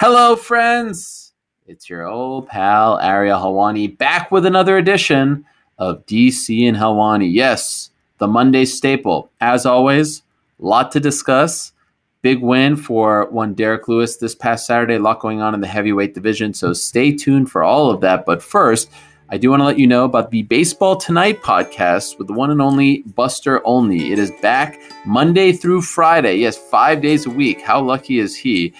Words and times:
Hello, 0.00 0.34
friends. 0.34 1.34
It's 1.66 1.90
your 1.90 2.06
old 2.06 2.48
pal 2.48 2.98
Ariel 3.00 3.38
Helwani 3.38 3.98
back 3.98 4.30
with 4.30 4.46
another 4.46 4.78
edition 4.78 5.44
of 5.76 6.06
DC 6.06 6.66
and 6.66 6.74
Helwani. 6.74 7.30
Yes, 7.30 7.90
the 8.16 8.26
Monday 8.26 8.64
staple. 8.64 9.30
As 9.42 9.66
always, 9.66 10.22
lot 10.58 10.90
to 10.92 11.00
discuss. 11.00 11.74
Big 12.22 12.40
win 12.40 12.76
for 12.76 13.28
one 13.28 13.52
Derrick 13.52 13.88
Lewis 13.88 14.16
this 14.16 14.34
past 14.34 14.66
Saturday. 14.66 14.94
A 14.94 15.00
lot 15.00 15.20
going 15.20 15.42
on 15.42 15.52
in 15.52 15.60
the 15.60 15.66
heavyweight 15.66 16.14
division. 16.14 16.54
So 16.54 16.72
stay 16.72 17.14
tuned 17.14 17.50
for 17.50 17.62
all 17.62 17.90
of 17.90 18.00
that. 18.00 18.24
But 18.24 18.42
first, 18.42 18.88
I 19.28 19.36
do 19.36 19.50
want 19.50 19.60
to 19.60 19.66
let 19.66 19.78
you 19.78 19.86
know 19.86 20.06
about 20.06 20.30
the 20.30 20.44
Baseball 20.44 20.96
Tonight 20.96 21.42
podcast 21.42 22.16
with 22.16 22.26
the 22.26 22.32
one 22.32 22.50
and 22.50 22.62
only 22.62 23.02
Buster 23.02 23.62
Olney. 23.66 24.12
It 24.12 24.18
is 24.18 24.32
back 24.40 24.80
Monday 25.04 25.52
through 25.52 25.82
Friday. 25.82 26.36
Yes, 26.36 26.56
five 26.56 27.02
days 27.02 27.26
a 27.26 27.30
week. 27.30 27.60
How 27.60 27.82
lucky 27.82 28.18
is 28.18 28.34
he? 28.34 28.72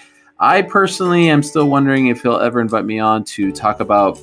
I 0.43 0.63
personally 0.63 1.29
am 1.29 1.43
still 1.43 1.69
wondering 1.69 2.07
if 2.07 2.23
he'll 2.23 2.39
ever 2.39 2.59
invite 2.59 2.85
me 2.85 2.97
on 2.97 3.23
to 3.25 3.51
talk 3.51 3.79
about 3.79 4.19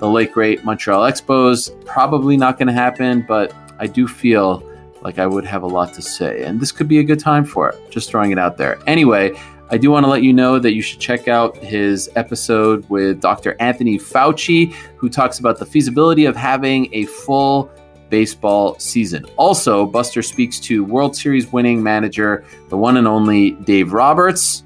the 0.00 0.06
late 0.06 0.30
great 0.30 0.62
Montreal 0.66 1.10
Expos. 1.10 1.70
Probably 1.86 2.36
not 2.36 2.58
going 2.58 2.66
to 2.66 2.74
happen, 2.74 3.24
but 3.26 3.54
I 3.78 3.86
do 3.86 4.06
feel 4.06 4.62
like 5.00 5.18
I 5.18 5.26
would 5.26 5.46
have 5.46 5.62
a 5.62 5.66
lot 5.66 5.94
to 5.94 6.02
say, 6.02 6.44
and 6.44 6.60
this 6.60 6.72
could 6.72 6.88
be 6.88 6.98
a 6.98 7.02
good 7.02 7.18
time 7.18 7.46
for 7.46 7.70
it. 7.70 7.90
Just 7.90 8.10
throwing 8.10 8.32
it 8.32 8.38
out 8.38 8.58
there. 8.58 8.78
Anyway, 8.86 9.32
I 9.70 9.78
do 9.78 9.90
want 9.90 10.04
to 10.04 10.10
let 10.10 10.22
you 10.22 10.34
know 10.34 10.58
that 10.58 10.74
you 10.74 10.82
should 10.82 11.00
check 11.00 11.26
out 11.26 11.56
his 11.56 12.10
episode 12.16 12.86
with 12.90 13.22
Dr. 13.22 13.56
Anthony 13.58 13.98
Fauci, 13.98 14.74
who 14.98 15.08
talks 15.08 15.38
about 15.38 15.58
the 15.58 15.64
feasibility 15.64 16.26
of 16.26 16.36
having 16.36 16.92
a 16.92 17.06
full 17.06 17.70
baseball 18.10 18.78
season. 18.78 19.24
Also, 19.38 19.86
Buster 19.86 20.20
speaks 20.20 20.60
to 20.60 20.84
World 20.84 21.16
Series 21.16 21.50
winning 21.50 21.82
manager, 21.82 22.44
the 22.68 22.76
one 22.76 22.98
and 22.98 23.08
only 23.08 23.52
Dave 23.52 23.94
Roberts 23.94 24.64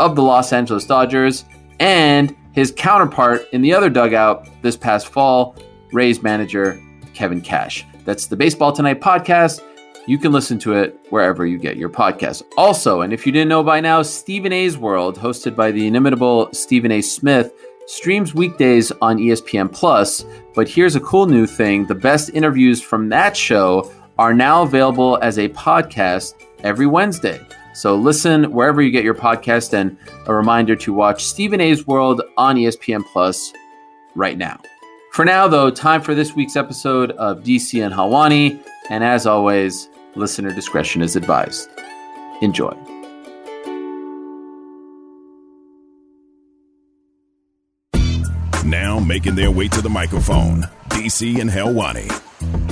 of 0.00 0.16
the 0.16 0.22
Los 0.22 0.52
Angeles 0.52 0.86
Dodgers, 0.86 1.44
and 1.80 2.34
his 2.52 2.72
counterpart 2.76 3.46
in 3.52 3.62
the 3.62 3.74
other 3.74 3.90
dugout 3.90 4.48
this 4.62 4.76
past 4.76 5.08
fall, 5.08 5.56
Rays 5.92 6.22
manager 6.22 6.80
Kevin 7.14 7.40
Cash. 7.40 7.84
That's 8.04 8.26
the 8.26 8.36
Baseball 8.36 8.72
Tonight 8.72 9.00
podcast. 9.00 9.62
You 10.06 10.18
can 10.18 10.32
listen 10.32 10.58
to 10.60 10.74
it 10.74 10.98
wherever 11.08 11.46
you 11.46 11.56
get 11.56 11.78
your 11.78 11.88
podcast. 11.88 12.42
Also, 12.58 13.00
and 13.00 13.12
if 13.12 13.24
you 13.24 13.32
didn't 13.32 13.48
know 13.48 13.62
by 13.62 13.80
now, 13.80 14.02
Stephen 14.02 14.52
A's 14.52 14.76
World, 14.76 15.18
hosted 15.18 15.56
by 15.56 15.70
the 15.70 15.86
inimitable 15.86 16.50
Stephen 16.52 16.92
A. 16.92 17.00
Smith, 17.00 17.52
streams 17.86 18.34
weekdays 18.34 18.92
on 19.00 19.18
ESPN 19.18 19.72
Plus. 19.72 20.24
But 20.54 20.68
here's 20.68 20.94
a 20.94 21.00
cool 21.00 21.26
new 21.26 21.46
thing 21.46 21.86
the 21.86 21.94
best 21.94 22.30
interviews 22.34 22.82
from 22.82 23.08
that 23.08 23.36
show 23.36 23.90
are 24.18 24.34
now 24.34 24.62
available 24.62 25.18
as 25.22 25.38
a 25.38 25.48
podcast 25.48 26.34
every 26.62 26.86
Wednesday. 26.86 27.40
So 27.74 27.96
listen 27.96 28.52
wherever 28.52 28.80
you 28.80 28.90
get 28.92 29.02
your 29.04 29.14
podcast, 29.14 29.74
and 29.74 29.96
a 30.26 30.34
reminder 30.34 30.76
to 30.76 30.92
watch 30.92 31.24
Stephen 31.24 31.60
A's 31.60 31.86
World 31.86 32.22
on 32.36 32.56
ESPN 32.56 33.04
Plus 33.12 33.52
right 34.14 34.38
now. 34.38 34.60
For 35.12 35.24
now, 35.24 35.48
though, 35.48 35.70
time 35.70 36.00
for 36.00 36.14
this 36.14 36.34
week's 36.34 36.56
episode 36.56 37.10
of 37.12 37.42
DC 37.42 37.84
and 37.84 37.92
Helwani. 37.92 38.60
And 38.90 39.02
as 39.02 39.26
always, 39.26 39.88
listener 40.14 40.52
discretion 40.52 41.02
is 41.02 41.16
advised. 41.16 41.68
Enjoy. 42.42 42.76
Now 48.64 48.98
making 48.98 49.34
their 49.34 49.50
way 49.50 49.68
to 49.68 49.82
the 49.82 49.90
microphone, 49.90 50.62
DC 50.90 51.40
and 51.40 51.50
Helwani. 51.50 52.08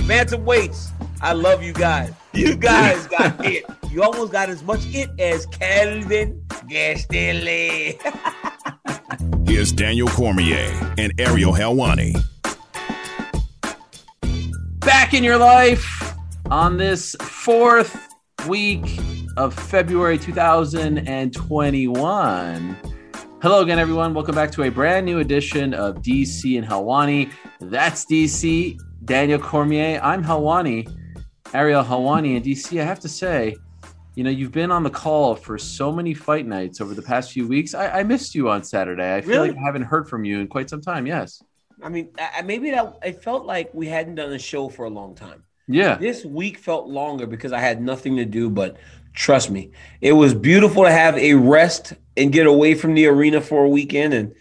Bantamweights, 0.07 0.91
I 1.21 1.33
love 1.33 1.63
you 1.63 1.73
guys. 1.73 2.13
You 2.33 2.57
guys 2.57 3.07
got 3.09 3.45
it. 3.45 3.65
You 3.93 4.03
almost 4.03 4.33
got 4.33 4.49
as 4.49 4.63
much 4.63 4.81
it 4.95 5.11
as 5.21 5.45
Kelvin 5.45 6.43
Gastelum. 6.49 8.01
Here's 9.47 9.71
Daniel 9.71 10.09
Cormier 10.09 10.95
and 10.97 11.13
Ariel 11.21 11.53
Helwani. 11.53 12.17
Back 14.81 15.13
in 15.13 15.23
your 15.23 15.37
life 15.37 16.15
on 16.51 16.79
this 16.79 17.15
fourth 17.21 18.09
week 18.49 18.99
of 19.37 19.53
February 19.53 20.17
2021. 20.17 22.77
Hello 23.43 23.61
again, 23.61 23.79
everyone. 23.79 24.15
Welcome 24.15 24.35
back 24.35 24.51
to 24.53 24.63
a 24.63 24.71
brand 24.71 25.05
new 25.05 25.19
edition 25.19 25.75
of 25.75 25.97
DC 25.97 26.57
and 26.57 26.67
Helwani. 26.67 27.31
That's 27.61 28.07
DC, 28.07 28.81
Daniel 29.05 29.39
Cormier. 29.39 30.01
I'm 30.03 30.25
Helwani, 30.25 30.91
Ariel 31.53 31.85
Helwani. 31.85 32.37
And 32.37 32.45
DC, 32.47 32.81
I 32.81 32.87
have 32.87 33.01
to 33.01 33.09
say, 33.11 33.55
you 34.15 34.25
know, 34.25 34.31
you've 34.31 34.53
been 34.53 34.71
on 34.71 34.83
the 34.83 34.91
call 34.91 35.35
for 35.35 35.57
so 35.59 35.91
many 35.93 36.13
fight 36.15 36.47
nights 36.47 36.81
over 36.81 36.95
the 36.95 37.03
past 37.03 37.33
few 37.33 37.47
weeks. 37.49 37.75
I, 37.75 38.01
I 38.01 38.03
missed 38.03 38.35
you 38.35 38.51
on 38.51 38.63
Saturday. 38.63 39.17
I 39.17 39.21
feel 39.23 39.31
Really? 39.31 39.49
like 39.51 39.59
I 39.59 39.63
haven't 39.65 39.83
heard 39.83 40.09
from 40.09 40.25
you 40.25 40.41
in 40.41 40.49
quite 40.49 40.69
some 40.69 40.81
time. 40.83 41.07
Yes. 41.07 41.43
I 41.83 41.89
mean, 41.89 42.11
I, 42.19 42.31
I- 42.39 42.43
maybe 42.43 42.71
that 42.73 42.99
it 43.03 43.23
felt 43.23 43.47
like 43.47 43.73
we 43.73 43.87
hadn't 43.87 44.17
done 44.17 44.33
a 44.33 44.39
show 44.39 44.69
for 44.69 44.85
a 44.85 44.91
long 44.91 45.15
time. 45.15 45.45
Yeah. 45.69 45.97
This 45.97 46.25
week 46.25 46.59
felt 46.59 46.89
longer 46.89 47.27
because 47.27 47.53
I 47.53 47.61
had 47.61 47.81
nothing 47.81 48.17
to 48.17 48.25
do, 48.25 48.51
but 48.51 48.77
trust 49.15 49.51
me, 49.51 49.71
it 50.01 50.13
was 50.13 50.35
beautiful 50.35 50.83
to 50.85 50.91
have 50.91 51.17
a 51.17 51.35
rest 51.35 51.95
and 52.17 52.33
get 52.33 52.47
away 52.47 52.75
from 52.75 52.95
the 52.95 53.07
arena 53.07 53.41
for 53.41 53.65
a 53.65 53.69
weekend. 53.69 54.13
And 54.13 54.35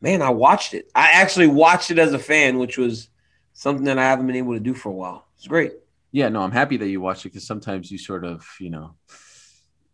man, 0.00 0.22
I 0.22 0.30
watched 0.30 0.72
it. 0.72 0.90
I 0.94 1.10
actually 1.12 1.48
watched 1.48 1.90
it 1.90 1.98
as 1.98 2.14
a 2.14 2.18
fan, 2.18 2.58
which 2.58 2.78
was 2.78 3.08
something 3.52 3.84
that 3.84 3.98
I 3.98 4.04
haven't 4.04 4.26
been 4.26 4.36
able 4.36 4.54
to 4.54 4.60
do 4.60 4.72
for 4.72 4.88
a 4.88 4.92
while. 4.92 5.26
It's 5.36 5.46
great. 5.48 5.72
Yeah, 6.12 6.28
no, 6.28 6.42
I'm 6.42 6.52
happy 6.52 6.76
that 6.76 6.88
you 6.88 7.00
watched 7.00 7.24
it 7.24 7.30
because 7.30 7.46
sometimes 7.46 7.90
you 7.90 7.98
sort 7.98 8.24
of, 8.24 8.46
you 8.60 8.70
know, 8.70 8.94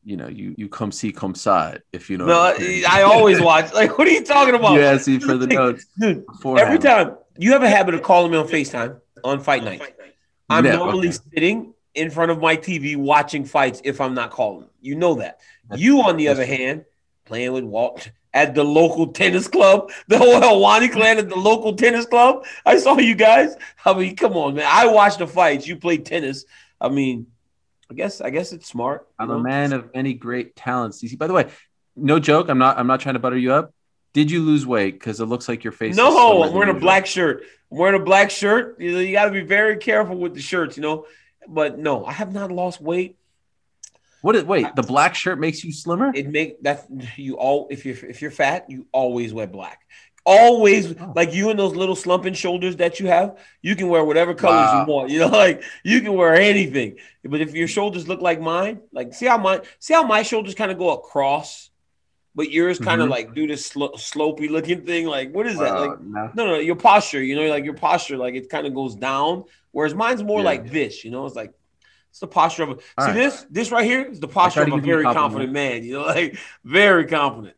you 0.04 0.16
know, 0.16 0.26
you 0.28 0.54
you 0.58 0.68
come 0.68 0.90
see, 0.90 1.12
come 1.12 1.34
it. 1.36 1.82
If 1.92 2.10
you 2.10 2.18
know, 2.18 2.26
No. 2.26 2.54
I 2.88 3.02
always 3.02 3.40
watch. 3.40 3.72
Like, 3.72 3.96
what 3.98 4.08
are 4.08 4.10
you 4.10 4.24
talking 4.24 4.54
about? 4.54 4.72
You 4.74 4.80
asked 4.82 5.06
me 5.08 5.18
for 5.20 5.36
the 5.36 5.46
notes 5.60 5.86
Dude. 5.98 6.24
Every 6.44 6.78
time 6.78 7.16
you 7.36 7.52
have 7.52 7.62
a 7.62 7.68
habit 7.68 7.94
of 7.94 8.02
calling 8.02 8.32
me 8.32 8.38
on 8.38 8.48
FaceTime 8.48 9.00
on 9.22 9.40
fight 9.40 9.62
night. 9.64 9.82
I'm 10.50 10.64
Yeah, 10.64 10.76
normally 10.76 11.08
okay. 11.08 11.18
sitting 11.34 11.74
in 11.94 12.10
front 12.10 12.30
of 12.30 12.40
my 12.40 12.56
TV 12.56 12.96
watching 12.96 13.44
fights 13.44 13.80
if 13.84 14.00
I'm 14.00 14.14
not 14.14 14.30
calling. 14.30 14.68
You 14.80 14.94
know 14.96 15.14
that. 15.16 15.38
That's- 15.68 15.80
you, 15.84 16.00
on 16.02 16.16
the 16.16 16.28
other 16.28 16.46
hand, 16.46 16.84
playing 17.26 17.52
with 17.52 17.64
Walt 17.64 18.10
at 18.34 18.54
the 18.54 18.64
local 18.64 19.08
tennis 19.08 19.48
club, 19.48 19.90
the 20.06 20.18
whole 20.18 20.40
Helwani 20.40 20.90
clan 20.92 21.18
at 21.18 21.28
the 21.28 21.36
local 21.36 21.74
tennis 21.74 22.06
club. 22.06 22.44
I 22.64 22.78
saw 22.78 22.98
you 22.98 23.14
guys. 23.14 23.56
I 23.84 23.94
mean, 23.94 24.16
come 24.16 24.36
on, 24.36 24.54
man. 24.54 24.66
I 24.68 24.86
watched 24.86 25.18
the 25.18 25.26
fights. 25.26 25.66
You 25.66 25.76
play 25.76 25.98
tennis. 25.98 26.44
I 26.80 26.88
mean, 26.88 27.26
I 27.90 27.94
guess 27.94 28.20
I 28.20 28.30
guess 28.30 28.52
it's 28.52 28.68
smart. 28.68 29.08
I'm 29.18 29.30
a 29.30 29.40
man 29.40 29.72
of 29.72 29.94
many 29.94 30.14
great 30.14 30.54
talents. 30.54 31.00
See, 31.00 31.16
By 31.16 31.26
the 31.26 31.32
way, 31.32 31.46
no 31.96 32.18
joke. 32.18 32.48
I'm 32.48 32.58
not. 32.58 32.78
I'm 32.78 32.86
not 32.86 33.00
trying 33.00 33.14
to 33.14 33.18
butter 33.18 33.38
you 33.38 33.52
up. 33.52 33.72
Did 34.12 34.30
you 34.30 34.42
lose 34.42 34.66
weight? 34.66 34.94
Because 34.94 35.20
it 35.20 35.26
looks 35.26 35.48
like 35.48 35.64
your 35.64 35.72
face. 35.72 35.96
No, 35.96 36.42
I'm 36.42 36.52
wearing 36.52 36.74
a 36.74 36.78
black 36.78 37.06
shirt. 37.06 37.44
I'm 37.70 37.78
wearing 37.78 38.00
a 38.00 38.04
black 38.04 38.30
shirt. 38.30 38.80
You 38.80 38.92
know, 38.92 38.98
you 39.00 39.12
got 39.12 39.26
to 39.26 39.30
be 39.30 39.42
very 39.42 39.76
careful 39.76 40.16
with 40.16 40.34
the 40.34 40.40
shirts, 40.40 40.76
you 40.76 40.82
know. 40.82 41.06
But 41.46 41.78
no, 41.78 42.04
I 42.04 42.12
have 42.12 42.32
not 42.32 42.50
lost 42.50 42.80
weight. 42.80 43.16
What? 44.22 44.34
Is, 44.36 44.44
wait, 44.44 44.66
the 44.76 44.82
black 44.82 45.14
shirt 45.14 45.38
makes 45.38 45.62
you 45.64 45.72
slimmer. 45.72 46.10
It 46.14 46.28
make 46.28 46.62
that 46.62 46.86
you 47.16 47.36
all 47.36 47.68
if 47.70 47.84
you're 47.86 47.96
if 48.08 48.20
you're 48.22 48.30
fat, 48.30 48.66
you 48.68 48.86
always 48.92 49.32
wear 49.32 49.46
black. 49.46 49.80
Always 50.26 50.94
Oh. 51.00 51.12
like 51.16 51.32
you 51.32 51.48
and 51.48 51.58
those 51.58 51.74
little 51.74 51.96
slumping 51.96 52.34
shoulders 52.34 52.76
that 52.76 53.00
you 53.00 53.06
have, 53.06 53.38
you 53.62 53.74
can 53.74 53.88
wear 53.88 54.04
whatever 54.04 54.34
colors 54.34 54.56
Wow. 54.72 54.84
you 54.86 54.92
want. 54.92 55.10
You 55.10 55.20
know, 55.20 55.28
like 55.44 55.62
you 55.84 56.00
can 56.02 56.12
wear 56.14 56.34
anything. 56.34 56.96
But 57.24 57.40
if 57.40 57.54
your 57.54 57.68
shoulders 57.68 58.08
look 58.08 58.20
like 58.20 58.40
mine, 58.40 58.80
like 58.92 59.14
see 59.14 59.26
how 59.26 59.38
my 59.38 59.62
see 59.78 59.94
how 59.94 60.02
my 60.02 60.22
shoulders 60.22 60.54
kind 60.54 60.70
of 60.70 60.76
go 60.78 60.90
across, 60.90 61.70
but 62.34 62.50
yours 62.50 62.78
kind 62.78 63.00
of 63.00 63.08
Mhm. 63.08 63.12
like 63.12 63.34
do 63.34 63.46
this 63.46 63.66
slo- 63.66 63.92
slopey 63.96 64.50
looking 64.50 64.82
thing. 64.84 65.06
Like 65.06 65.32
what 65.34 65.46
is 65.46 65.58
that? 65.58 65.72
Like 65.80 66.00
no. 66.00 66.30
no, 66.34 66.46
no, 66.46 66.54
your 66.58 66.76
posture, 66.76 67.22
you 67.22 67.36
know, 67.36 67.46
like 67.48 67.64
your 67.64 67.74
posture, 67.74 68.16
like 68.18 68.34
it 68.34 68.50
kind 68.50 68.66
of 68.66 68.74
goes 68.74 68.94
down, 68.96 69.44
whereas 69.70 69.94
mine's 69.94 70.22
more 70.22 70.40
Yeah. 70.40 70.44
like 70.46 70.70
this, 70.70 71.04
you 71.04 71.10
know, 71.10 71.24
it's 71.24 71.36
like 71.36 71.52
it's 72.18 72.20
the 72.20 72.26
posture 72.26 72.64
of 72.64 72.70
a 72.70 72.72
All 72.72 72.78
see 72.78 72.82
right. 72.98 73.14
this, 73.14 73.46
this 73.48 73.70
right 73.70 73.84
here 73.84 74.02
is 74.02 74.18
the 74.18 74.26
posture 74.26 74.62
of 74.62 74.72
a 74.72 74.80
very 74.80 75.04
confident 75.04 75.52
man, 75.52 75.84
you 75.84 75.92
know, 75.92 76.02
like 76.06 76.36
very 76.64 77.06
confident. 77.06 77.54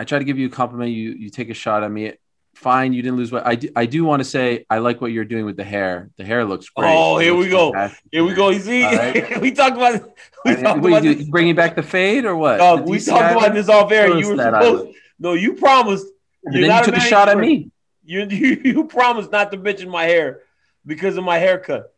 I 0.00 0.04
try 0.04 0.18
to 0.18 0.24
give 0.24 0.36
you 0.36 0.48
a 0.48 0.50
compliment. 0.50 0.90
You 0.90 1.10
you 1.10 1.30
take 1.30 1.48
a 1.48 1.54
shot 1.54 1.84
at 1.84 1.90
me. 1.92 2.14
Fine, 2.54 2.92
you 2.92 3.02
didn't 3.02 3.18
lose 3.18 3.30
weight. 3.30 3.44
I 3.46 3.54
do, 3.54 3.68
I 3.76 3.86
do 3.86 4.04
want 4.04 4.18
to 4.20 4.24
say 4.24 4.66
I 4.68 4.78
like 4.78 5.00
what 5.00 5.12
you're 5.12 5.24
doing 5.24 5.44
with 5.44 5.56
the 5.56 5.62
hair. 5.62 6.10
The 6.16 6.24
hair 6.24 6.44
looks 6.44 6.68
great. 6.70 6.90
Oh, 6.92 7.18
here 7.18 7.34
we 7.34 7.48
go. 7.48 7.70
fantastic. 7.70 8.04
Here 8.10 8.24
we 8.24 8.34
go. 8.34 8.48
You 8.50 8.58
see, 8.58 8.82
right. 8.84 9.40
we 9.40 9.52
talked 9.52 9.76
about 9.76 10.10
we 10.44 10.56
talked 10.56 10.84
about 10.84 11.04
you 11.04 11.14
do? 11.14 11.30
Bringing 11.30 11.54
back 11.54 11.76
the 11.76 11.84
fade 11.84 12.24
or 12.24 12.34
what? 12.34 12.56
Dog, 12.56 12.88
we 12.88 12.98
talked 12.98 13.36
about 13.36 13.54
this 13.54 13.68
off 13.68 13.92
air. 13.92 14.08
You 14.08 14.28
were 14.28 14.42
supposed. 14.42 14.96
No, 15.20 15.34
you 15.34 15.52
promised. 15.52 16.06
And 16.44 16.64
then 16.64 16.76
you 16.76 16.84
took 16.84 16.96
a 16.96 17.00
shot 17.00 17.28
at 17.28 17.38
me. 17.38 17.70
You, 18.02 18.24
you 18.28 18.60
you 18.64 18.84
promised 18.84 19.30
not 19.30 19.52
to 19.52 19.56
mention 19.56 19.88
my 19.88 20.04
hair 20.04 20.40
because 20.84 21.16
of 21.16 21.22
my 21.22 21.38
haircut. 21.38 21.94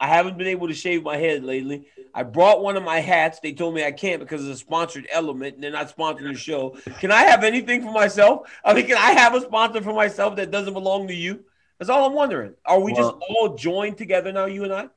I 0.00 0.08
haven't 0.08 0.38
been 0.38 0.46
able 0.46 0.68
to 0.68 0.74
shave 0.74 1.02
my 1.02 1.16
head 1.16 1.44
lately. 1.44 1.86
I 2.14 2.22
brought 2.22 2.62
one 2.62 2.76
of 2.76 2.82
my 2.82 3.00
hats. 3.00 3.38
They 3.40 3.52
told 3.52 3.74
me 3.74 3.84
I 3.84 3.92
can't 3.92 4.20
because 4.20 4.46
it's 4.46 4.60
a 4.60 4.64
sponsored 4.64 5.06
element 5.12 5.54
and 5.54 5.62
they're 5.62 5.70
not 5.70 5.94
sponsoring 5.94 6.32
the 6.32 6.38
show. 6.38 6.70
Can 7.00 7.12
I 7.12 7.22
have 7.22 7.44
anything 7.44 7.82
for 7.82 7.92
myself? 7.92 8.50
I 8.64 8.74
mean, 8.74 8.86
can 8.86 8.96
I 8.96 9.12
have 9.12 9.34
a 9.34 9.40
sponsor 9.42 9.82
for 9.82 9.92
myself 9.92 10.36
that 10.36 10.50
doesn't 10.50 10.72
belong 10.72 11.08
to 11.08 11.14
you? 11.14 11.44
That's 11.78 11.90
all 11.90 12.06
I'm 12.06 12.14
wondering. 12.14 12.54
Are 12.64 12.80
we 12.80 12.92
just 12.92 13.12
all 13.28 13.54
joined 13.56 13.98
together 13.98 14.32
now, 14.32 14.46
you 14.46 14.64
and 14.64 14.72
I? 14.72 14.88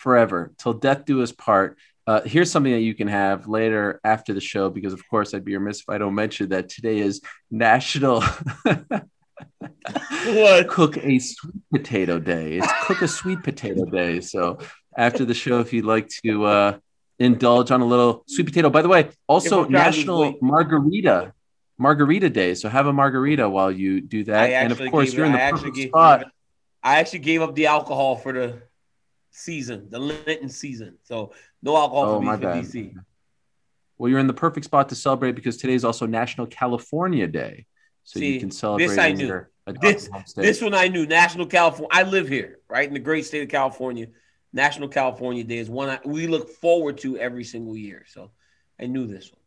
forever 0.00 0.52
till 0.58 0.72
death 0.72 1.04
do 1.04 1.22
us 1.22 1.32
part. 1.32 1.76
Uh, 2.06 2.22
here's 2.22 2.50
something 2.50 2.72
that 2.72 2.80
you 2.80 2.94
can 2.94 3.06
have 3.06 3.46
later 3.46 4.00
after 4.02 4.32
the 4.32 4.40
show 4.40 4.70
because, 4.70 4.92
of 4.92 5.06
course, 5.08 5.34
I'd 5.34 5.44
be 5.44 5.56
remiss 5.56 5.80
if 5.80 5.88
I 5.88 5.98
don't 5.98 6.14
mention 6.14 6.48
that 6.48 6.68
today 6.68 6.98
is 6.98 7.20
National 7.50 8.24
What? 9.60 10.68
Cook 10.68 10.96
a 10.98 11.18
Sweet 11.18 11.62
Potato 11.72 12.18
Day. 12.18 12.58
It's 12.58 12.72
Cook 12.84 13.02
a 13.02 13.08
Sweet 13.08 13.42
Potato 13.42 13.84
Day. 13.84 14.20
So 14.20 14.58
after 14.96 15.24
the 15.24 15.34
show, 15.34 15.60
if 15.60 15.72
you'd 15.72 15.84
like 15.84 16.08
to 16.24 16.44
uh, 16.44 16.78
indulge 17.18 17.70
on 17.70 17.80
a 17.80 17.84
little 17.84 18.24
sweet 18.26 18.46
potato. 18.46 18.70
By 18.70 18.82
the 18.82 18.88
way, 18.88 19.10
also 19.28 19.60
If 19.60 19.66
I'm 19.66 19.72
trying 19.72 19.92
to 19.92 19.98
lose 19.98 20.06
National. 20.32 20.38
Margarita 20.40 21.32
Margarita 21.78 22.28
Day. 22.30 22.54
So 22.54 22.68
have 22.68 22.86
a 22.86 22.92
margarita 22.92 23.48
while 23.48 23.70
you 23.70 24.00
do 24.00 24.24
that. 24.24 24.50
And 24.50 24.72
of 24.72 24.80
course, 24.90 25.12
you're 25.12 25.26
in 25.26 25.32
the 25.32 25.38
I 25.38 25.42
actually 25.42 25.60
perfect 25.70 25.76
gave- 25.76 25.88
spot. 25.88 26.24
I 26.82 26.98
actually 27.00 27.18
gave 27.20 27.42
up 27.42 27.54
the 27.54 27.66
alcohol 27.66 28.16
for 28.16 28.32
the 28.32 28.62
season, 29.30 29.88
the 29.90 29.98
Lenten 29.98 30.48
season. 30.48 30.96
So 31.04 31.32
no 31.62 31.76
alcohol 31.76 32.04
Oh, 32.04 32.20
for, 32.20 32.36
me, 32.36 32.42
for. 32.42 32.46
DC. 32.78 32.94
Well, 33.98 34.08
you're 34.10 34.18
in 34.18 34.26
the 34.26 34.32
perfect 34.32 34.64
spot 34.64 34.88
to 34.88 34.94
celebrate 34.94 35.32
because 35.32 35.58
today 35.58 35.74
is 35.74 35.84
also 35.84 36.06
National 36.06 36.46
California 36.46 37.26
Day. 37.26 37.66
So 38.04 38.20
See, 38.20 38.34
you 38.34 38.40
can 38.40 38.50
celebrate 38.50 38.88
this 38.88 38.98
I 38.98 39.12
knew. 39.12 39.26
This- 39.80 40.08
This 40.34 40.62
one 40.62 40.74
I 40.74 40.88
knew. 40.88 41.06
National 41.06 41.46
California. 41.46 41.88
I 41.92 42.02
live 42.02 42.28
here, 42.28 42.58
right 42.68 42.86
in 42.86 42.94
the 42.94 43.00
great 43.00 43.24
state 43.26 43.42
of 43.42 43.48
California. 43.48 44.08
National 44.52 44.88
California 44.88 45.44
Day 45.44 45.58
is 45.58 45.70
one 45.70 45.88
I, 45.90 46.00
we 46.04 46.26
look 46.26 46.48
forward 46.48 46.98
to 46.98 47.16
every 47.18 47.44
single 47.44 47.76
year. 47.76 48.04
So 48.08 48.32
I 48.80 48.86
knew 48.86 49.06
this 49.06 49.30
one. 49.30 49.40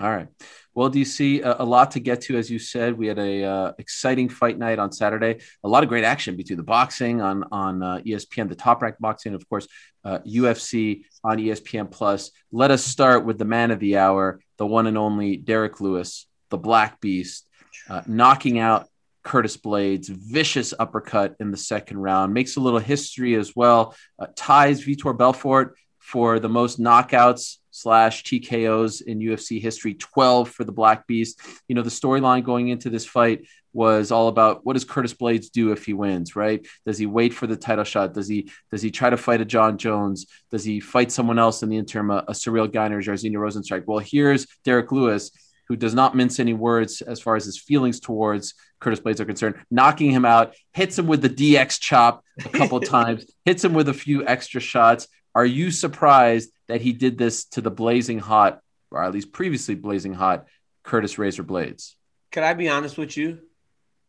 All 0.00 0.14
right. 0.14 0.28
Well, 0.74 0.88
DC, 0.88 1.42
a, 1.44 1.60
a 1.60 1.64
lot 1.64 1.90
to 1.92 2.00
get 2.00 2.20
to, 2.22 2.36
as 2.38 2.48
you 2.48 2.60
said. 2.60 2.96
We 2.96 3.08
had 3.08 3.18
a 3.18 3.42
uh, 3.42 3.72
exciting 3.78 4.28
fight 4.28 4.56
night 4.56 4.78
on 4.78 4.92
Saturday. 4.92 5.40
A 5.64 5.68
lot 5.68 5.82
of 5.82 5.88
great 5.88 6.04
action 6.04 6.36
between 6.36 6.56
the 6.56 6.62
boxing 6.62 7.20
on 7.20 7.42
on 7.50 7.82
uh, 7.82 7.98
ESPN, 8.06 8.48
the 8.48 8.54
top 8.54 8.80
ranked 8.80 9.00
boxing, 9.00 9.34
of 9.34 9.48
course, 9.48 9.66
uh, 10.04 10.20
UFC 10.20 11.02
on 11.24 11.38
ESPN 11.38 11.90
Plus. 11.90 12.30
Let 12.52 12.70
us 12.70 12.84
start 12.84 13.24
with 13.24 13.38
the 13.38 13.44
man 13.44 13.72
of 13.72 13.80
the 13.80 13.96
hour, 13.96 14.40
the 14.56 14.66
one 14.66 14.86
and 14.86 14.96
only 14.96 15.36
Derrick 15.36 15.80
Lewis, 15.80 16.27
the 16.50 16.58
Black 16.58 17.00
Beast, 17.00 17.48
uh, 17.88 18.02
knocking 18.06 18.58
out 18.58 18.88
Curtis 19.22 19.56
Blaydes, 19.56 20.08
vicious 20.08 20.72
uppercut 20.78 21.36
in 21.40 21.50
the 21.50 21.56
second 21.56 21.98
round, 21.98 22.32
makes 22.32 22.56
a 22.56 22.60
little 22.60 22.78
history 22.78 23.34
as 23.34 23.54
well, 23.54 23.94
uh, 24.18 24.26
ties 24.34 24.84
Vitor 24.84 25.16
Belfort 25.16 25.76
for 25.98 26.38
the 26.38 26.48
most 26.48 26.80
knockouts 26.80 27.56
slash 27.70 28.24
TKOs 28.24 29.02
in 29.02 29.18
UFC 29.18 29.60
history, 29.60 29.94
12 29.94 30.48
for 30.48 30.64
the 30.64 30.72
Black 30.72 31.06
Beast. 31.06 31.40
You 31.68 31.74
know, 31.74 31.82
the 31.82 31.90
storyline 31.90 32.42
going 32.42 32.68
into 32.68 32.90
this 32.90 33.04
fight 33.04 33.46
was 33.72 34.10
all 34.10 34.28
about 34.28 34.64
what 34.64 34.72
does 34.72 34.84
Curtis 34.84 35.14
Blaydes 35.14 35.50
do 35.50 35.72
if 35.72 35.84
he 35.84 35.92
wins, 35.92 36.34
right? 36.34 36.66
Does 36.86 36.98
he 36.98 37.06
wait 37.06 37.34
for 37.34 37.46
the 37.46 37.56
title 37.56 37.84
shot? 37.84 38.14
Does 38.14 38.26
he 38.26 38.50
does 38.70 38.82
he 38.82 38.90
try 38.90 39.10
to 39.10 39.16
fight 39.16 39.40
a 39.40 39.44
Jon 39.44 39.78
Jones? 39.78 40.26
Does 40.50 40.64
he 40.64 40.80
fight 40.80 41.12
someone 41.12 41.38
else 41.38 41.62
in 41.62 41.68
the 41.68 41.76
interim, 41.76 42.10
a, 42.10 42.24
a 42.26 42.34
Cyril 42.34 42.66
Gainer, 42.66 43.02
Jairzinho 43.02 43.34
Rozenstruik? 43.34 43.84
Well, 43.86 43.98
here's 43.98 44.46
Derrick 44.64 44.90
Lewis, 44.90 45.30
who 45.68 45.76
does 45.76 45.94
not 45.94 46.16
mince 46.16 46.40
any 46.40 46.54
words 46.54 47.02
as 47.02 47.20
far 47.20 47.36
as 47.36 47.44
his 47.44 47.58
feelings 47.58 48.00
towards 48.00 48.54
Curtis 48.80 49.00
Blaydes 49.00 49.20
are 49.20 49.24
concerned, 49.24 49.56
knocking 49.70 50.10
him 50.10 50.24
out, 50.24 50.54
hits 50.72 50.98
him 50.98 51.06
with 51.06 51.20
the 51.22 51.28
DX 51.28 51.78
chop 51.80 52.24
a 52.44 52.48
couple 52.48 52.80
times, 52.96 53.26
hits 53.44 53.64
him 53.64 53.74
with 53.74 53.88
a 53.88 53.94
few 53.94 54.26
extra 54.26 54.60
shots. 54.60 55.08
Are 55.34 55.46
you 55.46 55.70
surprised 55.70 56.50
that 56.68 56.80
he 56.80 56.92
did 56.92 57.18
this 57.18 57.44
to 57.46 57.60
the 57.60 57.70
blazing 57.70 58.18
hot, 58.18 58.60
or 58.90 59.02
at 59.02 59.12
least 59.12 59.32
previously 59.32 59.74
blazing 59.74 60.14
hot, 60.14 60.46
Curtis 60.84 61.18
Razor 61.18 61.44
Blaydes? 61.44 61.94
Can 62.32 62.44
I 62.44 62.54
be 62.54 62.68
honest 62.68 62.96
with 62.98 63.16
you? 63.16 63.40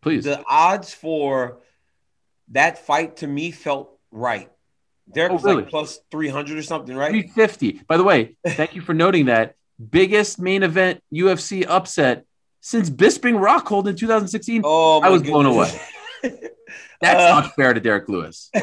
Please. 0.01 0.23
The 0.23 0.43
odds 0.47 0.93
for 0.93 1.59
that 2.51 2.85
fight 2.85 3.17
to 3.17 3.27
me 3.27 3.51
felt 3.51 3.97
right. 4.11 4.49
Derrick 5.11 5.31
Oh, 5.31 5.35
was 5.35 5.43
really? 5.43 5.61
like 5.63 5.69
plus 5.69 5.99
300 6.11 6.57
or 6.57 6.63
something, 6.63 6.95
right? 6.95 7.09
350. 7.11 7.81
By 7.87 7.97
the 7.97 8.03
way, 8.03 8.37
thank 8.45 8.75
you 8.75 8.81
for 8.81 8.93
noting 8.93 9.25
that. 9.25 9.55
Biggest 9.89 10.39
main 10.39 10.63
event 10.63 11.01
UFC 11.13 11.65
upset 11.67 12.25
since 12.61 12.89
Bisping 12.89 13.39
Rockhold 13.39 13.87
in 13.87 13.95
2016. 13.95 14.61
Oh, 14.65 14.99
I 15.01 15.09
was 15.09 15.21
blown 15.23 15.45
away. 15.45 15.71
That's 17.01 17.21
Uh, 17.31 17.41
not 17.41 17.55
fair 17.55 17.73
to 17.73 17.79
Derrick 17.79 18.09
Lewis. 18.09 18.51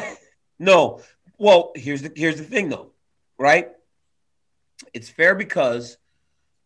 No. 0.59 1.01
Well, 1.37 1.71
here's 1.75 2.01
the 2.01 2.11
here's 2.15 2.37
the 2.37 2.43
thing 2.43 2.69
though, 2.69 2.91
right? 3.37 3.69
It's 4.91 5.07
fair 5.07 5.35
because 5.35 5.97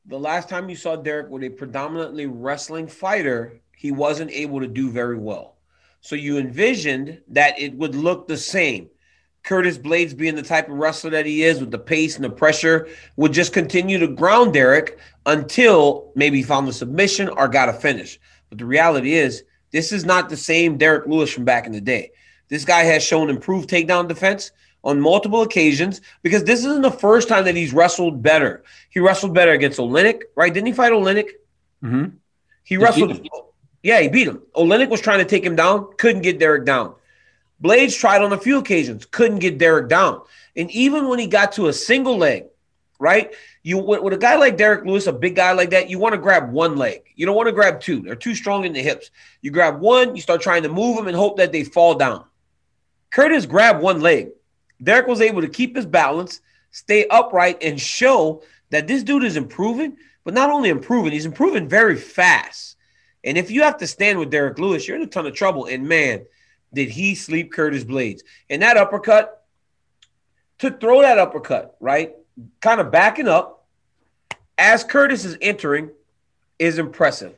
the 0.05 0.17
last 0.17 0.47
time 0.47 0.69
you 0.69 0.77
saw 0.77 0.95
Derrick 0.95 1.29
with 1.29 1.43
a 1.43 1.49
predominantly 1.49 2.25
wrestling 2.25 2.87
fighter, 2.87 3.59
he 3.75 3.91
wasn't 3.91 4.31
able 4.31 4.61
to 4.61 4.67
do 4.67 4.89
very 4.89 5.17
well. 5.17 5.57
So 5.99 6.15
you 6.15 6.37
envisioned 6.37 7.19
that 7.29 7.59
it 7.59 7.73
would 7.73 7.95
look 7.95 8.27
the 8.29 8.37
same. 8.37 8.89
Curtis 9.43 9.77
Blaydes 9.77 10.15
being 10.15 10.35
the 10.35 10.43
type 10.43 10.69
of 10.69 10.75
wrestler 10.77 11.09
that 11.11 11.25
he 11.25 11.43
is 11.43 11.59
with 11.59 11.71
the 11.71 11.79
pace 11.79 12.15
and 12.15 12.23
the 12.23 12.29
pressure 12.29 12.87
would 13.15 13.33
just 13.33 13.53
continue 13.53 13.97
to 13.99 14.07
ground 14.07 14.53
Derrick 14.53 14.99
until 15.25 16.11
maybe 16.15 16.37
he 16.37 16.43
found 16.43 16.67
the 16.67 16.73
submission 16.73 17.27
or 17.29 17.47
got 17.47 17.69
a 17.69 17.73
finish. 17.73 18.19
But 18.49 18.59
the 18.59 18.65
reality 18.65 19.13
is, 19.13 19.43
this 19.71 19.91
is 19.91 20.05
not 20.05 20.29
the 20.29 20.37
same 20.37 20.77
Derrick 20.77 21.07
Lewis 21.07 21.31
from 21.31 21.45
back 21.45 21.65
in 21.65 21.71
the 21.71 21.81
day. 21.81 22.11
This 22.49 22.65
guy 22.65 22.83
has 22.83 23.03
shown 23.03 23.29
improved 23.29 23.69
takedown 23.69 24.07
defense 24.07 24.51
on 24.83 24.99
multiple 24.99 25.41
occasions 25.41 26.01
because 26.21 26.43
this 26.43 26.59
isn't 26.59 26.81
the 26.81 26.91
first 26.91 27.27
time 27.27 27.45
that 27.45 27.55
he's 27.55 27.73
wrestled 27.73 28.21
better. 28.21 28.63
He 28.89 28.99
wrestled 28.99 29.33
better 29.33 29.51
against 29.51 29.79
Oleinik, 29.79 30.23
right? 30.35 30.53
Didn't 30.53 30.67
he 30.67 30.73
fight 30.73 30.91
Oleinik? 30.91 31.29
hmm 31.81 32.05
He 32.63 32.75
He 32.75 32.77
wrestled. 32.77 33.21
beat 33.21 33.31
Yeah, 33.83 34.01
he 34.01 34.09
beat 34.09 34.27
him. 34.27 34.41
Oleinik 34.55 34.89
was 34.89 35.01
trying 35.01 35.19
to 35.19 35.25
take 35.25 35.45
him 35.45 35.55
down, 35.55 35.87
couldn't 35.97 36.21
get 36.21 36.39
Derrick 36.39 36.65
down. 36.65 36.95
Blaydes 37.61 37.97
tried 37.97 38.21
on 38.21 38.33
a 38.33 38.37
few 38.37 38.57
occasions, 38.57 39.05
couldn't 39.05 39.39
get 39.39 39.57
Derrick 39.57 39.87
down. 39.87 40.21
And 40.55 40.69
even 40.71 41.07
when 41.07 41.19
he 41.19 41.27
got 41.27 41.53
to 41.53 41.67
a 41.67 41.73
single 41.73 42.17
leg, 42.17 42.45
right? 42.99 43.33
You 43.63 43.77
with, 43.77 44.13
a 44.13 44.17
guy 44.17 44.35
like 44.35 44.57
Derrick 44.57 44.85
Lewis, 44.85 45.07
a 45.07 45.13
big 45.13 45.35
guy 45.35 45.51
like 45.53 45.69
that, 45.71 45.89
you 45.89 45.99
want 45.99 46.13
to 46.13 46.19
grab 46.19 46.51
one 46.51 46.75
leg. 46.77 47.03
You 47.15 47.25
don't 47.25 47.35
want 47.35 47.47
to 47.47 47.53
grab 47.53 47.79
two. 47.79 48.01
They're 48.01 48.15
too 48.15 48.35
strong 48.35 48.65
in 48.65 48.73
the 48.73 48.81
hips. 48.81 49.11
You 49.41 49.51
grab 49.51 49.79
one, 49.79 50.15
you 50.15 50.21
start 50.21 50.41
trying 50.41 50.63
to 50.63 50.69
move 50.69 50.97
them 50.97 51.07
and 51.07 51.15
hope 51.15 51.37
that 51.37 51.51
they 51.51 51.63
fall 51.63 51.95
down. 51.95 52.25
Curtis 53.11 53.45
grabbed 53.45 53.81
one 53.81 54.01
leg. 54.01 54.29
Derrick 54.81 55.07
was 55.07 55.21
able 55.21 55.41
to 55.41 55.47
keep 55.47 55.75
his 55.75 55.85
balance, 55.85 56.41
stay 56.71 57.07
upright, 57.07 57.61
and 57.61 57.79
show 57.79 58.41
that 58.71 58.87
this 58.87 59.03
dude 59.03 59.23
is 59.23 59.37
improving, 59.37 59.97
but 60.23 60.33
not 60.33 60.49
only 60.49 60.69
improving, 60.69 61.11
he's 61.11 61.25
improving 61.25 61.67
very 61.67 61.95
fast. 61.95 62.77
And 63.23 63.37
if 63.37 63.51
you 63.51 63.63
have 63.63 63.77
to 63.77 63.87
stand 63.87 64.17
with 64.17 64.31
Derrick 64.31 64.57
Lewis, 64.57 64.87
you're 64.87 64.97
in 64.97 65.03
a 65.03 65.07
ton 65.07 65.27
of 65.27 65.35
trouble. 65.35 65.65
And 65.65 65.87
man, 65.87 66.25
did 66.73 66.89
he 66.89 67.15
sleep 67.15 67.51
Curtis 67.51 67.83
Blaydes. 67.83 68.21
And 68.49 68.61
that 68.61 68.77
uppercut, 68.77 69.45
to 70.59 70.71
throw 70.71 71.01
that 71.01 71.17
uppercut, 71.17 71.75
right? 71.79 72.15
Kind 72.61 72.79
of 72.79 72.91
backing 72.91 73.27
up 73.27 73.65
as 74.57 74.83
Curtis 74.83 75.25
is 75.25 75.37
entering 75.41 75.89
is 76.59 76.77
impressive. 76.77 77.35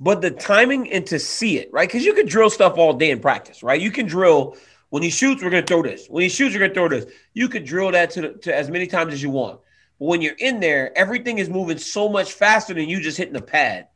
But 0.00 0.20
the 0.20 0.30
timing 0.30 0.92
and 0.92 1.06
to 1.06 1.18
see 1.18 1.58
it, 1.58 1.70
right? 1.72 1.88
Because 1.88 2.04
you 2.04 2.14
can 2.14 2.26
drill 2.26 2.50
stuff 2.50 2.76
all 2.76 2.92
day 2.92 3.10
in 3.10 3.20
practice, 3.20 3.62
right? 3.62 3.80
You 3.80 3.90
can 3.90 4.06
drill 4.06 4.56
when 4.90 5.02
he 5.02 5.10
shoots, 5.10 5.42
we're 5.42 5.50
going 5.50 5.64
to 5.64 5.66
throw 5.66 5.82
this. 5.82 6.06
When 6.08 6.22
he 6.22 6.28
shoots, 6.28 6.54
we're 6.54 6.60
going 6.60 6.70
to 6.70 6.74
throw 6.74 6.88
this. 6.88 7.06
You 7.34 7.48
could 7.48 7.64
drill 7.64 7.92
that 7.92 8.10
to, 8.12 8.34
to 8.34 8.54
as 8.54 8.70
many 8.70 8.86
times 8.86 9.12
as 9.12 9.22
you 9.22 9.30
want. 9.30 9.60
But 9.98 10.06
when 10.06 10.22
you're 10.22 10.36
in 10.38 10.60
there, 10.60 10.96
everything 10.96 11.38
is 11.38 11.48
moving 11.48 11.78
so 11.78 12.08
much 12.08 12.32
faster 12.32 12.72
than 12.72 12.88
you 12.88 13.00
just 13.00 13.18
hitting 13.18 13.34
the 13.34 13.42
pad. 13.42 13.88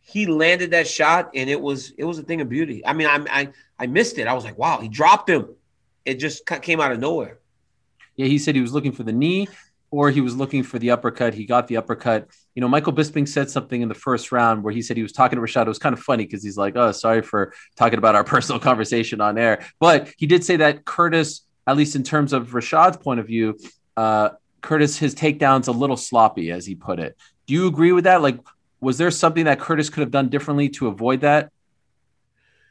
He 0.00 0.26
landed 0.26 0.72
that 0.72 0.88
shot, 0.88 1.30
and 1.34 1.48
it 1.48 1.60
was 1.60 1.92
it 1.96 2.04
was 2.04 2.18
a 2.18 2.22
thing 2.22 2.40
of 2.40 2.48
beauty. 2.48 2.84
I 2.84 2.94
mean, 2.94 3.06
I 3.06 3.24
I, 3.30 3.48
I 3.80 3.86
missed 3.86 4.18
it. 4.18 4.28
I 4.28 4.34
was 4.34 4.44
like, 4.44 4.58
wow, 4.58 4.78
he 4.78 4.88
dropped 4.88 5.28
him. 5.28 5.48
It 6.04 6.14
just 6.16 6.44
came 6.44 6.80
out 6.80 6.92
of 6.92 7.00
nowhere. 7.00 7.38
Yeah, 8.14 8.26
he 8.26 8.38
said 8.38 8.54
he 8.54 8.60
was 8.60 8.74
looking 8.74 8.92
for 8.92 9.04
the 9.04 9.12
knee 9.12 9.48
or 9.90 10.10
he 10.10 10.20
was 10.20 10.36
looking 10.36 10.62
for 10.62 10.78
the 10.78 10.90
uppercut. 10.90 11.32
He 11.32 11.46
got 11.46 11.66
the 11.66 11.78
uppercut. 11.78 12.28
You 12.54 12.60
know, 12.60 12.68
Michael 12.68 12.92
Bisping 12.92 13.26
said 13.26 13.48
something 13.48 13.80
in 13.80 13.88
the 13.88 13.94
first 13.94 14.32
round 14.32 14.62
where 14.62 14.72
he 14.72 14.82
said 14.82 14.98
he 14.98 15.02
was 15.02 15.12
talking 15.12 15.36
to 15.36 15.42
Rashad. 15.42 15.62
It 15.62 15.68
was 15.68 15.78
kind 15.78 15.94
of 15.94 16.00
funny 16.00 16.26
because 16.26 16.44
he's 16.44 16.58
like, 16.58 16.76
oh, 16.76 16.92
sorry 16.92 17.22
for 17.22 17.54
talking 17.74 17.98
about 17.98 18.14
our 18.14 18.24
personal 18.34 18.60
conversation 18.60 19.22
on 19.22 19.38
air. 19.38 19.64
But 19.78 20.12
he 20.18 20.26
did 20.26 20.44
say 20.44 20.56
that 20.56 20.84
Curtis, 20.84 21.40
at 21.66 21.78
least 21.78 21.96
in 21.96 22.02
terms 22.02 22.34
of 22.34 22.50
Rashad's 22.50 22.98
point 22.98 23.18
of 23.18 23.26
view, 23.26 23.58
uh, 23.96 24.30
Curtis, 24.60 24.98
his 24.98 25.14
takedown's 25.14 25.68
a 25.68 25.72
little 25.72 25.96
sloppy, 25.96 26.50
as 26.50 26.66
he 26.66 26.74
put 26.74 27.00
it. 27.00 27.16
Do 27.46 27.54
you 27.54 27.66
agree 27.66 27.92
with 27.92 28.04
that? 28.04 28.20
Like, 28.20 28.38
was 28.78 28.98
there 28.98 29.10
something 29.10 29.46
that 29.46 29.58
Curtis 29.58 29.88
could 29.88 30.00
have 30.00 30.10
done 30.10 30.28
differently 30.28 30.68
to 30.70 30.88
avoid 30.88 31.22
that? 31.22 31.50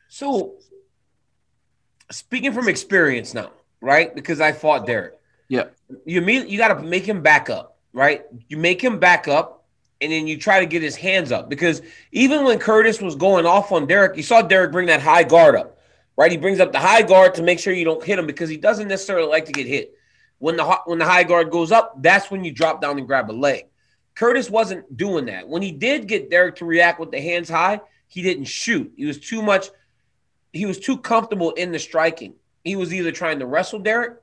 So, 0.07 0.58
speaking 2.11 2.53
from 2.53 2.67
experience 2.67 3.33
now, 3.33 3.51
right? 3.81 4.13
Because 4.13 4.41
I 4.41 4.51
fought 4.51 4.85
Derrick. 4.85 5.13
Yeah. 5.47 5.65
You 6.05 6.21
mean 6.21 6.47
you 6.47 6.57
got 6.57 6.69
to 6.69 6.81
make 6.81 7.05
him 7.05 7.21
back 7.21 7.49
up, 7.49 7.77
right? 7.93 8.23
You 8.47 8.57
make 8.57 8.81
him 8.81 8.99
back 8.99 9.27
up, 9.27 9.65
and 10.01 10.11
then 10.11 10.27
you 10.27 10.37
try 10.37 10.59
to 10.59 10.65
get 10.65 10.81
his 10.81 10.95
hands 10.95 11.31
up. 11.31 11.49
Because 11.49 11.81
even 12.11 12.43
when 12.43 12.59
Curtis 12.59 13.01
was 13.01 13.15
going 13.15 13.45
off 13.45 13.71
on 13.71 13.87
Derrick, 13.87 14.15
you 14.15 14.23
saw 14.23 14.41
Derrick 14.41 14.71
bring 14.71 14.87
that 14.87 15.01
high 15.01 15.23
guard 15.23 15.55
up, 15.55 15.79
right? 16.15 16.31
He 16.31 16.37
brings 16.37 16.59
up 16.59 16.71
the 16.71 16.79
high 16.79 17.01
guard 17.01 17.35
to 17.35 17.43
make 17.43 17.59
sure 17.59 17.73
you 17.73 17.85
don't 17.85 18.03
hit 18.03 18.19
him 18.19 18.27
because 18.27 18.49
he 18.49 18.57
doesn't 18.57 18.87
necessarily 18.87 19.27
like 19.27 19.45
to 19.45 19.51
get 19.51 19.67
hit. 19.67 19.93
When 20.37 20.55
the 20.55 20.63
when 20.85 20.99
the 20.99 21.05
high 21.05 21.23
guard 21.23 21.51
goes 21.51 21.71
up, 21.71 22.01
that's 22.01 22.31
when 22.31 22.43
you 22.43 22.51
drop 22.51 22.81
down 22.81 22.97
and 22.97 23.07
grab 23.07 23.29
a 23.29 23.33
leg. 23.33 23.65
Curtis 24.15 24.49
wasn't 24.49 24.97
doing 24.97 25.25
that. 25.25 25.47
When 25.47 25.61
he 25.61 25.71
did 25.71 26.07
get 26.07 26.29
Derrick 26.29 26.57
to 26.57 26.65
react 26.65 26.99
with 26.99 27.11
the 27.11 27.21
hands 27.21 27.49
high, 27.49 27.81
he 28.07 28.21
didn't 28.21 28.45
shoot. 28.45 28.91
He 28.95 29.05
was 29.05 29.19
too 29.19 29.41
much. 29.41 29.69
He 30.51 30.65
was 30.65 30.79
too 30.79 30.97
comfortable 30.97 31.51
in 31.51 31.71
the 31.71 31.79
striking. 31.79 32.33
He 32.63 32.75
was 32.75 32.93
either 32.93 33.11
trying 33.11 33.39
to 33.39 33.45
wrestle 33.45 33.79
Derrick 33.79 34.17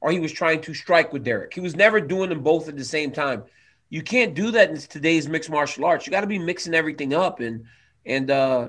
or 0.00 0.10
he 0.10 0.20
was 0.20 0.32
trying 0.32 0.60
to 0.62 0.74
strike 0.74 1.12
with 1.12 1.24
Derrick. 1.24 1.54
He 1.54 1.60
was 1.60 1.76
never 1.76 2.00
doing 2.00 2.28
them 2.28 2.42
both 2.42 2.68
at 2.68 2.76
the 2.76 2.84
same 2.84 3.12
time. 3.12 3.44
You 3.88 4.02
can't 4.02 4.34
do 4.34 4.50
that 4.50 4.70
in 4.70 4.76
today's 4.76 5.28
mixed 5.28 5.50
martial 5.50 5.84
arts. 5.84 6.06
You 6.06 6.10
got 6.10 6.22
to 6.22 6.26
be 6.26 6.38
mixing 6.38 6.74
everything 6.74 7.14
up, 7.14 7.40
and 7.40 7.66
and 8.06 8.30
uh, 8.30 8.68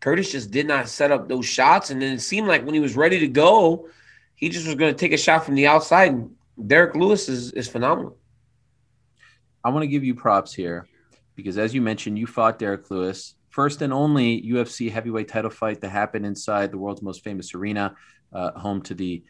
Curtis 0.00 0.32
just 0.32 0.50
did 0.50 0.66
not 0.66 0.88
set 0.88 1.12
up 1.12 1.28
those 1.28 1.46
shots. 1.46 1.90
And 1.90 2.02
then 2.02 2.14
it 2.14 2.20
seemed 2.20 2.48
like 2.48 2.64
when 2.64 2.74
he 2.74 2.80
was 2.80 2.96
ready 2.96 3.20
to 3.20 3.28
go, 3.28 3.88
he 4.34 4.48
just 4.48 4.66
was 4.66 4.74
going 4.74 4.92
to 4.92 4.98
take 4.98 5.12
a 5.12 5.16
shot 5.16 5.44
from 5.44 5.54
the 5.54 5.68
outside. 5.68 6.12
And 6.12 6.34
Derrick 6.66 6.96
Lewis 6.96 7.28
is 7.28 7.52
is 7.52 7.68
phenomenal. 7.68 8.18
I 9.64 9.70
want 9.70 9.84
to 9.84 9.88
give 9.88 10.04
you 10.04 10.14
props 10.14 10.52
here 10.52 10.88
because, 11.36 11.56
as 11.56 11.72
you 11.72 11.80
mentioned, 11.80 12.18
you 12.18 12.26
fought 12.26 12.58
Derrick 12.58 12.90
Lewis, 12.90 13.36
first 13.52 13.82
and 13.82 13.92
only 13.92 14.42
UFC 14.42 14.90
heavyweight 14.90 15.28
title 15.28 15.50
fight 15.50 15.80
to 15.82 15.88
happen 15.88 16.24
inside 16.24 16.72
the 16.72 16.78
world's 16.78 17.02
most 17.02 17.22
famous 17.22 17.54
arena, 17.54 17.94
uh, 18.32 18.58
home 18.58 18.82
to 18.82 18.94
the 18.94 19.22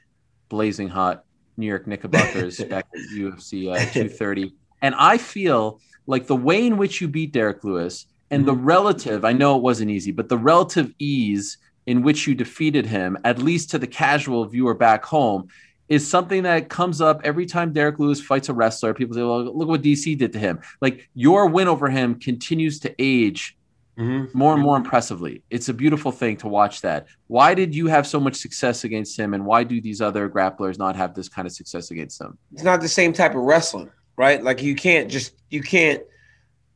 blazing 0.48 0.88
hot 0.88 1.24
New 1.56 1.66
York 1.66 1.86
Knickerbockers 1.86 2.58
back 2.70 2.86
at 2.94 3.00
UFC 3.16 3.68
uh, 3.68 3.74
230. 3.92 4.54
And 4.80 4.94
I 4.94 5.18
feel 5.18 5.80
like 6.06 6.26
the 6.26 6.36
way 6.36 6.66
in 6.66 6.76
which 6.76 7.00
you 7.00 7.08
beat 7.08 7.32
Derrick 7.32 7.64
Lewis 7.64 8.06
and 8.30 8.46
the 8.46 8.54
mm-hmm. 8.54 8.64
relative, 8.64 9.24
I 9.24 9.32
know 9.32 9.56
it 9.56 9.62
wasn't 9.62 9.90
easy, 9.90 10.12
but 10.12 10.28
the 10.28 10.38
relative 10.38 10.94
ease 10.98 11.58
in 11.86 12.02
which 12.02 12.26
you 12.28 12.34
defeated 12.34 12.86
him, 12.86 13.18
at 13.24 13.38
least 13.38 13.70
to 13.70 13.78
the 13.78 13.88
casual 13.88 14.44
viewer 14.46 14.74
back 14.74 15.04
home, 15.04 15.48
is 15.88 16.08
something 16.08 16.44
that 16.44 16.68
comes 16.68 17.00
up 17.00 17.20
every 17.24 17.44
time 17.44 17.72
Derrick 17.72 17.98
Lewis 17.98 18.20
fights 18.20 18.48
a 18.48 18.54
wrestler. 18.54 18.94
People 18.94 19.14
say, 19.14 19.22
well, 19.22 19.44
look 19.44 19.68
what 19.68 19.82
DC 19.82 20.16
did 20.16 20.32
to 20.32 20.38
him. 20.38 20.60
Like 20.80 21.10
your 21.14 21.48
win 21.48 21.66
over 21.66 21.90
him 21.90 22.20
continues 22.20 22.78
to 22.80 22.94
age 23.00 23.56
mm-hmm. 23.98 24.36
more 24.36 24.54
and 24.54 24.62
more 24.62 24.76
impressively. 24.76 25.42
It's 25.50 25.68
a 25.68 25.74
beautiful 25.74 26.12
thing 26.12 26.36
to 26.38 26.48
watch 26.48 26.80
that. 26.82 27.06
Why 27.26 27.54
did 27.54 27.74
you 27.74 27.86
have 27.86 28.06
so 28.06 28.20
much 28.20 28.36
success 28.36 28.84
against 28.84 29.18
him, 29.18 29.34
and 29.34 29.44
why 29.44 29.64
do 29.64 29.80
these 29.80 30.00
other 30.00 30.28
grapplers 30.28 30.78
not 30.78 30.96
have 30.96 31.14
this 31.14 31.28
kind 31.28 31.46
of 31.46 31.52
success 31.52 31.90
against 31.90 32.20
him? 32.20 32.38
It's 32.52 32.62
not 32.62 32.80
the 32.80 32.88
same 32.88 33.12
type 33.12 33.32
of 33.32 33.42
wrestling, 33.42 33.90
right? 34.16 34.42
Like 34.42 34.62
you 34.62 34.74
can't 34.74 35.10
just 35.10 35.34
you 35.50 35.62
can't 35.62 36.02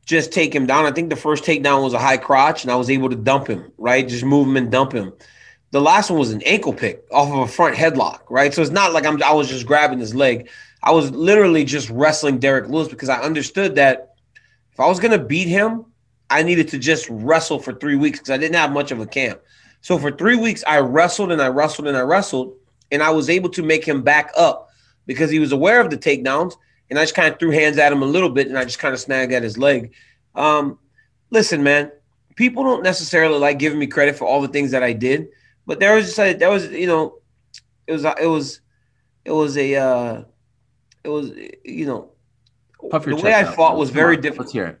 just 0.05 0.31
take 0.31 0.55
him 0.55 0.65
down. 0.65 0.85
I 0.85 0.91
think 0.91 1.09
the 1.09 1.15
first 1.17 1.43
takedown 1.43 1.83
was 1.83 1.93
a 1.93 1.99
high 1.99 2.17
crotch, 2.17 2.63
and 2.63 2.71
I 2.71 2.75
was 2.75 2.89
able 2.89 3.09
to 3.09 3.15
dump 3.15 3.47
him, 3.47 3.71
right? 3.77 4.07
Just 4.07 4.23
move 4.23 4.47
him 4.47 4.57
and 4.57 4.71
dump 4.71 4.93
him. 4.93 5.13
The 5.71 5.81
last 5.81 6.09
one 6.09 6.17
was 6.17 6.31
an 6.31 6.41
ankle 6.43 6.73
pick 6.73 7.03
off 7.11 7.29
of 7.29 7.39
a 7.39 7.47
front 7.47 7.75
headlock, 7.75 8.21
right? 8.29 8.53
So 8.53 8.61
it's 8.61 8.71
not 8.71 8.93
like 8.93 9.05
I'm 9.05 9.21
I 9.21 9.33
was 9.33 9.49
just 9.49 9.65
grabbing 9.65 9.99
his 9.99 10.15
leg. 10.15 10.49
I 10.81 10.91
was 10.91 11.11
literally 11.11 11.65
just 11.65 11.89
wrestling 11.89 12.39
Derrick 12.39 12.69
Lewis 12.69 12.87
because 12.87 13.09
I 13.09 13.19
understood 13.21 13.75
that 13.75 14.13
if 14.71 14.79
I 14.79 14.87
was 14.87 14.99
gonna 14.99 15.19
beat 15.19 15.49
him, 15.49 15.85
I 16.29 16.43
needed 16.43 16.67
to 16.69 16.79
just 16.79 17.07
wrestle 17.09 17.59
for 17.59 17.73
three 17.73 17.95
weeks 17.95 18.19
because 18.19 18.31
I 18.31 18.37
didn't 18.37 18.55
have 18.55 18.71
much 18.71 18.91
of 18.91 18.99
a 18.99 19.05
camp. 19.05 19.41
So 19.81 19.97
for 19.97 20.11
three 20.11 20.35
weeks, 20.35 20.63
I 20.67 20.79
wrestled 20.79 21.31
and 21.31 21.41
I 21.41 21.47
wrestled 21.47 21.87
and 21.87 21.95
I 21.95 22.01
wrestled, 22.01 22.53
and 22.91 23.01
I 23.01 23.11
was 23.11 23.29
able 23.29 23.49
to 23.49 23.63
make 23.63 23.85
him 23.85 24.01
back 24.01 24.31
up 24.35 24.69
because 25.05 25.31
he 25.31 25.39
was 25.39 25.51
aware 25.51 25.79
of 25.79 25.89
the 25.89 25.97
takedowns. 25.97 26.55
And 26.89 26.97
I 26.97 27.03
just 27.03 27.15
kind 27.15 27.31
of 27.31 27.39
threw 27.39 27.51
hands 27.51 27.77
at 27.77 27.91
him 27.91 28.01
a 28.01 28.05
little 28.05 28.29
bit, 28.29 28.47
and 28.47 28.57
I 28.57 28.63
just 28.63 28.79
kind 28.79 28.93
of 28.93 28.99
snagged 28.99 29.33
at 29.33 29.43
his 29.43 29.57
leg. 29.57 29.93
Um, 30.35 30.79
listen, 31.31 31.63
man, 31.63 31.91
people 32.35 32.63
don't 32.63 32.83
necessarily 32.83 33.37
like 33.37 33.59
giving 33.59 33.79
me 33.79 33.87
credit 33.87 34.15
for 34.15 34.25
all 34.25 34.41
the 34.41 34.47
things 34.47 34.71
that 34.71 34.83
I 34.83 34.93
did, 34.93 35.27
but 35.65 35.79
there 35.79 35.95
was 35.95 36.05
just 36.05 36.19
a, 36.19 36.33
there 36.33 36.49
was 36.49 36.69
you 36.69 36.87
know, 36.87 37.19
it 37.87 37.91
was 37.91 38.05
it 38.05 38.27
was 38.27 38.61
it 39.25 39.31
was 39.31 39.57
a 39.57 39.75
uh, 39.75 40.23
it 41.03 41.09
was 41.09 41.31
you 41.65 41.85
know, 41.85 42.11
the 42.81 43.19
way 43.21 43.33
I 43.33 43.43
fought 43.43 43.77
was 43.77 43.89
very 43.89 44.15
difficult. 44.15 44.45
Let's 44.45 44.53
hear 44.53 44.65
it 44.67 44.79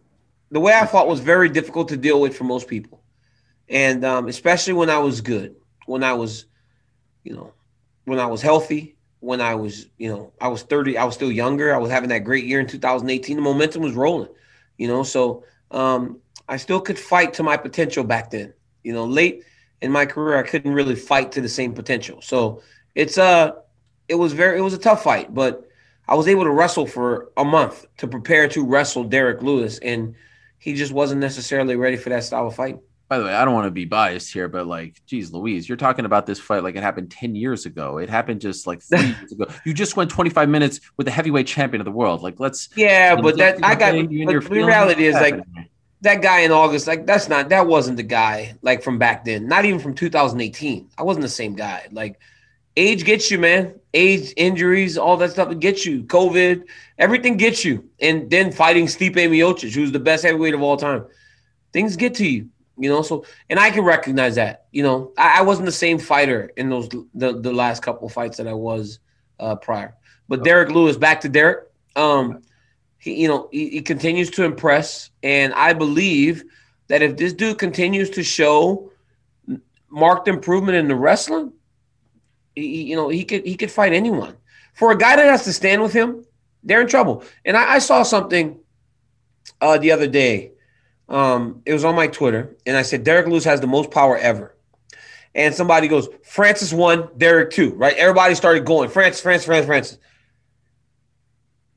the 0.51 0.59
way 0.59 0.73
I 0.73 0.85
fought 0.85 1.07
was 1.07 1.19
very 1.19 1.49
difficult 1.49 1.89
to 1.89 1.97
deal 1.97 2.21
with 2.21 2.37
for 2.37 2.43
most 2.43 2.67
people, 2.67 3.01
and 3.69 4.03
um, 4.05 4.27
especially 4.27 4.73
when 4.73 4.89
I 4.89 4.99
was 4.99 5.21
good, 5.21 5.55
when 5.85 6.03
I 6.03 6.13
was, 6.13 6.45
you 7.23 7.33
know, 7.33 7.53
when 8.05 8.19
I 8.19 8.27
was 8.27 8.41
healthy, 8.41 8.95
when 9.19 9.41
I 9.41 9.55
was, 9.55 9.87
you 9.97 10.09
know, 10.09 10.31
I 10.39 10.47
was 10.47 10.63
thirty, 10.63 10.97
I 10.97 11.03
was 11.03 11.15
still 11.15 11.31
younger. 11.31 11.73
I 11.73 11.77
was 11.77 11.91
having 11.91 12.09
that 12.09 12.19
great 12.19 12.45
year 12.45 12.59
in 12.59 12.67
2018. 12.67 13.35
The 13.35 13.41
momentum 13.41 13.81
was 13.81 13.93
rolling, 13.93 14.29
you 14.77 14.87
know, 14.87 15.03
so 15.03 15.43
um, 15.71 16.19
I 16.47 16.57
still 16.57 16.79
could 16.79 16.97
fight 16.97 17.33
to 17.35 17.43
my 17.43 17.57
potential 17.57 18.03
back 18.03 18.31
then. 18.31 18.53
You 18.83 18.93
know, 18.93 19.05
late 19.05 19.43
in 19.81 19.91
my 19.91 20.05
career, 20.05 20.37
I 20.37 20.43
couldn't 20.43 20.73
really 20.73 20.95
fight 20.95 21.31
to 21.33 21.41
the 21.41 21.49
same 21.49 21.73
potential. 21.73 22.21
So 22.21 22.61
it's 22.95 23.17
uh 23.17 23.51
it 24.07 24.15
was 24.15 24.33
very 24.33 24.57
it 24.57 24.61
was 24.61 24.73
a 24.73 24.79
tough 24.79 25.03
fight, 25.03 25.33
but 25.33 25.67
I 26.07 26.15
was 26.15 26.27
able 26.27 26.45
to 26.45 26.51
wrestle 26.51 26.87
for 26.87 27.31
a 27.35 27.43
month 27.43 27.85
to 27.97 28.07
prepare 28.07 28.47
to 28.49 28.65
wrestle 28.65 29.03
Derrick 29.03 29.41
Lewis 29.41 29.77
and 29.79 30.15
he 30.59 30.73
just 30.73 30.91
wasn't 30.91 31.21
necessarily 31.21 31.75
ready 31.75 31.97
for 31.97 32.09
that 32.09 32.23
style 32.23 32.47
of 32.47 32.55
fight. 32.55 32.77
By 33.09 33.19
the 33.19 33.25
way, 33.25 33.33
I 33.33 33.45
don't 33.45 33.53
want 33.53 33.67
to 33.67 33.71
be 33.71 33.85
biased 33.85 34.33
here, 34.33 34.49
but 34.49 34.67
like, 34.67 35.01
geez, 35.05 35.31
Louise, 35.31 35.69
you're 35.69 35.77
talking 35.77 36.03
about 36.03 36.25
this 36.25 36.39
fight 36.39 36.61
like 36.61 36.75
it 36.75 36.83
happened 36.83 37.09
10 37.09 37.35
years 37.35 37.65
ago. 37.65 37.99
It 37.99 38.09
happened 38.09 38.41
just 38.41 38.67
like 38.67 38.81
three 38.81 38.99
years 39.19 39.31
ago. 39.31 39.45
You 39.63 39.73
just 39.73 39.95
went 39.95 40.11
25 40.11 40.49
minutes 40.49 40.81
with 40.97 41.05
the 41.05 41.11
heavyweight 41.11 41.47
champion 41.47 41.79
of 41.79 41.85
the 41.85 41.91
world. 41.91 42.21
Like, 42.21 42.39
let's. 42.39 42.67
Yeah, 42.75 43.15
but 43.15 43.37
that 43.37 43.63
I 43.63 43.75
got. 43.75 43.93
But 43.93 44.43
the 44.43 44.63
reality 44.63 45.05
is 45.05 45.15
like 45.15 45.39
that 46.01 46.21
guy 46.21 46.39
in 46.39 46.51
August, 46.51 46.85
like 46.85 47.05
that's 47.05 47.29
not 47.29 47.49
that 47.49 47.65
wasn't 47.65 47.95
the 47.97 48.03
guy 48.03 48.55
like 48.61 48.83
from 48.83 48.97
back 48.97 49.23
then. 49.23 49.47
Not 49.47 49.63
even 49.63 49.79
from 49.79 49.93
2018. 49.93 50.89
I 50.97 51.03
wasn't 51.03 51.21
the 51.21 51.29
same 51.29 51.55
guy. 51.55 51.87
Like 51.91 52.19
age 52.77 53.03
gets 53.03 53.29
you, 53.29 53.39
man. 53.39 53.77
Age, 53.93 54.31
injuries, 54.37 54.97
all 54.97 55.17
that 55.17 55.31
stuff 55.31 55.57
gets 55.59 55.85
you. 55.85 56.03
COVID, 56.03 56.63
everything 56.99 57.35
gets 57.35 57.65
you. 57.65 57.89
And 57.99 58.29
then 58.29 58.51
fighting 58.51 58.85
Stipe 58.85 59.15
Miocic, 59.15 59.73
who's 59.73 59.91
the 59.91 59.99
best 59.99 60.23
heavyweight 60.23 60.53
of 60.53 60.61
all 60.61 60.77
time, 60.77 61.05
things 61.73 61.97
get 61.97 62.13
to 62.15 62.27
you. 62.27 62.49
You 62.79 62.89
know, 62.89 63.01
so 63.01 63.25
and 63.49 63.59
I 63.59 63.71
can 63.71 63.83
recognize 63.83 64.35
that. 64.35 64.67
You 64.71 64.83
know, 64.83 65.11
I, 65.17 65.39
I 65.39 65.41
wasn't 65.41 65.65
the 65.65 65.71
same 65.71 65.97
fighter 65.97 66.51
in 66.57 66.69
those 66.69 66.87
the, 67.15 67.33
the 67.33 67.51
last 67.51 67.81
couple 67.81 68.07
fights 68.07 68.37
that 68.37 68.47
I 68.47 68.53
was 68.53 68.99
uh, 69.39 69.55
prior. 69.55 69.95
But 70.29 70.43
Derrick 70.43 70.69
Lewis, 70.69 70.95
back 70.95 71.21
to 71.21 71.29
Derrick. 71.29 71.65
Um, 71.95 72.43
he, 72.99 73.15
you 73.19 73.27
know, 73.27 73.49
he, 73.51 73.69
he 73.69 73.81
continues 73.81 74.29
to 74.31 74.43
impress, 74.43 75.09
and 75.23 75.55
I 75.55 75.73
believe 75.73 76.43
that 76.87 77.01
if 77.01 77.17
this 77.17 77.33
dude 77.33 77.57
continues 77.57 78.11
to 78.11 78.23
show 78.23 78.91
marked 79.89 80.27
improvement 80.27 80.77
in 80.77 80.87
the 80.87 80.95
wrestling, 80.95 81.51
he, 82.57 82.83
you 82.83 82.95
know, 82.95 83.09
he 83.09 83.23
could 83.23 83.45
he 83.45 83.55
could 83.55 83.71
fight 83.71 83.93
anyone. 83.93 84.35
For 84.73 84.91
a 84.91 84.97
guy 84.97 85.15
that 85.15 85.25
has 85.25 85.43
to 85.45 85.53
stand 85.53 85.81
with 85.81 85.93
him, 85.93 86.25
they're 86.63 86.81
in 86.81 86.87
trouble. 86.87 87.23
And 87.45 87.55
I, 87.57 87.75
I 87.75 87.79
saw 87.79 88.03
something 88.03 88.59
uh, 89.61 89.77
the 89.77 89.91
other 89.91 90.07
day. 90.07 90.51
Um, 91.09 91.61
it 91.65 91.73
was 91.73 91.85
on 91.85 91.95
my 91.95 92.07
Twitter, 92.07 92.55
and 92.65 92.75
I 92.75 92.81
said 92.81 93.03
Derrick 93.03 93.27
Lewis 93.27 93.45
has 93.45 93.61
the 93.61 93.67
most 93.67 93.91
power 93.91 94.17
ever. 94.17 94.55
And 95.33 95.53
somebody 95.53 95.87
goes, 95.87 96.09
Francis 96.23 96.73
one, 96.73 97.09
Derrick 97.17 97.51
two, 97.51 97.73
right? 97.75 97.95
Everybody 97.95 98.35
started 98.35 98.65
going, 98.65 98.89
Francis, 98.89 99.21
Francis, 99.21 99.45
Francis, 99.45 99.67
Francis. 99.67 99.97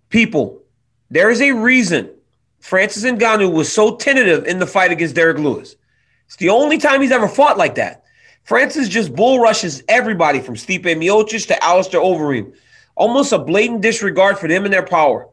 People, 0.08 0.62
there 1.10 1.30
is 1.30 1.40
a 1.40 1.52
reason 1.52 2.10
Francis 2.58 3.04
Ngannou 3.04 3.52
was 3.52 3.72
so 3.72 3.96
tentative 3.96 4.46
in 4.46 4.58
the 4.58 4.66
fight 4.66 4.90
against 4.90 5.14
Derrick 5.14 5.38
Lewis. 5.38 5.76
It's 6.26 6.36
the 6.36 6.48
only 6.48 6.78
time 6.78 7.00
he's 7.00 7.12
ever 7.12 7.28
fought 7.28 7.58
like 7.58 7.76
that. 7.76 8.04
Francis 8.44 8.88
just 8.88 9.14
bull 9.14 9.38
rushes 9.38 9.82
everybody 9.88 10.40
from 10.40 10.56
Stipe 10.56 10.82
Miocic 10.82 11.46
to 11.48 11.64
Alistair 11.64 12.00
Overeem. 12.00 12.52
Almost 12.96 13.32
a 13.32 13.38
blatant 13.38 13.80
disregard 13.80 14.38
for 14.38 14.48
them 14.48 14.64
and 14.64 14.72
their 14.72 14.84
power. 14.84 15.28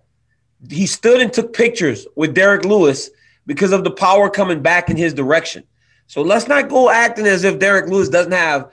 He 0.70 0.86
stood 0.86 1.22
and 1.22 1.32
took 1.32 1.54
pictures 1.54 2.08
with 2.16 2.34
Derrick 2.34 2.64
Lewis 2.66 3.10
because 3.46 3.72
of 3.72 3.84
the 3.84 3.92
power 3.92 4.30
coming 4.30 4.62
back 4.62 4.90
in 4.90 4.98
his 4.98 5.14
direction. 5.14 5.64
So 6.08 6.22
let's 6.22 6.48
not 6.48 6.70
go 6.70 6.90
acting 6.90 7.26
as 7.28 7.44
if 7.44 7.60
Derrick 7.60 7.90
Lewis 7.90 8.10
doesn't 8.10 8.32
have 8.32 8.72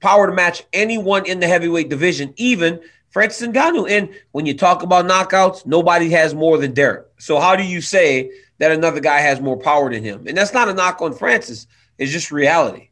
power 0.00 0.26
to 0.26 0.32
match 0.32 0.64
anyone 0.72 1.26
in 1.26 1.40
the 1.40 1.46
heavyweight 1.46 1.88
division, 1.88 2.32
even 2.36 2.80
Francis 3.10 3.46
Ngannou. 3.48 3.90
And 3.90 4.08
when 4.32 4.46
you 4.46 4.56
talk 4.56 4.82
about 4.82 5.06
knockouts, 5.06 5.66
nobody 5.66 6.10
has 6.10 6.34
more 6.34 6.58
than 6.58 6.72
Derrick. 6.72 7.06
So 7.18 7.38
how 7.38 7.56
do 7.56 7.62
you 7.62 7.80
say 7.80 8.30
that 8.58 8.72
another 8.72 9.00
guy 9.00 9.20
has 9.20 9.40
more 9.40 9.56
power 9.56 9.92
than 9.92 10.02
him? 10.02 10.26
And 10.26 10.36
that's 10.36 10.52
not 10.52 10.68
a 10.68 10.74
knock 10.74 11.00
on 11.00 11.14
Francis. 11.14 11.66
It's 11.98 12.12
just 12.12 12.32
reality. 12.32 12.90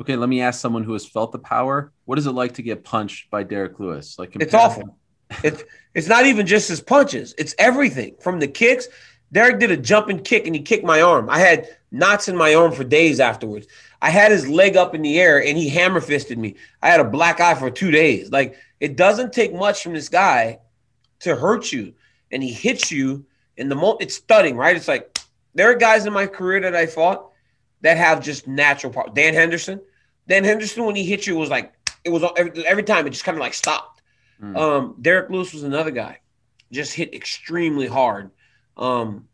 Okay, 0.00 0.16
let 0.16 0.28
me 0.28 0.40
ask 0.40 0.60
someone 0.60 0.84
who 0.84 0.92
has 0.92 1.04
felt 1.04 1.32
the 1.32 1.38
power. 1.38 1.92
What 2.04 2.18
is 2.18 2.26
it 2.26 2.32
like 2.32 2.54
to 2.54 2.62
get 2.62 2.84
punched 2.84 3.30
by 3.30 3.42
Derrick 3.42 3.80
Lewis? 3.80 4.18
Like 4.18 4.36
it's 4.36 4.54
awful. 4.54 4.96
it's 5.42 5.64
it's 5.94 6.08
not 6.08 6.26
even 6.26 6.46
just 6.46 6.68
his 6.68 6.80
punches; 6.80 7.34
it's 7.36 7.54
everything 7.58 8.14
from 8.20 8.38
the 8.38 8.48
kicks. 8.48 8.88
Derrick 9.32 9.58
did 9.58 9.70
a 9.70 9.76
jumping 9.76 10.20
kick 10.20 10.46
and 10.46 10.54
he 10.54 10.62
kicked 10.62 10.84
my 10.84 11.02
arm. 11.02 11.28
I 11.28 11.38
had 11.40 11.68
knots 11.90 12.28
in 12.28 12.36
my 12.36 12.54
arm 12.54 12.72
for 12.72 12.84
days 12.84 13.20
afterwards. 13.20 13.66
I 14.00 14.10
had 14.10 14.30
his 14.30 14.48
leg 14.48 14.76
up 14.76 14.94
in 14.94 15.02
the 15.02 15.20
air 15.20 15.42
and 15.42 15.58
he 15.58 15.68
hammer 15.68 16.00
fisted 16.00 16.38
me. 16.38 16.54
I 16.82 16.88
had 16.88 17.00
a 17.00 17.04
black 17.04 17.40
eye 17.40 17.54
for 17.54 17.70
two 17.70 17.90
days. 17.90 18.30
Like 18.30 18.56
it 18.80 18.96
doesn't 18.96 19.32
take 19.32 19.52
much 19.52 19.82
from 19.82 19.92
this 19.92 20.08
guy 20.08 20.60
to 21.20 21.34
hurt 21.34 21.72
you, 21.72 21.94
and 22.30 22.42
he 22.42 22.52
hits 22.52 22.92
you 22.92 23.26
in 23.56 23.68
the 23.68 23.74
moment. 23.74 24.02
It's 24.02 24.14
stunning, 24.14 24.56
right? 24.56 24.76
It's 24.76 24.88
like 24.88 25.18
there 25.54 25.70
are 25.70 25.74
guys 25.74 26.06
in 26.06 26.12
my 26.12 26.26
career 26.26 26.60
that 26.60 26.76
I 26.76 26.86
fought 26.86 27.32
that 27.80 27.96
have 27.96 28.22
just 28.22 28.46
natural 28.46 28.92
power. 28.92 29.08
Dan 29.12 29.34
Henderson, 29.34 29.80
Dan 30.28 30.44
Henderson, 30.44 30.84
when 30.84 30.94
he 30.94 31.04
hit 31.04 31.26
you, 31.26 31.36
was 31.36 31.48
like 31.50 31.72
it 32.04 32.10
was 32.10 32.22
every, 32.36 32.66
every 32.66 32.82
time 32.82 33.06
it 33.06 33.10
just 33.10 33.24
kind 33.24 33.36
of 33.36 33.40
like 33.40 33.54
stopped. 33.54 34.02
Mm. 34.42 34.56
Um, 34.56 34.96
Derrick 35.00 35.30
Lewis 35.30 35.52
was 35.52 35.62
another 35.64 35.90
guy, 35.90 36.20
just 36.70 36.92
hit 36.94 37.14
extremely 37.14 37.86
hard. 37.86 38.30
Um, 38.76 39.26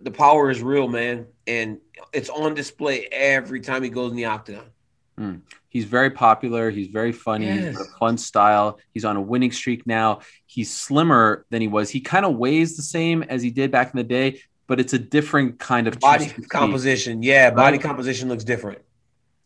the 0.00 0.10
power 0.10 0.50
is 0.50 0.60
real, 0.62 0.86
man, 0.88 1.26
and 1.46 1.78
it's 2.12 2.28
on 2.28 2.54
display 2.54 3.06
every 3.10 3.60
time 3.60 3.82
he 3.82 3.88
goes 3.88 4.10
in 4.10 4.16
the 4.16 4.26
octagon. 4.26 4.64
He's 5.68 5.84
very 5.84 6.10
popular. 6.10 6.70
He's 6.70 6.86
very 6.86 7.10
funny. 7.10 7.50
He's 7.50 7.60
Yes. 7.60 7.76
got 7.76 7.86
a 7.86 7.90
fun 7.98 8.18
style. 8.18 8.78
He's 8.94 9.04
on 9.04 9.16
a 9.16 9.20
winning 9.20 9.50
streak 9.50 9.84
now. 9.86 10.20
He's 10.46 10.72
slimmer 10.72 11.44
than 11.50 11.60
he 11.60 11.66
was. 11.66 11.90
He 11.90 12.00
kind 12.00 12.24
of 12.24 12.36
weighs 12.36 12.76
the 12.76 12.82
same 12.82 13.24
as 13.24 13.42
he 13.42 13.50
did 13.50 13.72
back 13.72 13.90
in 13.92 13.96
the 13.96 14.04
day, 14.04 14.40
but 14.68 14.78
it's 14.78 14.92
a 14.92 14.98
different 14.98 15.58
kind 15.58 15.88
of 15.88 15.98
Body 15.98 16.28
composition, 16.48 17.22
yeah, 17.24 17.50
body 17.50 17.78
Right. 17.78 17.82
composition 17.82 18.28
looks 18.28 18.44
different. 18.44 18.78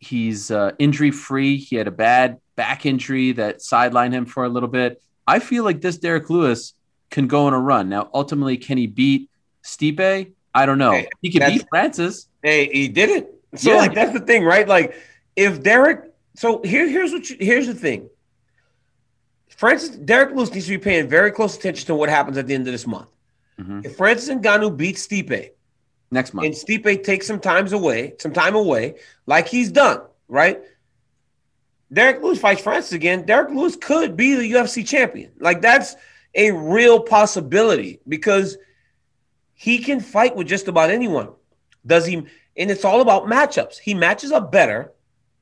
He's 0.03 0.51
uh, 0.51 0.73
injury 0.81 1.13
free. 1.13 1.57
He 1.57 1.77
had 1.77 1.87
a 1.87 1.93
bad 1.93 2.39
back 2.57 2.85
injury 2.87 3.31
that 3.33 3.59
sidelined 3.59 4.13
him 4.13 4.27
for 4.27 4.45
a 4.45 4.49
little 4.49 4.69
bit. 4.69 5.01
I 5.29 5.39
feel 5.39 5.63
like 5.63 5.81
this 5.81 5.97
Derrick 5.97 6.29
Lewis 6.29 6.75
can 7.11 7.29
go 7.29 7.47
on 7.47 7.55
a 7.55 7.59
run. 7.61 7.89
Now, 7.89 8.11
ultimately, 8.13 8.57
can 8.57 8.79
he 8.79 8.89
beat 8.89 9.31
Stipe? 9.63 10.33
I 10.55 10.67
don't 10.67 10.79
know. 10.79 10.91
Hey, 10.93 11.09
he 11.21 11.31
can 11.31 11.49
beat 11.53 11.65
Francis. 11.71 12.27
Hey, 12.43 12.69
he 12.73 12.89
did 12.89 13.11
it. 13.11 13.35
So 13.55 13.71
Yeah. 13.71 13.77
like 13.77 13.95
that's 13.95 14.13
the 14.13 14.21
thing, 14.21 14.45
right? 14.45 14.67
Like 14.67 14.97
if 15.37 15.63
Derrick, 15.63 16.01
so 16.35 16.61
here, 16.63 16.89
here's 16.89 17.13
what 17.13 17.31
you, 17.31 17.37
here's 17.39 17.69
the 17.69 17.75
thing. 17.75 18.09
Francis 19.51 19.91
Derrick 19.91 20.35
Lewis 20.35 20.53
needs 20.53 20.67
to 20.67 20.73
be 20.73 20.79
paying 20.79 21.09
very 21.09 21.31
close 21.31 21.57
attention 21.57 21.87
to 21.87 21.95
what 21.95 22.09
happens 22.09 22.37
at 22.39 22.47
the 22.49 22.55
end 22.55 22.67
of 22.67 22.73
this 22.73 22.87
month. 22.87 23.09
Mhm. 23.61 23.85
If 23.87 23.97
Francis 23.97 24.29
Ngannou 24.35 24.77
beats 24.77 25.07
Stipe 25.07 25.51
Next 26.13 26.35
month. 26.35 26.47
and 26.47 26.55
Stipe 26.55 27.03
takes 27.03 27.27
some 27.27 27.41
times 27.41 27.73
away, 27.73 28.15
some 28.21 28.33
time 28.33 28.55
away, 28.55 28.97
like 29.27 29.49
he's 29.49 29.73
done, 29.73 30.03
right? 30.29 30.61
Derrick 31.93 32.23
Lewis 32.23 32.39
fights 32.39 32.63
Francis 32.63 32.93
again. 32.93 33.27
Derrick 33.27 33.51
Lewis 33.51 33.77
could 33.77 34.17
be 34.17 34.35
the 34.35 34.53
UFC 34.53 34.87
champion. 34.87 35.33
Like 35.41 35.61
that's 35.61 35.97
a 36.35 36.51
real 36.53 37.01
possibility 37.01 38.01
because 38.09 38.57
he 39.55 39.79
can 39.79 40.01
fight 40.01 40.35
with 40.37 40.47
just 40.47 40.69
about 40.69 40.91
anyone. 40.91 41.31
Does 41.87 42.07
he? 42.07 42.17
And 42.57 42.71
it's 42.71 42.85
all 42.85 43.01
about 43.01 43.25
matchups. 43.27 43.79
He 43.79 43.95
matches 43.95 44.33
up 44.33 44.53
better 44.53 44.93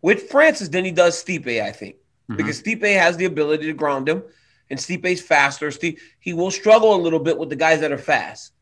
with 0.02 0.30
Francis 0.30 0.68
than 0.68 0.84
he 0.84 0.90
does 0.92 1.22
Stipe, 1.22 1.60
I 1.62 1.72
think, 1.72 1.96
Mhm. 2.30 2.36
because 2.36 2.62
Stipe 2.62 2.82
has 2.96 3.16
the 3.16 3.24
ability 3.26 3.66
to 3.66 3.72
ground 3.72 4.08
him, 4.08 4.22
and 4.70 4.78
Stipe's 4.78 5.20
faster. 5.20 5.68
Stipe, 5.68 5.98
he 6.20 6.32
will 6.32 6.50
struggle 6.50 6.94
a 6.94 7.00
little 7.00 7.18
bit 7.18 7.38
with 7.38 7.50
the 7.50 7.56
guys 7.56 7.80
that 7.80 7.92
are 7.92 7.98
fast, 7.98 8.52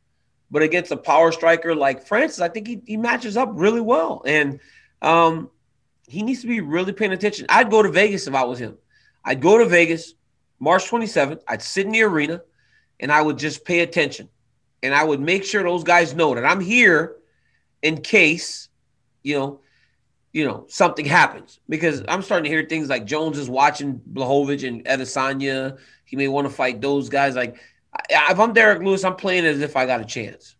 but 0.51 0.63
against 0.63 0.91
a 0.91 0.97
power 0.97 1.33
striker 1.33 1.75
like 1.75 2.07
Francis, 2.07 2.41
I 2.41 2.49
think 2.49 2.67
he, 2.67 2.81
he 2.87 2.97
matches 2.97 3.37
up 3.37 3.51
really 3.53 3.81
well, 3.81 4.23
and 4.27 4.61
um, 5.03 5.51
he 6.07 6.23
needs 6.23 6.41
to 6.43 6.47
be 6.47 6.61
really 6.61 6.93
paying 6.93 7.13
attention. 7.13 7.47
I'd 7.49 7.71
go 7.71 7.83
to 7.83 7.91
Vegas 7.91 8.27
if 8.27 8.35
I 8.35 8.45
was 8.45 8.59
him. 8.59 8.79
I'd 9.25 9.41
go 9.41 9.59
to 9.59 9.67
Vegas 9.67 10.15
March 10.59 10.89
27th. 10.89 11.43
I'd 11.47 11.63
sit 11.63 11.87
in 11.87 11.93
the 11.93 12.03
arena, 12.03 12.43
and 12.99 13.13
I 13.13 13.21
would 13.21 13.39
just 13.39 13.65
pay 13.65 13.81
attention, 13.81 14.29
and 14.83 14.95
I 14.95 15.05
would 15.05 15.21
make 15.21 15.45
sure 15.45 15.63
those 15.63 15.85
guys 15.85 16.15
know 16.15 16.35
that 16.35 16.45
I'm 16.45 16.61
here 16.61 17.17
in 17.83 18.01
case, 18.01 18.69
you 19.23 19.39
know, 19.39 19.61
you 20.33 20.47
know, 20.47 20.67
something 20.69 21.05
happens. 21.05 21.61
Because 21.69 22.03
I'm 22.09 22.23
starting 22.23 22.45
to 22.45 22.51
hear 22.51 22.67
things 22.67 22.89
like 22.89 23.05
Jones 23.05 23.39
is 23.39 23.49
watching 23.49 24.01
Blachowicz 24.13 24.67
and 24.67 24.85
Adesanya. 24.85 25.79
He 26.05 26.17
may 26.17 26.29
want 26.29 26.47
to 26.47 26.53
fight 26.53 26.81
those 26.81 27.09
guys. 27.09 27.35
Like, 27.35 27.57
if 28.11 28.39
I'm 28.39 28.53
Derrick 28.53 28.83
Lewis, 28.83 29.05
I'm 29.05 29.17
playing 29.17 29.45
as 29.47 29.61
if 29.61 29.77
I 29.77 29.87
got 29.87 30.01
a 30.01 30.05
chance. 30.05 30.57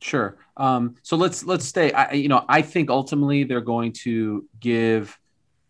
Sure. 0.00 0.36
Um, 0.56 0.96
so 1.02 1.16
let's 1.16 1.44
let's 1.44 1.64
stay. 1.64 1.92
I 1.92 2.12
you 2.12 2.28
know 2.28 2.44
I 2.48 2.62
think 2.62 2.90
ultimately 2.90 3.44
they're 3.44 3.60
going 3.60 3.92
to 4.04 4.46
give 4.60 5.16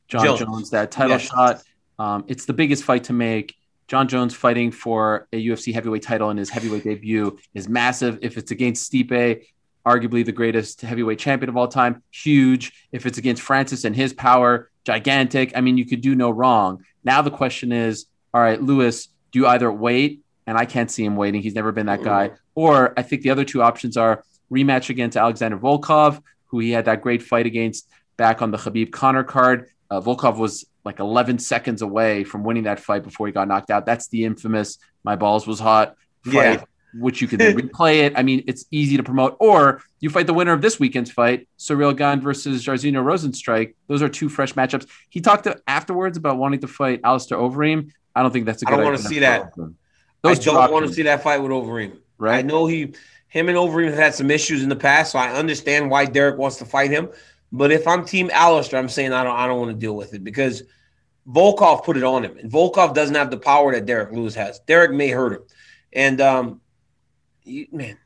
Jon 0.08 0.24
Jones. 0.24 0.40
Jones, 0.40 0.70
that 0.70 0.90
title 0.90 1.12
Yes. 1.12 1.22
shot. 1.22 1.62
Um, 1.98 2.24
it's 2.28 2.46
the 2.46 2.52
biggest 2.52 2.84
fight 2.84 3.04
to 3.04 3.12
make. 3.12 3.54
Jon 3.88 4.08
Jones 4.08 4.34
fighting 4.34 4.70
for 4.70 5.28
a 5.32 5.46
UFC 5.46 5.72
heavyweight 5.74 6.02
title 6.02 6.30
in 6.30 6.36
his 6.38 6.48
heavyweight 6.48 6.84
debut 6.84 7.38
is 7.52 7.68
massive. 7.68 8.18
If 8.22 8.38
it's 8.38 8.50
against 8.50 8.90
Stipe, 8.90 9.44
arguably 9.86 10.24
the 10.24 10.32
greatest 10.32 10.80
heavyweight 10.80 11.18
champion 11.18 11.50
of 11.50 11.56
all 11.58 11.68
time, 11.68 12.02
huge. 12.10 12.72
If 12.90 13.04
it's 13.04 13.18
against 13.18 13.42
Francis 13.42 13.84
and 13.84 13.94
his 13.94 14.14
power, 14.14 14.70
gigantic. 14.84 15.52
I 15.54 15.60
mean, 15.60 15.76
you 15.76 15.84
could 15.84 16.00
do 16.00 16.14
no 16.14 16.30
wrong. 16.30 16.84
Now 17.04 17.20
the 17.20 17.30
question 17.30 17.70
is, 17.70 18.06
all 18.32 18.40
right, 18.40 18.60
Lewis, 18.60 19.08
do 19.30 19.40
you 19.40 19.46
either 19.46 19.70
wait? 19.70 20.21
And 20.46 20.58
I 20.58 20.64
can't 20.64 20.90
see 20.90 21.04
him 21.04 21.16
waiting. 21.16 21.40
He's 21.42 21.54
never 21.54 21.72
been 21.72 21.86
that 21.86 22.02
guy. 22.02 22.32
Or 22.54 22.92
I 22.98 23.02
think 23.02 23.22
the 23.22 23.30
other 23.30 23.44
two 23.44 23.62
options 23.62 23.96
are 23.96 24.24
rematch 24.50 24.90
against 24.90 25.16
Alexander 25.16 25.56
Volkov, 25.56 26.20
who 26.46 26.58
he 26.58 26.70
had 26.72 26.86
that 26.86 27.00
great 27.00 27.22
fight 27.22 27.46
against 27.46 27.88
back 28.16 28.42
on 28.42 28.50
the 28.50 28.58
Khabib 28.58 28.90
Connor 28.92 29.24
card. 29.24 29.68
Uh, 29.90 30.00
Volkov 30.00 30.36
was 30.38 30.64
like 30.84 30.98
11 30.98 31.38
seconds 31.38 31.80
away 31.80 32.24
from 32.24 32.42
winning 32.44 32.64
that 32.64 32.80
fight 32.80 33.04
before 33.04 33.26
he 33.26 33.32
got 33.32 33.46
knocked 33.46 33.70
out. 33.70 33.86
That's 33.86 34.08
the 34.08 34.24
infamous 34.24 34.78
"my 35.04 35.14
balls 35.16 35.46
was 35.46 35.60
hot" 35.60 35.94
fight, 36.24 36.32
Yeah. 36.34 36.64
which 36.94 37.22
you 37.22 37.28
can 37.28 37.38
then 37.38 37.56
replay 37.60 37.98
it. 38.06 38.14
I 38.16 38.22
mean, 38.22 38.42
it's 38.48 38.64
easy 38.70 38.96
to 38.96 39.02
promote. 39.04 39.36
Or 39.38 39.80
you 40.00 40.10
fight 40.10 40.26
the 40.26 40.34
winner 40.34 40.52
of 40.52 40.60
this 40.60 40.80
weekend's 40.80 41.10
fight, 41.12 41.48
Cyril 41.56 41.92
Gane 41.92 42.20
versus 42.20 42.64
Jairzinho 42.66 43.02
Rozenstruik. 43.04 43.74
Those 43.86 44.02
are 44.02 44.08
two 44.08 44.28
fresh 44.28 44.54
matchups. 44.54 44.86
He 45.08 45.20
talked 45.20 45.44
to, 45.44 45.56
afterwards 45.68 46.16
about 46.16 46.36
wanting 46.36 46.60
to 46.60 46.68
fight 46.68 47.00
Alistair 47.04 47.38
Overeem. 47.38 47.92
I 48.14 48.22
don't 48.22 48.32
think 48.32 48.46
that's 48.46 48.62
a 48.62 48.66
I 48.66 48.70
good 48.72 48.76
don't 48.78 48.84
wanna 48.84 48.98
see 48.98 49.20
that. 49.20 49.54
Overeem. 49.54 49.74
I 50.24 50.28
Those 50.28 50.38
two 50.38 50.50
don't 50.52 50.72
want 50.72 50.86
to 50.86 50.92
see 50.92 51.02
that 51.02 51.22
fight 51.22 51.42
with 51.42 51.50
Overeem. 51.50 51.92
I 51.92 51.96
right? 52.18 52.46
know 52.46 52.66
he, 52.66 52.94
him 53.28 53.48
and 53.48 53.56
Overeem 53.58 53.86
have 53.88 53.98
had 53.98 54.14
some 54.14 54.30
issues 54.30 54.62
in 54.62 54.68
the 54.68 54.76
past, 54.76 55.12
so 55.12 55.18
I 55.18 55.32
understand 55.32 55.90
why 55.90 56.04
Derrick 56.06 56.38
wants 56.38 56.56
to 56.58 56.64
fight 56.64 56.90
him. 56.90 57.08
But 57.50 57.72
if 57.72 57.86
I'm 57.86 58.04
Team 58.04 58.30
Alistair, 58.32 58.78
I'm 58.78 58.88
saying 58.88 59.12
I 59.12 59.24
don't, 59.24 59.36
I 59.36 59.46
don't 59.46 59.58
want 59.58 59.70
to 59.72 59.76
deal 59.76 59.94
with 59.96 60.14
it 60.14 60.22
because 60.24 60.62
Volkov 61.28 61.84
put 61.84 61.96
it 61.96 62.04
on 62.04 62.24
him, 62.24 62.36
and 62.38 62.50
Volkov 62.50 62.94
doesn't 62.94 63.14
have 63.14 63.30
the 63.30 63.36
power 63.36 63.72
that 63.72 63.86
Derrick 63.86 64.12
Lewis 64.12 64.34
has. 64.34 64.60
Derrick 64.60 64.92
may 64.92 65.08
hurt 65.08 65.32
him, 65.34 65.42
and 65.92 66.20
um, 66.20 66.60
you, 67.44 67.66
man, 67.72 67.98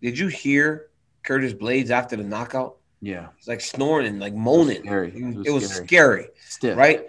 did 0.00 0.18
you 0.18 0.28
hear 0.28 0.86
Curtis 1.22 1.52
Blaydes 1.52 1.90
after 1.90 2.16
the 2.16 2.24
knockout? 2.24 2.76
Yeah, 3.00 3.28
He's 3.36 3.48
like 3.48 3.60
snoring 3.60 4.06
and 4.06 4.18
like 4.20 4.34
moaning. 4.34 4.82
scary. 4.82 5.08
It 5.08 5.46
It 5.46 5.50
was, 5.50 5.64
was 5.64 5.74
scary. 5.74 6.28
right? 6.76 7.08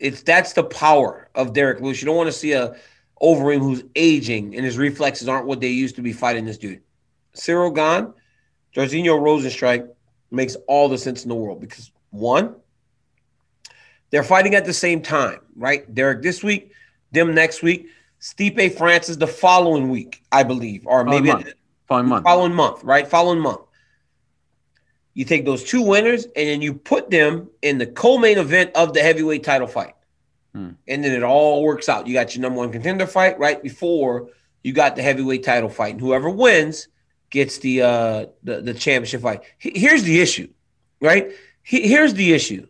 It's 0.00 0.22
that's 0.22 0.52
the 0.52 0.64
power 0.64 1.28
of 1.34 1.52
Derrick 1.52 1.80
Lewis. 1.80 2.00
You 2.02 2.06
don't 2.06 2.16
want 2.16 2.28
to 2.28 2.32
see 2.32 2.52
a 2.52 2.74
Overeem 3.22 3.60
who's 3.60 3.82
aging 3.96 4.54
and 4.54 4.64
his 4.64 4.78
reflexes 4.78 5.28
aren't 5.28 5.46
what 5.46 5.60
they 5.60 5.68
used 5.68 5.96
to 5.96 6.02
be 6.02 6.12
fighting 6.12 6.44
this 6.44 6.58
dude. 6.58 6.80
Cyril 7.34 7.70
Gane, 7.70 8.12
Jairzinho 8.74 9.18
Rozenstruik 9.18 9.88
makes 10.30 10.56
all 10.66 10.88
the 10.88 10.98
sense 10.98 11.24
in 11.24 11.28
the 11.28 11.34
world 11.34 11.60
because 11.60 11.90
one, 12.10 12.54
they're 14.10 14.22
fighting 14.22 14.54
at 14.54 14.64
the 14.64 14.72
same 14.72 15.02
time, 15.02 15.40
right? 15.56 15.92
Derrick 15.94 16.22
this 16.22 16.42
week, 16.42 16.72
them 17.12 17.34
next 17.34 17.62
week, 17.62 17.88
Stipe 18.20 18.76
Francis 18.76 19.16
the 19.16 19.26
following 19.26 19.90
week, 19.90 20.22
I 20.32 20.42
believe, 20.42 20.86
or 20.86 21.04
Following 21.04 21.24
maybe 21.24 21.32
month. 21.32 21.54
Following 21.86 22.08
month. 22.08 22.24
following 22.24 22.54
month, 22.54 22.84
right? 22.84 23.08
Following 23.08 23.40
month. 23.40 23.60
You 25.14 25.24
take 25.24 25.44
those 25.44 25.64
two 25.64 25.82
winners 25.82 26.24
and 26.24 26.48
then 26.48 26.62
you 26.62 26.74
put 26.74 27.10
them 27.10 27.48
in 27.62 27.78
the 27.78 27.86
co-main 27.86 28.38
event 28.38 28.70
of 28.74 28.94
the 28.94 29.00
heavyweight 29.00 29.42
title 29.42 29.66
fight. 29.66 29.94
Hmm. 30.58 30.70
And 30.88 31.04
then 31.04 31.12
it 31.12 31.22
all 31.22 31.62
works 31.62 31.88
out. 31.88 32.08
You 32.08 32.14
got 32.14 32.34
your 32.34 32.42
number 32.42 32.58
one 32.58 32.72
contender 32.72 33.06
fight 33.06 33.38
right 33.38 33.62
before 33.62 34.30
you 34.64 34.72
got 34.72 34.96
the 34.96 35.02
heavyweight 35.02 35.44
title 35.44 35.68
fight. 35.68 35.92
And 35.92 36.00
whoever 36.00 36.28
wins 36.28 36.88
gets 37.30 37.58
the 37.58 37.82
uh 37.82 38.26
the, 38.42 38.60
the 38.62 38.74
championship 38.74 39.20
fight. 39.20 39.42
Here's 39.58 40.02
the 40.02 40.20
issue, 40.20 40.48
right? 41.00 41.30
Here's 41.62 42.14
the 42.14 42.32
issue. 42.32 42.66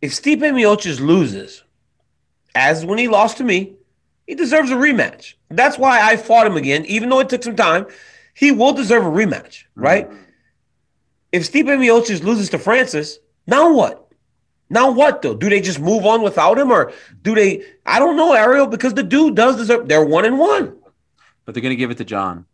If 0.00 0.12
Stipe 0.12 0.38
Miocic 0.38 1.00
loses, 1.00 1.64
as 2.54 2.86
when 2.86 2.98
he 2.98 3.08
lost 3.08 3.36
to 3.38 3.44
me, 3.44 3.74
he 4.26 4.34
deserves 4.34 4.70
a 4.70 4.74
rematch. 4.74 5.34
That's 5.50 5.76
why 5.76 6.00
I 6.00 6.16
fought 6.16 6.46
him 6.46 6.56
again, 6.56 6.86
even 6.86 7.10
though 7.10 7.20
it 7.20 7.28
took 7.28 7.42
some 7.42 7.56
time. 7.56 7.86
He 8.32 8.52
will 8.52 8.72
deserve 8.72 9.04
a 9.04 9.10
rematch, 9.10 9.64
right? 9.74 10.08
If 11.30 11.42
Stipe 11.42 11.66
Miocic 11.66 12.22
loses 12.22 12.48
to 12.50 12.58
Francis, 12.58 13.18
now 13.46 13.74
what? 13.74 14.07
Now 14.70 14.90
what 14.90 15.22
though? 15.22 15.34
Do 15.34 15.48
they 15.48 15.60
just 15.60 15.80
move 15.80 16.04
on 16.04 16.22
without 16.22 16.58
him, 16.58 16.70
or 16.70 16.92
do 17.22 17.34
they? 17.34 17.64
I 17.86 17.98
don't 17.98 18.16
know, 18.16 18.34
Ariel, 18.34 18.66
because 18.66 18.94
the 18.94 19.02
dude 19.02 19.34
does 19.34 19.56
deserve. 19.56 19.88
They're 19.88 20.04
one 20.04 20.24
and 20.24 20.38
one. 20.38 20.76
But 21.44 21.54
they're 21.54 21.62
going 21.62 21.70
to 21.72 21.76
give 21.76 21.90
it 21.90 21.96
to 21.98 22.04
Jon. 22.04 22.44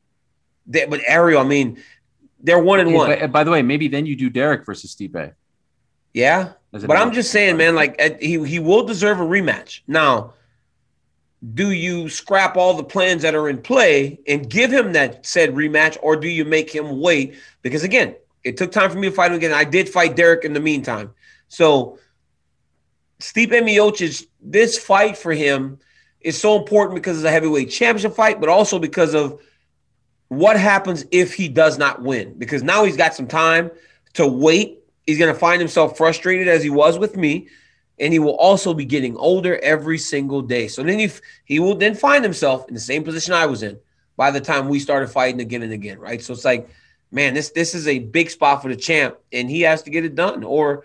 They, 0.67 0.87
but 0.87 1.01
Ariel, 1.07 1.41
I 1.41 1.45
mean, 1.45 1.83
they're 2.41 2.63
one 2.63 2.79
and 2.81 2.91
Hey, 2.91 2.95
one. 2.97 3.19
by, 3.19 3.27
by 3.27 3.45
the 3.45 3.51
way, 3.51 3.63
maybe 3.63 3.89
then 3.89 4.07
you 4.07 4.15
do 4.15 4.31
Derrick 4.31 4.65
versus 4.65 4.95
Stipe. 4.95 5.33
Yeah, 6.13 6.53
but 6.71 6.97
I'm 6.97 7.13
just 7.13 7.33
saying, 7.33 7.57
man. 7.57 7.75
Like 7.75 8.01
uh, 8.01 8.11
he 8.21 8.43
he 8.47 8.61
will 8.61 8.85
deserve 8.85 9.19
a 9.19 9.25
rematch. 9.25 9.81
Now, 9.89 10.35
do 11.55 11.73
you 11.73 12.09
scrap 12.09 12.57
all 12.57 12.75
the 12.75 12.85
plans 12.85 13.23
that 13.23 13.35
are 13.35 13.49
in 13.49 13.59
play 13.59 14.21
and 14.29 14.49
give 14.49 14.71
him 14.73 14.93
that 14.93 15.27
said 15.27 15.55
rematch, 15.55 15.99
or 16.01 16.15
do 16.15 16.29
you 16.29 16.45
make 16.45 16.71
him 16.73 17.01
wait? 17.01 17.35
Because 17.63 17.83
again, 17.83 18.15
it 18.45 18.57
took 18.57 18.71
time 18.71 18.91
for 18.91 18.99
me 18.99 19.09
to 19.09 19.15
fight 19.15 19.33
him 19.33 19.37
again. 19.39 19.53
I 19.53 19.65
did 19.65 19.89
fight 19.89 20.15
Derrick 20.15 20.45
in 20.45 20.53
the 20.53 20.61
meantime, 20.61 21.13
so 21.55 21.99
Stipe 23.21 23.51
Miocic, 23.51 24.27
this 24.41 24.77
fight 24.77 25.17
for 25.17 25.33
him 25.33 25.79
is 26.21 26.37
so 26.39 26.59
important 26.59 26.97
because 26.97 27.17
it's 27.17 27.25
a 27.25 27.31
heavyweight 27.31 27.71
championship 27.71 28.15
fight, 28.15 28.41
but 28.41 28.49
also 28.49 28.81
because 28.81 29.15
of 29.15 29.41
what 30.29 30.59
happens 30.59 31.05
if 31.13 31.33
he 31.33 31.49
does 31.49 31.79
not 31.79 32.03
win. 32.03 32.35
Because 32.37 32.65
now 32.65 32.83
he's 32.83 32.97
got 32.97 33.15
some 33.15 33.29
time 33.29 33.71
to 34.15 34.27
wait. 34.27 34.81
He's 35.07 35.19
going 35.19 35.33
to 35.33 35.39
find 35.39 35.61
himself 35.61 35.97
frustrated 35.97 36.49
as 36.49 36.63
he 36.63 36.71
was 36.71 36.99
with 36.99 37.17
me, 37.17 37.47
and 38.01 38.13
he 38.13 38.19
will 38.19 38.37
also 38.37 38.75
be 38.75 38.85
getting 38.85 39.17
older 39.17 39.57
every 39.63 39.99
single 39.99 40.43
day. 40.43 40.67
So 40.67 40.83
then 40.83 40.99
he 40.99 41.09
he 41.45 41.61
will 41.61 41.77
then 41.77 41.95
find 41.95 42.25
himself 42.25 42.67
in 42.67 42.75
the 42.75 42.81
same 42.81 43.05
position 43.05 43.33
I 43.33 43.47
was 43.47 43.63
in 43.63 43.79
by 44.17 44.33
the 44.33 44.41
time 44.41 44.69
we 44.69 44.81
started 44.81 45.09
fighting 45.09 45.41
again 45.41 45.63
and 45.63 45.73
again, 45.73 46.01
right? 46.01 46.21
So 46.21 46.33
it's 46.33 46.45
like, 46.45 46.69
man, 47.13 47.33
this 47.33 47.51
this 47.51 47.77
is 47.77 47.87
a 47.87 48.01
big 48.01 48.29
spot 48.31 48.61
for 48.61 48.69
the 48.69 48.77
champ, 48.77 49.19
and 49.33 49.49
he 49.49 49.61
has 49.61 49.85
to 49.85 49.91
get 49.91 50.05
it 50.05 50.17
done, 50.17 50.43
or 50.43 50.85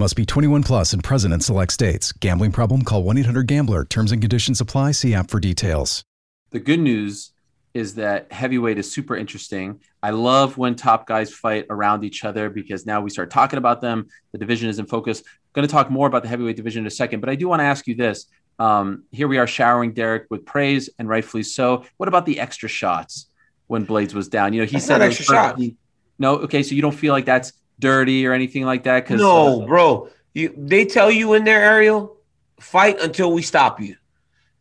Must 0.00 0.14
be 0.14 0.24
21 0.24 0.62
plus 0.62 0.92
and 0.92 1.02
present 1.02 1.34
in 1.34 1.40
select 1.40 1.72
states. 1.72 2.12
Gambling 2.12 2.52
problem? 2.52 2.82
Call 2.82 3.02
1 3.02 3.18
800 3.18 3.48
Gambler. 3.48 3.84
Terms 3.84 4.12
and 4.12 4.20
conditions 4.22 4.60
apply. 4.60 4.92
See 4.92 5.12
app 5.12 5.28
for 5.28 5.40
details. 5.40 6.04
The 6.50 6.60
good 6.60 6.78
news 6.78 7.32
is 7.74 7.96
that 7.96 8.30
heavyweight 8.32 8.78
is 8.78 8.90
super 8.92 9.16
interesting. 9.16 9.80
I 10.00 10.10
love 10.10 10.56
when 10.56 10.76
top 10.76 11.06
guys 11.08 11.34
fight 11.34 11.66
around 11.68 12.04
each 12.04 12.24
other 12.24 12.48
because 12.48 12.86
now 12.86 13.00
we 13.00 13.10
start 13.10 13.30
talking 13.30 13.58
about 13.58 13.80
them. 13.80 14.06
The 14.30 14.38
division 14.38 14.68
is 14.68 14.78
in 14.78 14.86
focus. 14.86 15.22
going 15.52 15.66
to 15.66 15.72
talk 15.72 15.90
more 15.90 16.06
about 16.06 16.22
the 16.22 16.28
heavyweight 16.28 16.56
division 16.56 16.84
in 16.84 16.86
a 16.86 16.90
second, 16.90 17.18
but 17.18 17.28
I 17.28 17.34
do 17.34 17.48
want 17.48 17.58
to 17.60 17.64
ask 17.64 17.86
you 17.88 17.96
this. 17.96 18.26
Um, 18.60 19.02
here 19.10 19.26
we 19.26 19.38
are 19.38 19.46
showering 19.48 19.94
Derrick 19.94 20.26
with 20.30 20.44
praise, 20.46 20.88
and 20.98 21.08
rightfully 21.08 21.42
so. 21.42 21.84
What 21.96 22.08
about 22.08 22.24
the 22.24 22.38
extra 22.40 22.68
shots 22.68 23.26
when 23.66 23.84
Blaydes 23.84 24.14
was 24.14 24.28
down? 24.28 24.52
You 24.52 24.60
know, 24.60 24.66
he 24.66 24.72
That's 24.74 24.86
said 24.86 24.98
not 24.98 25.04
it 25.04 25.08
was 25.08 25.18
extra 25.18 25.34
shots. 25.34 25.46
perfectly- 25.54 25.76
No, 26.20 26.36
okay, 26.36 26.62
so 26.62 26.74
you 26.76 26.82
don't 26.82 26.94
feel 26.94 27.12
like 27.12 27.24
that's 27.24 27.52
dirty 27.78 28.26
or 28.26 28.32
anything 28.32 28.64
like 28.64 28.84
that? 28.84 29.04
Because 29.04 29.20
No, 29.20 29.66
bro. 29.66 30.08
You 30.34 30.54
they 30.56 30.84
tell 30.84 31.10
you 31.10 31.34
in 31.34 31.44
there, 31.44 31.62
Ariel, 31.62 32.16
fight 32.60 33.00
until 33.00 33.32
we 33.32 33.42
stop 33.42 33.80
you. 33.80 33.96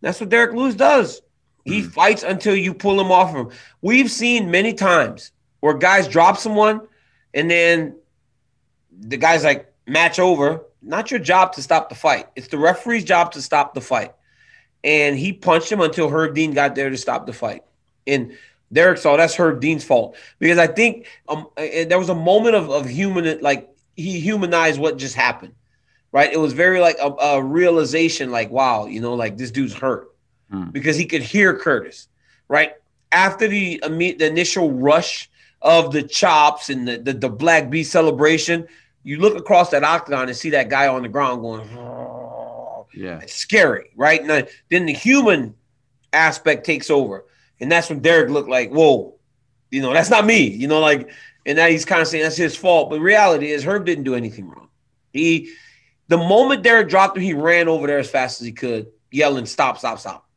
That's 0.01 0.19
what 0.19 0.29
Derrick 0.29 0.53
Lewis 0.55 0.75
does. 0.75 1.21
He 1.65 1.81
Hmm. 1.81 1.87
fights 1.89 2.23
until 2.23 2.55
you 2.55 2.73
pull 2.73 2.99
him 2.99 3.11
off 3.11 3.29
of 3.31 3.35
him. 3.35 3.57
We've 3.81 4.09
seen 4.09 4.49
many 4.51 4.73
times 4.73 5.31
where 5.59 5.73
guys 5.73 6.07
drop 6.07 6.37
someone 6.37 6.81
and 7.33 7.49
then 7.51 7.95
the 8.99 9.17
guy's 9.17 9.43
like, 9.43 9.71
match 9.85 10.19
over. 10.19 10.61
Not 10.81 11.11
your 11.11 11.19
job 11.19 11.53
to 11.53 11.61
stop 11.61 11.89
the 11.89 11.95
fight. 11.95 12.27
It's 12.35 12.47
the 12.47 12.57
referee's 12.57 13.03
job 13.03 13.31
to 13.33 13.41
stop 13.41 13.73
the 13.73 13.81
fight. 13.81 14.13
And 14.83 15.17
he 15.17 15.33
punched 15.33 15.71
him 15.71 15.81
until 15.81 16.09
Herb 16.09 16.35
Dean 16.35 16.53
got 16.53 16.75
there 16.75 16.89
to 16.89 16.97
stop 16.97 17.25
the 17.25 17.33
fight. 17.33 17.63
And 18.05 18.37
Derrick 18.71 18.97
saw 18.97 19.15
that's 19.17 19.35
Herb 19.35 19.61
Dean's 19.61 19.83
fault 19.83 20.17
because 20.39 20.57
I 20.57 20.67
think 20.67 21.07
um, 21.29 21.47
there 21.55 21.99
was 21.99 22.09
a 22.09 22.15
moment 22.15 22.55
of, 22.55 22.69
of 22.69 22.87
human, 22.87 23.39
like 23.41 23.69
he 23.95 24.19
humanized 24.19 24.79
what 24.79 24.97
just 24.97 25.15
happened, 25.15 25.53
right? 26.11 26.31
It 26.31 26.37
was 26.37 26.53
very 26.53 26.79
like 26.79 26.97
a, 27.01 27.09
a 27.09 27.43
realization, 27.43 28.31
like, 28.31 28.51
wow, 28.51 28.85
you 28.85 28.99
know, 28.99 29.13
like 29.13 29.37
this 29.37 29.51
dude's 29.51 29.73
hurt 29.73 30.09
Hmm. 30.49 30.69
because 30.69 30.95
he 30.95 31.05
could 31.05 31.21
hear 31.21 31.57
Curtis, 31.57 32.07
right? 32.47 32.73
After 33.11 33.49
the, 33.49 33.81
the 33.85 34.25
initial 34.25 34.71
rush 34.71 35.29
of 35.61 35.91
the 35.91 36.03
chops 36.03 36.69
and 36.69 36.87
the, 36.87 36.97
the, 36.97 37.13
the 37.13 37.29
Black 37.29 37.69
Beast 37.69 37.91
celebration, 37.91 38.65
you 39.03 39.19
look 39.19 39.37
across 39.37 39.71
that 39.71 39.83
octagon 39.83 40.29
and 40.29 40.37
see 40.37 40.51
that 40.51 40.69
guy 40.69 40.87
on 40.87 41.01
the 41.01 41.09
ground 41.09 41.41
going, 41.41 41.67
yeah, 42.93 43.19
it's 43.21 43.35
scary, 43.35 43.89
right? 43.97 44.21
And 44.21 44.47
then 44.69 44.85
the 44.85 44.93
human 44.93 45.53
aspect 46.13 46.65
takes 46.65 46.89
over. 46.89 47.25
And 47.59 47.71
that's 47.71 47.89
when 47.89 47.99
Derrick 47.99 48.29
looked 48.29 48.49
like, 48.49 48.69
whoa, 48.69 49.15
you 49.71 49.81
know, 49.81 49.93
that's 49.93 50.09
not 50.09 50.25
me, 50.25 50.47
you 50.47 50.67
know, 50.67 50.79
like, 50.79 51.09
and 51.45 51.57
now 51.57 51.67
he's 51.67 51.85
kind 51.85 52.01
of 52.01 52.07
saying 52.07 52.23
that's 52.23 52.37
his 52.37 52.55
fault. 52.55 52.89
But 52.89 52.99
reality 52.99 53.51
is 53.51 53.63
Herb 53.63 53.85
didn't 53.85 54.03
do 54.03 54.15
anything 54.15 54.49
wrong. 54.49 54.69
He, 55.13 55.53
the 56.07 56.17
moment 56.17 56.63
Derrick 56.63 56.89
dropped 56.89 57.17
him, 57.17 57.23
he 57.23 57.33
ran 57.33 57.67
over 57.67 57.87
there 57.87 57.99
as 57.99 58.09
fast 58.09 58.41
as 58.41 58.45
he 58.45 58.53
could, 58.53 58.87
yelling, 59.11 59.45
stop, 59.45 59.77
stop, 59.77 59.99
stop. 59.99 60.27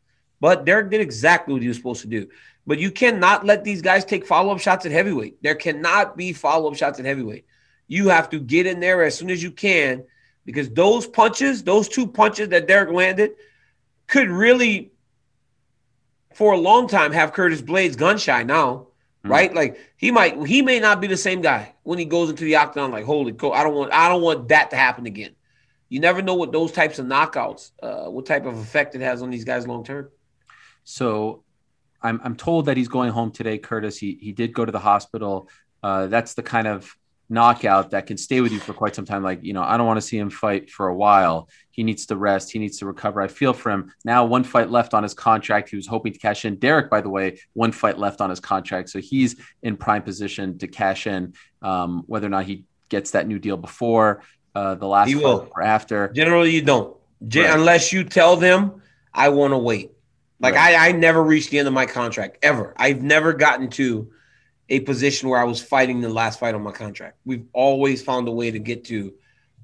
But 0.40 0.64
Derrick 0.64 0.90
did 0.90 1.00
exactly 1.00 1.52
what 1.52 1.62
he 1.62 1.68
was 1.68 1.76
supposed 1.76 2.02
to 2.02 2.08
do. 2.08 2.28
But 2.66 2.78
you 2.78 2.90
cannot 2.90 3.44
let 3.44 3.64
these 3.64 3.82
guys 3.82 4.04
take 4.04 4.26
follow 4.26 4.52
up 4.52 4.60
shots 4.60 4.86
at 4.86 4.92
heavyweight. 4.92 5.42
There 5.42 5.54
cannot 5.54 6.16
be 6.16 6.32
follow 6.32 6.70
up 6.70 6.76
shots 6.76 6.98
at 6.98 7.04
heavyweight. 7.04 7.44
You 7.88 8.08
have 8.08 8.30
to 8.30 8.38
get 8.38 8.66
in 8.66 8.80
there 8.80 9.02
as 9.02 9.16
soon 9.16 9.30
as 9.30 9.42
you 9.42 9.50
can 9.50 10.04
because 10.44 10.70
those 10.70 11.06
punches, 11.06 11.64
those 11.64 11.88
two 11.88 12.06
punches 12.06 12.50
that 12.50 12.68
Derrick 12.68 12.90
landed, 12.90 13.32
could 14.06 14.28
really, 14.28 14.92
for 16.34 16.52
a 16.52 16.58
long 16.58 16.88
time, 16.88 17.12
have 17.12 17.32
Curtis 17.32 17.62
Blaydes 17.62 17.96
gun 17.96 18.18
shy 18.18 18.42
now, 18.42 18.86
Mhm. 19.24 19.30
right? 19.30 19.54
Like 19.54 19.78
he 19.96 20.10
might, 20.10 20.46
he 20.46 20.62
may 20.62 20.80
not 20.80 21.00
be 21.00 21.06
the 21.06 21.16
same 21.16 21.40
guy 21.40 21.74
when 21.82 21.98
he 21.98 22.04
goes 22.04 22.30
into 22.30 22.44
the 22.44 22.56
octagon. 22.56 22.90
Like, 22.90 23.04
holy 23.04 23.32
cow, 23.32 23.52
I 23.52 23.62
don't 23.64 23.74
want, 23.74 23.92
I 23.92 24.08
don't 24.08 24.22
want 24.22 24.48
that 24.48 24.70
to 24.70 24.76
happen 24.76 25.06
again. 25.06 25.32
You 25.88 25.98
never 26.00 26.22
know 26.22 26.34
what 26.34 26.52
those 26.52 26.70
types 26.72 26.98
of 27.00 27.06
knockouts, 27.06 27.72
uh, 27.82 28.08
what 28.10 28.24
type 28.24 28.46
of 28.46 28.56
effect 28.58 28.94
it 28.94 29.00
has 29.00 29.22
on 29.22 29.30
these 29.30 29.44
guys 29.44 29.66
long 29.66 29.84
term. 29.84 30.08
So 30.84 31.42
I'm 32.02 32.20
I'm 32.24 32.36
told 32.36 32.66
that 32.66 32.76
he's 32.76 32.88
going 32.88 33.10
home 33.10 33.30
today, 33.30 33.58
Curtis. 33.58 33.98
He 33.98 34.16
he 34.20 34.32
did 34.32 34.54
go 34.54 34.64
to 34.64 34.72
the 34.72 34.78
hospital. 34.78 35.48
Uh, 35.82 36.06
that's 36.06 36.34
the 36.34 36.42
kind 36.42 36.66
of 36.66 36.94
knockout 37.28 37.90
that 37.90 38.06
can 38.06 38.16
stay 38.16 38.40
with 38.40 38.52
you 38.52 38.58
for 38.58 38.72
quite 38.72 38.94
some 38.94 39.04
time. 39.04 39.22
Like, 39.22 39.42
you 39.42 39.52
know, 39.52 39.62
I 39.62 39.76
don't 39.76 39.86
want 39.86 39.98
to 39.98 40.06
see 40.06 40.18
him 40.18 40.30
fight 40.30 40.70
for 40.70 40.88
a 40.88 40.94
while. 40.94 41.48
He 41.80 41.84
needs 41.84 42.04
to 42.04 42.16
rest. 42.16 42.52
He 42.52 42.58
needs 42.58 42.76
to 42.80 42.84
recover. 42.84 43.22
I 43.22 43.28
feel 43.28 43.54
for 43.54 43.70
him. 43.70 43.90
Now, 44.04 44.26
one 44.26 44.44
fight 44.44 44.68
left 44.68 44.92
on 44.92 45.02
his 45.02 45.14
contract. 45.14 45.70
He 45.70 45.76
was 45.76 45.86
hoping 45.86 46.12
to 46.12 46.18
cash 46.18 46.44
in. 46.44 46.56
Derrick, 46.56 46.90
by 46.90 47.00
the 47.00 47.08
way, 47.08 47.40
one 47.54 47.72
fight 47.72 47.96
left 47.98 48.20
on 48.20 48.28
his 48.28 48.38
contract. 48.38 48.90
So 48.90 48.98
he's 49.00 49.36
in 49.62 49.78
prime 49.78 50.02
position 50.02 50.58
to 50.58 50.66
cash 50.68 51.06
in, 51.06 51.32
um, 51.62 52.02
whether 52.06 52.26
or 52.26 52.28
not 52.28 52.44
he 52.44 52.64
gets 52.90 53.12
that 53.12 53.26
new 53.26 53.38
deal 53.38 53.56
before 53.56 54.20
uh, 54.54 54.74
the 54.74 54.86
last 54.86 55.08
He 55.08 55.14
will. 55.14 55.48
or 55.56 55.62
after. 55.62 56.08
Generally, 56.08 56.50
you 56.50 56.60
don't, 56.60 56.94
Gen- 57.26 57.44
Right. 57.46 57.54
unless 57.58 57.94
you 57.94 58.04
tell 58.04 58.36
them, 58.36 58.82
I 59.14 59.30
want 59.30 59.54
to 59.54 59.58
wait. 59.58 59.90
Like 60.38 60.56
Right. 60.56 60.74
I, 60.74 60.88
I 60.88 60.92
never 60.92 61.22
reached 61.22 61.48
the 61.48 61.60
end 61.60 61.68
of 61.68 61.72
my 61.72 61.86
contract 61.86 62.36
ever. 62.42 62.74
I've 62.76 63.00
never 63.00 63.32
gotten 63.32 63.70
to 63.70 64.10
a 64.68 64.80
position 64.80 65.30
where 65.30 65.40
I 65.40 65.44
was 65.44 65.62
fighting 65.62 66.02
the 66.02 66.10
last 66.10 66.40
fight 66.40 66.54
on 66.54 66.62
my 66.62 66.72
contract. 66.72 67.16
We've 67.24 67.46
always 67.54 68.02
found 68.02 68.28
a 68.28 68.32
way 68.32 68.50
to 68.50 68.58
get 68.58 68.84
to 68.86 69.14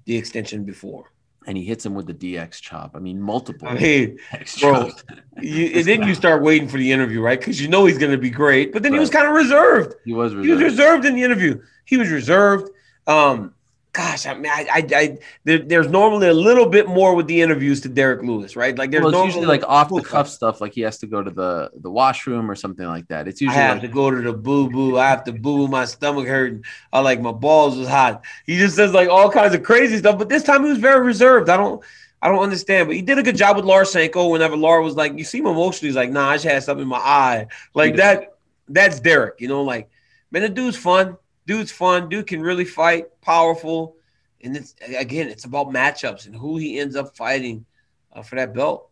the 0.07 0.17
extension 0.17 0.65
before. 0.65 1.13
And 1.47 1.57
he 1.57 1.65
hits 1.65 1.87
him 1.87 1.95
with 1.95 2.07
the 2.07 2.15
DX 2.15 2.61
chop. 2.61 2.97
I 2.97 2.99
mean, 2.99 3.21
multiple 3.21 3.69
I 3.69 3.75
mean, 3.75 4.19
DX 4.33 4.61
bro, 4.61 4.91
chops. 4.91 5.05
you, 5.41 5.67
and 5.75 5.85
then 5.85 6.03
you 6.03 6.15
start 6.15 6.43
waiting 6.43 6.69
for 6.69 6.77
the 6.77 6.91
interview, 6.91 7.21
right? 7.21 7.39
Because 7.39 7.61
you 7.61 7.69
know 7.69 7.87
he's 7.87 7.99
going 7.99 8.13
to 8.13 8.19
be 8.19 8.31
great. 8.31 8.73
But 8.73 8.83
then 8.83 8.93
he 8.93 8.99
was 8.99 9.11
kind 9.11 9.29
of 9.29 9.33
reserved. 9.35 9.95
He 10.05 10.13
was 10.13 10.35
reserved. 10.35 10.47
He 10.47 10.53
was 10.53 10.63
reserved 10.63 11.05
in 11.05 11.15
the 11.15 11.23
interview. 11.23 11.63
He 11.85 11.97
was 11.97 12.11
reserved. 12.11 12.71
Um, 13.07 13.55
gosh, 13.97 14.27
I 14.27 14.35
mean, 14.35 14.53
I, 14.53 14.67
I, 14.71 14.87
I 14.95 15.19
there, 15.45 15.59
there's 15.59 15.89
normally 15.89 16.29
a 16.29 16.35
little 16.35 16.67
bit 16.67 16.87
more 16.87 17.15
with 17.15 17.27
the 17.27 17.41
interviews 17.41 17.81
to 17.81 17.89
Derrick 17.89 18.23
Lewis, 18.23 18.55
right? 18.55 18.77
Like 18.77 18.91
there's 18.91 19.03
well, 19.03 19.15
it's 19.15 19.25
usually 19.25 19.47
like 19.47 19.63
off 19.67 19.89
the 19.89 20.03
cuff 20.03 20.29
stuff, 20.29 20.61
like 20.61 20.75
he 20.75 20.83
has 20.83 20.99
to 20.99 21.07
go 21.07 21.23
to 21.23 21.31
the 21.31 21.71
the 21.75 21.91
washroom 21.91 22.51
or 22.51 22.55
something 22.55 22.87
like 22.87 23.09
that. 23.09 23.27
It's 23.27 23.41
usually 23.41 23.59
I 23.59 23.63
have 23.63 23.77
like, 23.77 23.83
to 23.83 23.89
go 23.89 24.11
to 24.11 24.21
the 24.21 24.35
boo 24.35 24.69
boo. 24.69 24.99
I 24.99 25.09
have 25.09 25.25
to 25.25 25.33
boo. 25.33 25.41
boo. 25.41 25.69
My 25.69 25.87
stomach 25.87 26.27
hurting. 26.27 26.65
I 26.93 27.01
like 27.01 27.23
my 27.23 27.33
balls 27.33 27.79
was 27.79 27.89
hot. 27.89 28.23
He 28.45 28.59
just 28.59 28.77
says 28.77 28.93
like 28.93 29.09
all 29.09 29.31
kinds 29.31 29.55
of 29.55 29.63
crazy 29.63 29.97
stuff. 29.97 30.19
But 30.19 30.29
this 30.29 30.43
time 30.43 30.63
he 30.63 30.69
was 30.69 30.79
very 30.79 31.01
reserved. 31.01 31.49
I 31.49 31.57
don't. 31.57 31.83
I 32.21 32.29
don't 32.29 32.43
understand, 32.43 32.89
but 32.89 32.97
he 32.97 33.03
did 33.03 33.19
a 33.19 33.23
good 33.23 33.37
job 33.37 33.57
with 33.57 33.67
Laura 33.67 33.87
Sanko. 33.87 34.29
Whenever 34.29 34.57
Laura 34.57 34.83
was 34.83 34.95
like, 34.95 35.17
"You 35.17 35.25
seem 35.25 35.47
emotional," 35.47 35.87
he's 35.87 35.97
like, 35.97 36.11
"Nah, 36.11 36.31
I 36.31 36.35
just 36.37 36.47
had 36.47 36.63
something 36.63 36.83
in 36.83 36.89
my 36.89 36.99
eye." 36.99 37.47
Like 37.75 37.97
that. 37.97 38.35
That's 38.69 39.01
Derrick. 39.01 39.41
You 39.41 39.49
know, 39.49 39.63
like 39.63 39.89
man, 40.31 40.43
the 40.43 40.49
dude's 40.49 40.77
fun. 40.77 41.17
Dude's 41.47 41.73
fun. 41.73 42.09
Dude 42.09 42.27
can 42.27 42.43
really 42.43 42.65
fight. 42.65 43.07
Powerful. 43.23 43.97
And 44.43 44.57
it's 44.57 44.75
again, 44.97 45.29
it's 45.29 45.45
about 45.45 45.69
matchups 45.69 46.27
and 46.27 46.35
who 46.35 46.57
he 46.57 46.79
ends 46.79 46.97
up 46.97 47.17
fighting 47.17 47.65
uh, 48.13 48.23
for 48.23 48.37
that 48.37 48.55
belt. 48.55 48.91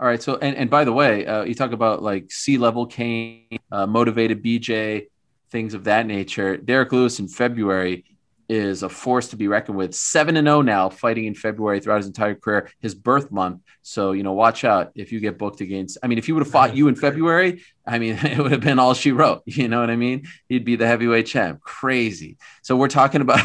all 0.00 0.06
right. 0.06 0.22
So, 0.22 0.36
and, 0.36 0.56
and 0.56 0.70
by 0.70 0.84
the 0.84 0.92
way, 0.92 1.26
uh, 1.26 1.44
you 1.44 1.54
talk 1.54 1.72
about 1.72 2.02
like 2.02 2.30
sea 2.30 2.58
level 2.58 2.86
Cain, 2.86 3.58
uh, 3.72 3.86
motivated 3.86 4.42
BJ, 4.42 5.08
things 5.50 5.74
of 5.74 5.84
that 5.84 6.06
nature. 6.06 6.56
Derrick 6.56 6.92
Lewis 6.92 7.18
in 7.18 7.28
February 7.28 8.04
is 8.48 8.82
a 8.82 8.88
force 8.88 9.28
to 9.28 9.36
be 9.36 9.48
reckoned 9.48 9.76
with. 9.76 9.94
Seven 9.94 10.36
and 10.36 10.46
zero 10.46 10.62
now, 10.62 10.88
fighting 10.88 11.24
in 11.24 11.34
February 11.34 11.80
throughout 11.80 11.98
his 11.98 12.06
entire 12.06 12.34
career, 12.34 12.70
his 12.80 12.94
birth 12.94 13.30
month. 13.30 13.62
So 13.82 14.12
you 14.12 14.22
know, 14.22 14.32
watch 14.32 14.64
out 14.64 14.92
if 14.94 15.12
you 15.12 15.20
get 15.20 15.38
booked 15.38 15.60
against. 15.60 15.98
I 16.02 16.06
mean, 16.06 16.18
if 16.18 16.26
he 16.26 16.32
would 16.32 16.42
have 16.42 16.50
fought 16.50 16.76
you 16.76 16.88
in 16.88 16.96
February, 17.06 17.62
I 17.86 17.98
mean, 17.98 18.14
it 18.22 18.38
would 18.38 18.52
have 18.52 18.60
been 18.60 18.78
all 18.78 18.94
she 18.94 19.12
wrote. 19.12 19.42
You 19.56 19.68
know 19.68 19.80
what 19.80 19.90
I 19.90 19.96
mean? 19.96 20.26
He'd 20.48 20.64
be 20.64 20.76
the 20.76 20.86
heavyweight 20.86 21.26
champ. 21.26 21.60
Crazy. 21.62 22.36
So 22.62 22.76
we're 22.76 22.88
talking 22.88 23.22
about. 23.22 23.40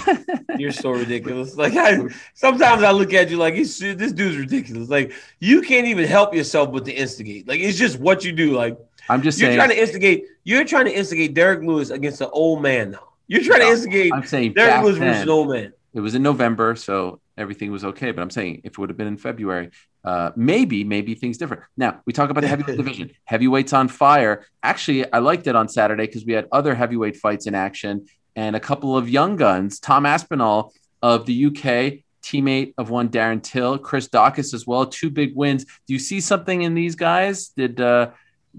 You're 0.57 0.73
so 0.73 0.91
ridiculous. 0.91 1.55
Like 1.55 1.73
I 1.75 1.99
sometimes 2.33 2.83
I 2.83 2.91
look 2.91 3.13
at 3.13 3.29
you 3.29 3.37
like 3.37 3.55
this 3.55 3.79
dude's 3.79 4.37
ridiculous. 4.37 4.89
Like 4.89 5.13
you 5.39 5.61
can't 5.61 5.87
even 5.87 6.05
help 6.05 6.35
yourself 6.35 6.71
but 6.71 6.85
to 6.85 6.91
instigate. 6.91 7.47
Like 7.47 7.61
it's 7.61 7.77
just 7.77 7.99
what 7.99 8.25
you 8.25 8.33
do. 8.33 8.51
Like 8.51 8.77
I'm 9.09 9.21
just 9.21 9.39
you're 9.39 9.49
saying. 9.49 9.57
trying 9.57 9.69
to 9.69 9.79
instigate. 9.79 10.25
You're 10.43 10.65
trying 10.65 10.85
to 10.85 10.95
instigate 10.95 11.33
Derrick 11.33 11.61
Lewis 11.61 11.89
against 11.89 12.21
an 12.21 12.29
old 12.33 12.61
man 12.61 12.91
now. 12.91 13.11
You're 13.32 13.44
trying 13.44 13.62
to 13.62 13.67
instigate 13.67 14.12
I'm 14.13 14.26
saying 14.26 14.56
Lewis 14.58 14.98
versus 14.98 15.26
then, 15.26 15.30
an 15.30 15.74
it 15.94 16.02
was 16.02 16.15
in 16.15 16.22
November, 16.22 16.76
so 16.76 17.22
everything 17.38 17.72
was 17.72 17.86
okay. 17.86 18.12
But 18.12 18.24
I'm 18.24 18.30
saying 18.30 18.60
if 18.65 18.74
it 18.74 18.78
would 18.78 18.89
have 18.89 18.98
been 18.98 19.08
in 19.08 19.15
February, 19.15 19.70
uh, 20.04 20.32
maybe, 20.36 20.84
maybe 20.84 21.15
things 21.15 21.38
different. 21.38 21.63
Now 21.78 22.02
we 22.06 22.12
talk 22.12 22.30
about 22.30 22.41
the 22.41 22.50
heavyweight 22.50 22.76
division. 22.84 23.12
Heavyweights 23.24 23.72
on 23.72 23.88
fire. 23.88 24.46
Actually, 24.62 25.10
I 25.13 25.20
liked 25.20 25.48
it 25.48 25.56
on 25.56 25.70
Saturday 25.70 26.08
because 26.08 26.26
we 26.26 26.34
had 26.34 26.50
other 26.52 26.76
heavyweight 26.76 27.15
fights 27.15 27.48
in 27.48 27.56
action 27.56 28.06
and 28.36 28.54
a 28.54 28.60
couple 28.60 28.98
of 28.98 29.08
young 29.10 29.38
guns. 29.38 29.80
Tom 29.80 30.06
Aspinall 30.06 30.74
of 31.02 31.26
the 31.26 31.46
UK 31.46 32.04
teammate 32.22 32.74
of 32.78 32.89
one 32.89 33.08
Darren 33.08 33.41
Till, 33.41 33.78
Chris 33.78 34.10
Daukaus 34.10 34.54
as 34.54 34.67
well. 34.67 34.86
Two 34.86 35.10
big 35.10 35.34
wins. 35.38 35.63
Do 35.63 35.94
you 35.94 36.00
see 36.00 36.20
something 36.20 36.63
in 36.63 36.74
these 36.74 36.96
guys? 36.96 37.48
Did 37.48 37.80
uh, 37.80 38.10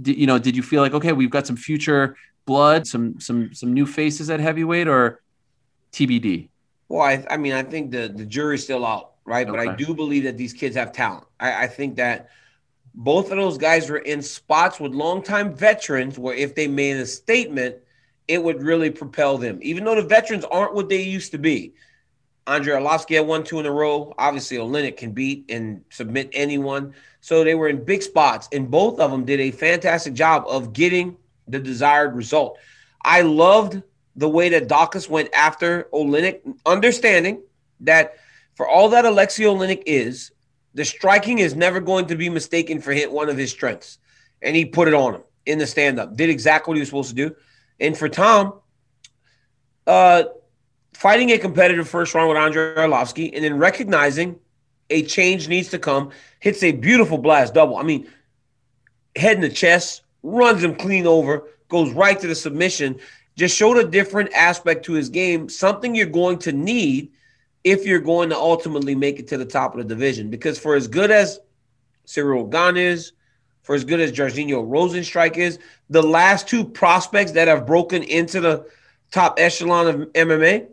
did, 0.00 0.16
you 0.16 0.26
know? 0.26 0.38
Did 0.38 0.56
you 0.56 0.62
feel 0.62 0.80
like 0.80 0.94
okay, 0.94 1.12
we've 1.12 1.30
got 1.30 1.46
some 1.46 1.56
future 1.56 2.16
blood, 2.44 2.86
some 2.86 3.20
some 3.20 3.54
some 3.54 3.72
new 3.72 3.86
faces 3.86 4.30
at 4.30 4.40
heavyweight, 4.40 4.88
or 4.88 5.22
TBD? 5.92 6.48
Well, 6.88 7.02
I, 7.02 7.24
I 7.30 7.36
mean, 7.36 7.52
I 7.52 7.62
think 7.62 7.90
the 7.90 8.08
the 8.08 8.26
jury's 8.26 8.64
still 8.64 8.84
out, 8.84 9.12
right? 9.24 9.46
But 9.46 9.60
I 9.60 9.74
do 9.74 9.94
believe 9.94 10.24
that 10.24 10.36
these 10.36 10.52
kids 10.52 10.76
have 10.76 10.92
talent. 10.92 11.24
I, 11.40 11.64
I 11.64 11.66
think 11.66 11.96
that 11.96 12.28
both 12.94 13.30
of 13.30 13.38
those 13.38 13.58
guys 13.58 13.88
were 13.88 13.98
in 13.98 14.22
spots 14.22 14.78
with 14.78 14.92
longtime 14.92 15.54
veterans 15.54 16.18
where 16.18 16.34
if 16.34 16.54
they 16.54 16.68
made 16.68 16.96
a 16.98 17.06
statement, 17.06 17.76
it 18.28 18.42
would 18.42 18.62
really 18.62 18.90
propel 18.90 19.38
them. 19.38 19.58
Even 19.62 19.84
though 19.84 19.94
the 19.94 20.02
veterans 20.02 20.44
aren't 20.44 20.74
what 20.74 20.88
they 20.88 21.02
used 21.02 21.32
to 21.32 21.38
be. 21.38 21.74
Andre 22.46 22.74
Arlovski 22.74 23.14
had 23.16 23.26
won 23.26 23.44
two 23.44 23.60
in 23.60 23.66
a 23.66 23.70
row. 23.70 24.12
Obviously, 24.18 24.56
Oleinik 24.56 24.96
can 24.96 25.12
beat 25.12 25.44
and 25.48 25.84
submit 25.90 26.28
anyone. 26.32 26.92
So 27.20 27.44
they 27.44 27.54
were 27.54 27.68
in 27.68 27.84
big 27.84 28.02
spots, 28.02 28.48
and 28.52 28.68
both 28.68 28.98
of 28.98 29.12
them 29.12 29.24
did 29.24 29.38
a 29.38 29.52
fantastic 29.52 30.12
job 30.14 30.44
of 30.48 30.72
getting 30.72 31.16
the 31.48 31.58
desired 31.58 32.14
result. 32.14 32.58
I 33.04 33.22
loved 33.22 33.82
the 34.16 34.28
way 34.28 34.50
that 34.50 34.68
Daukaus 34.68 35.08
went 35.08 35.32
after 35.32 35.88
Oleinik, 35.92 36.40
understanding 36.66 37.42
that 37.80 38.14
for 38.54 38.68
all 38.68 38.90
that 38.90 39.04
Alexei 39.04 39.44
Oleinik 39.44 39.82
is, 39.86 40.32
the 40.74 40.84
striking 40.84 41.38
is 41.38 41.54
never 41.54 41.80
going 41.80 42.06
to 42.06 42.16
be 42.16 42.28
mistaken 42.28 42.80
for 42.80 42.92
hit 42.92 43.10
one 43.10 43.28
of 43.28 43.36
his 43.36 43.50
strengths. 43.50 43.98
And 44.40 44.56
he 44.56 44.64
put 44.64 44.88
it 44.88 44.94
on 44.94 45.14
him 45.14 45.22
in 45.46 45.58
the 45.58 45.66
stand 45.66 45.98
up, 45.98 46.16
did 46.16 46.30
exactly 46.30 46.70
what 46.70 46.76
he 46.76 46.80
was 46.80 46.88
supposed 46.88 47.10
to 47.10 47.14
do. 47.14 47.36
And 47.80 47.96
for 47.96 48.08
Tom, 48.08 48.54
uh, 49.86 50.24
fighting 50.94 51.30
a 51.30 51.38
competitive 51.38 51.88
first 51.88 52.14
round 52.14 52.28
with 52.28 52.38
Andre 52.38 52.74
Arlovski 52.74 53.32
and 53.34 53.44
then 53.44 53.58
recognizing 53.58 54.38
a 54.90 55.02
change 55.02 55.48
needs 55.48 55.70
to 55.70 55.78
come, 55.78 56.10
hits 56.38 56.62
a 56.62 56.72
beautiful 56.72 57.18
blast 57.18 57.54
double. 57.54 57.76
I 57.76 57.82
mean, 57.82 58.08
head 59.16 59.36
in 59.36 59.42
the 59.42 59.48
chest, 59.48 60.01
runs 60.22 60.62
him 60.62 60.74
clean 60.74 61.06
over, 61.06 61.48
goes 61.68 61.92
right 61.92 62.18
to 62.20 62.26
the 62.26 62.34
submission. 62.34 62.98
Just 63.36 63.56
showed 63.56 63.78
a 63.78 63.84
different 63.88 64.32
aspect 64.34 64.84
to 64.86 64.92
his 64.92 65.08
game, 65.08 65.48
something 65.48 65.94
you're 65.94 66.06
going 66.06 66.38
to 66.40 66.52
need 66.52 67.12
if 67.64 67.86
you're 67.86 68.00
going 68.00 68.28
to 68.30 68.36
ultimately 68.36 68.94
make 68.94 69.18
it 69.18 69.28
to 69.28 69.38
the 69.38 69.44
top 69.44 69.74
of 69.74 69.78
the 69.78 69.94
division. 69.94 70.28
Because 70.28 70.58
for 70.58 70.74
as 70.74 70.88
good 70.88 71.10
as 71.10 71.40
Cyril 72.04 72.46
Gahn 72.46 72.76
is, 72.76 73.12
for 73.62 73.74
as 73.74 73.84
good 73.84 74.00
as 74.00 74.12
Jairzinho 74.12 74.66
Rozenstruik 74.66 75.36
is, 75.36 75.58
the 75.88 76.02
last 76.02 76.48
two 76.48 76.64
prospects 76.64 77.32
that 77.32 77.48
have 77.48 77.66
broken 77.66 78.02
into 78.02 78.40
the 78.40 78.66
top 79.10 79.38
echelon 79.38 79.86
of 79.86 79.94
MMA, 80.12 80.66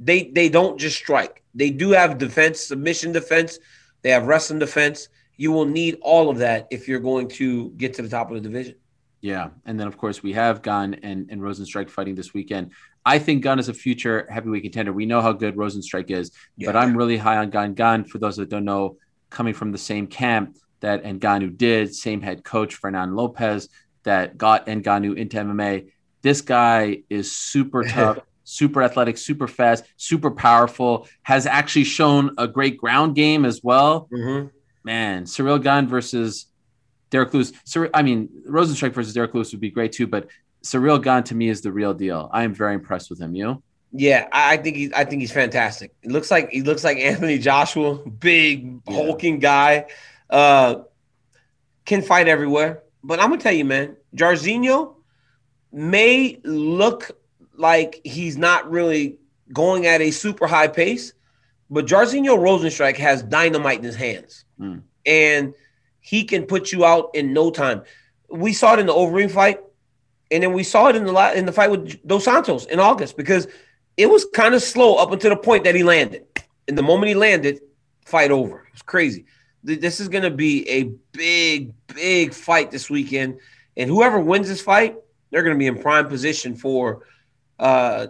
they 0.00 0.24
they 0.24 0.48
don't 0.48 0.78
just 0.78 0.96
strike. 0.96 1.42
They 1.54 1.70
do 1.70 1.90
have 1.90 2.18
defense, 2.18 2.60
submission 2.60 3.12
defense. 3.12 3.58
They 4.00 4.10
have 4.10 4.26
wrestling 4.26 4.58
defense. 4.58 5.08
You 5.36 5.52
will 5.52 5.66
need 5.66 5.98
all 6.00 6.30
of 6.30 6.38
that 6.38 6.68
if 6.70 6.88
you're 6.88 7.00
going 7.00 7.28
to 7.30 7.70
get 7.70 7.94
to 7.94 8.02
the 8.02 8.08
top 8.08 8.30
of 8.30 8.34
the 8.34 8.40
division. 8.40 8.74
Yeah, 9.22 9.50
and 9.64 9.78
then 9.80 9.86
of 9.86 9.96
course 9.96 10.22
we 10.22 10.32
have 10.34 10.62
Gane 10.62 10.94
and 11.02 11.30
and 11.30 11.40
Rozenstruik 11.40 11.88
fighting 11.88 12.14
this 12.16 12.34
weekend. 12.34 12.72
I 13.06 13.18
think 13.18 13.42
Gane 13.42 13.58
is 13.58 13.68
a 13.68 13.74
future 13.74 14.26
heavyweight 14.30 14.64
contender. 14.64 14.92
We 14.92 15.06
know 15.06 15.20
how 15.20 15.32
good 15.32 15.56
Rozenstruik 15.56 16.10
is, 16.10 16.32
but 16.58 16.76
I'm 16.76 16.96
really 16.96 17.16
high 17.16 17.38
on 17.38 17.50
Gane. 17.50 17.74
Gane, 17.74 18.04
for 18.04 18.18
those 18.18 18.36
that 18.36 18.50
don't 18.50 18.64
know, 18.64 18.96
coming 19.30 19.54
from 19.54 19.72
the 19.72 19.78
same 19.78 20.06
camp 20.08 20.56
that 20.80 21.04
Ngannou 21.04 21.56
did, 21.56 21.94
same 21.94 22.20
head 22.20 22.42
coach 22.44 22.74
Fernand 22.74 23.14
Lopez 23.14 23.68
that 24.02 24.36
got 24.36 24.66
Ngannou 24.66 25.16
into 25.16 25.36
MMA. 25.36 25.90
This 26.22 26.40
guy 26.40 27.02
is 27.08 27.30
super 27.30 27.84
tough, 27.88 28.18
super 28.44 28.82
athletic, 28.82 29.16
super 29.18 29.46
fast, 29.46 29.84
super 29.96 30.32
powerful. 30.32 31.08
Has 31.22 31.46
actually 31.46 31.84
shown 31.84 32.34
a 32.38 32.48
great 32.48 32.76
ground 32.78 33.14
game 33.14 33.44
as 33.44 33.62
well 33.62 34.08
Mm-hmm. 34.12 34.48
man, 34.84 35.26
Cyril 35.26 35.58
Gane 35.58 35.86
versus 35.86 36.46
Derrick 37.12 37.32
Lewis. 37.32 37.52
I 37.94 38.02
mean, 38.02 38.28
Rozenstruik 38.48 38.92
versus 38.94 39.12
Derrick 39.14 39.34
Lewis 39.34 39.52
would 39.52 39.60
be 39.60 39.70
great 39.70 39.92
too, 39.92 40.06
but 40.08 40.26
Cyril 40.62 40.98
Gane 40.98 41.22
to 41.24 41.34
me 41.36 41.48
is 41.50 41.60
the 41.60 41.70
real 41.70 41.92
deal. 41.94 42.28
I 42.32 42.42
am 42.42 42.54
very 42.54 42.74
impressed 42.74 43.10
with 43.10 43.20
him. 43.20 43.34
You? 43.36 43.62
Yeah, 43.92 44.26
I 44.32 44.54
I 44.54 44.56
think 44.56 44.76
he's 44.76 44.92
I 44.94 45.04
think 45.04 45.20
he's 45.20 45.30
fantastic. 45.30 45.92
It 46.02 46.10
looks 46.10 46.30
like 46.30 46.48
he 46.50 46.62
looks 46.62 46.82
like 46.82 46.96
Anthony 46.96 47.38
Joshua, 47.38 47.96
big 48.08 48.80
Yeah. 48.88 48.94
hulking 48.94 49.38
guy, 49.38 49.86
uh, 50.30 50.76
can 51.84 52.00
fight 52.02 52.26
everywhere. 52.28 52.82
But 53.04 53.20
I'm 53.20 53.28
gonna 53.28 53.40
tell 53.42 53.52
you, 53.52 53.66
man, 53.66 53.96
Jairzinho 54.16 54.94
may 55.70 56.40
look 56.44 57.10
like 57.56 58.00
he's 58.04 58.38
not 58.38 58.70
really 58.70 59.18
going 59.52 59.86
at 59.86 60.00
a 60.00 60.10
super 60.10 60.46
high 60.46 60.68
pace, 60.68 61.12
but 61.68 61.84
Jairzinho 61.86 62.38
Rozenstruik 62.38 62.96
has 62.96 63.22
dynamite 63.22 63.78
in 63.78 63.84
his 63.84 63.96
hands, 63.96 64.44
Hmm. 64.58 64.78
and 65.04 65.52
he 66.02 66.24
can 66.24 66.44
put 66.44 66.72
you 66.72 66.84
out 66.84 67.10
in 67.14 67.32
no 67.32 67.50
time. 67.50 67.82
We 68.28 68.52
saw 68.52 68.74
it 68.74 68.80
in 68.80 68.86
the 68.86 68.92
Overeem 68.92 69.30
fight, 69.30 69.60
and 70.30 70.42
then 70.42 70.52
we 70.52 70.64
saw 70.64 70.88
it 70.88 70.96
in 70.96 71.04
the 71.04 71.32
in 71.34 71.46
the 71.46 71.52
fight 71.52 71.70
with 71.70 72.06
Dos 72.06 72.24
Santos 72.24 72.66
in 72.66 72.80
August 72.80 73.16
because 73.16 73.46
it 73.96 74.06
was 74.10 74.26
kind 74.34 74.54
of 74.54 74.62
slow 74.62 74.96
up 74.96 75.12
until 75.12 75.30
the 75.30 75.36
point 75.36 75.64
that 75.64 75.74
he 75.74 75.82
landed. 75.82 76.26
And 76.68 76.76
the 76.76 76.82
moment 76.82 77.08
he 77.08 77.14
landed, 77.14 77.60
fight 78.04 78.30
over. 78.30 78.58
It 78.58 78.72
was 78.72 78.82
crazy. 78.82 79.26
This 79.64 80.00
is 80.00 80.08
going 80.08 80.24
to 80.24 80.30
be 80.30 80.68
a 80.68 80.84
big, 81.12 81.72
big 81.94 82.34
fight 82.34 82.70
this 82.70 82.90
weekend. 82.90 83.38
And 83.76 83.88
whoever 83.88 84.18
wins 84.18 84.48
this 84.48 84.60
fight, 84.60 84.96
they're 85.30 85.42
going 85.42 85.54
to 85.54 85.58
be 85.58 85.68
in 85.68 85.78
prime 85.78 86.08
position 86.08 86.56
for 86.56 87.04
uh, 87.60 88.08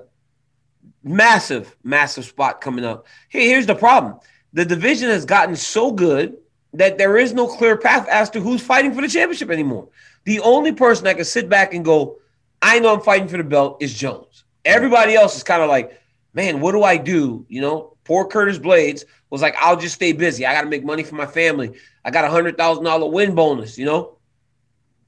massive, 1.05 1.77
massive 1.85 2.25
spot 2.25 2.61
coming 2.61 2.85
up. 2.85 3.07
Hey, 3.29 3.49
here's 3.49 3.67
the 3.67 3.75
problem 3.75 4.19
the 4.55 4.65
division 4.65 5.09
has 5.09 5.25
gotten 5.25 5.57
so 5.57 5.93
good 5.93 6.37
that 6.75 6.99
there 6.99 7.19
is 7.19 7.33
no 7.33 7.47
clear 7.47 7.77
path 7.77 8.09
as 8.09 8.31
to 8.31 8.41
who's 8.41 8.63
fighting 8.63 8.95
for 8.95 9.03
the 9.03 9.09
championship 9.09 9.51
anymore. 9.51 9.89
The 10.25 10.41
only 10.41 10.73
person 10.73 11.05
that 11.05 11.17
can 11.17 11.25
sit 11.25 11.49
back 11.49 11.75
and 11.75 11.85
go, 11.85 12.19
I 12.61 12.79
know 12.79 12.95
I'm 12.95 13.01
fighting 13.01 13.29
for 13.29 13.37
the 13.37 13.45
belt 13.45 13.83
is 13.83 13.93
Jones. 13.93 14.45
Everybody 14.65 15.15
else 15.15 15.37
is 15.37 15.43
kind 15.43 15.63
of 15.63 15.69
like, 15.69 16.01
man, 16.33 16.61
what 16.61 16.73
do 16.73 16.83
I 16.83 16.97
do? 16.97 17.45
You 17.49 17.61
know, 17.61 17.97
poor 18.05 18.27
Curtis 18.27 18.59
Blaydes 18.59 19.05
was 19.31 19.43
like, 19.43 19.57
I'll 19.59 19.77
just 19.77 19.97
stay 19.97 20.13
busy. 20.13 20.47
I 20.47 20.55
got 20.55 20.63
to 20.63 20.69
make 20.69 20.85
money 20.85 21.03
for 21.03 21.17
my 21.17 21.27
family. 21.27 21.73
I 22.05 22.11
got 22.11 22.25
a 22.25 22.31
hundred 22.31 22.57
thousand 22.57 22.85
dollar 22.85 23.11
win 23.11 23.35
bonus, 23.35 23.77
you 23.77 23.85
know? 23.85 24.19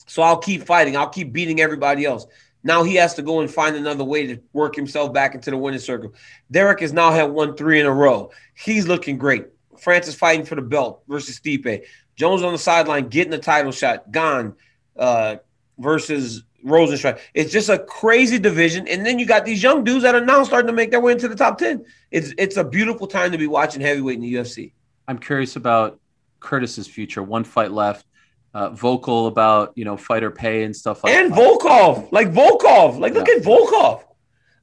So 0.06 0.22
I'll 0.22 0.38
keep 0.38 0.64
fighting. 0.64 0.96
I'll 0.96 1.08
keep 1.08 1.32
beating 1.32 1.60
everybody 1.60 2.04
else. 2.04 2.26
Now 2.62 2.82
he 2.82 2.94
has 2.96 3.14
to 3.14 3.22
go 3.22 3.40
and 3.40 3.50
find 3.50 3.76
another 3.76 4.04
way 4.04 4.26
to 4.26 4.40
work 4.52 4.74
himself 4.74 5.12
back 5.12 5.34
into 5.34 5.50
the 5.50 5.56
winning 5.56 5.80
circle. 5.80 6.14
Derrick 6.50 6.80
has 6.80 6.92
now 6.92 7.12
had 7.12 7.24
won 7.24 7.56
three 7.56 7.78
in 7.78 7.86
a 7.86 7.92
row. 7.92 8.30
He's 8.54 8.88
looking 8.88 9.18
great. 9.18 9.46
Francis 9.84 10.14
fighting 10.14 10.44
for 10.46 10.54
the 10.56 10.62
belt 10.62 11.02
versus 11.08 11.38
Stipe. 11.38 11.84
Jones 12.16 12.42
on 12.42 12.52
the 12.52 12.58
sideline 12.58 13.08
getting 13.08 13.30
the 13.30 13.38
title 13.38 13.72
shot. 13.72 14.10
Gane 14.10 14.54
uh, 14.96 15.36
versus 15.78 16.42
Rozenstruik. 16.64 17.18
It's 17.34 17.52
just 17.52 17.68
a 17.68 17.78
crazy 17.78 18.38
division. 18.38 18.88
And 18.88 19.04
then 19.04 19.18
you 19.18 19.26
got 19.26 19.44
these 19.44 19.62
young 19.62 19.84
dudes 19.84 20.02
that 20.04 20.14
are 20.14 20.24
now 20.24 20.42
starting 20.44 20.68
to 20.68 20.72
make 20.72 20.90
their 20.90 21.00
way 21.00 21.12
into 21.12 21.28
the 21.28 21.36
top 21.36 21.58
10. 21.58 21.84
It's 22.10 22.32
it's 22.38 22.56
a 22.56 22.64
beautiful 22.64 23.06
time 23.06 23.32
to 23.32 23.38
be 23.38 23.46
watching 23.46 23.80
heavyweight 23.82 24.16
in 24.16 24.22
the 24.22 24.34
UFC. 24.34 24.72
I'm 25.06 25.18
curious 25.18 25.56
about 25.56 26.00
Curtis's 26.40 26.86
future. 26.86 27.22
One 27.22 27.44
fight 27.44 27.70
left. 27.72 28.06
Uh, 28.54 28.70
vocal 28.70 29.26
about 29.26 29.72
you 29.74 29.84
know 29.84 29.96
fighter 29.96 30.30
pay 30.30 30.62
and 30.62 30.74
stuff 30.76 31.02
like 31.02 31.12
and 31.12 31.32
that. 31.32 31.36
Volkov, 31.36 32.12
like 32.12 32.28
Volkov, 32.32 33.00
like 33.00 33.12
look 33.12 33.26
Yeah. 33.26 33.34
at 33.38 33.42
Volkov. 33.42 34.04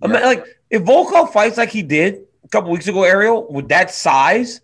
I 0.01 0.07
mean, 0.07 0.21
like 0.23 0.45
if 0.69 0.84
Volkov 0.84 1.34
fights 1.34 1.57
like 1.57 1.69
he 1.71 1.81
did 1.81 2.21
a 2.45 2.47
couple 2.47 2.71
weeks 2.71 2.88
ago, 2.88 3.03
Ariel, 3.03 3.51
with 3.51 3.67
that 3.67 3.91
size, 3.91 4.62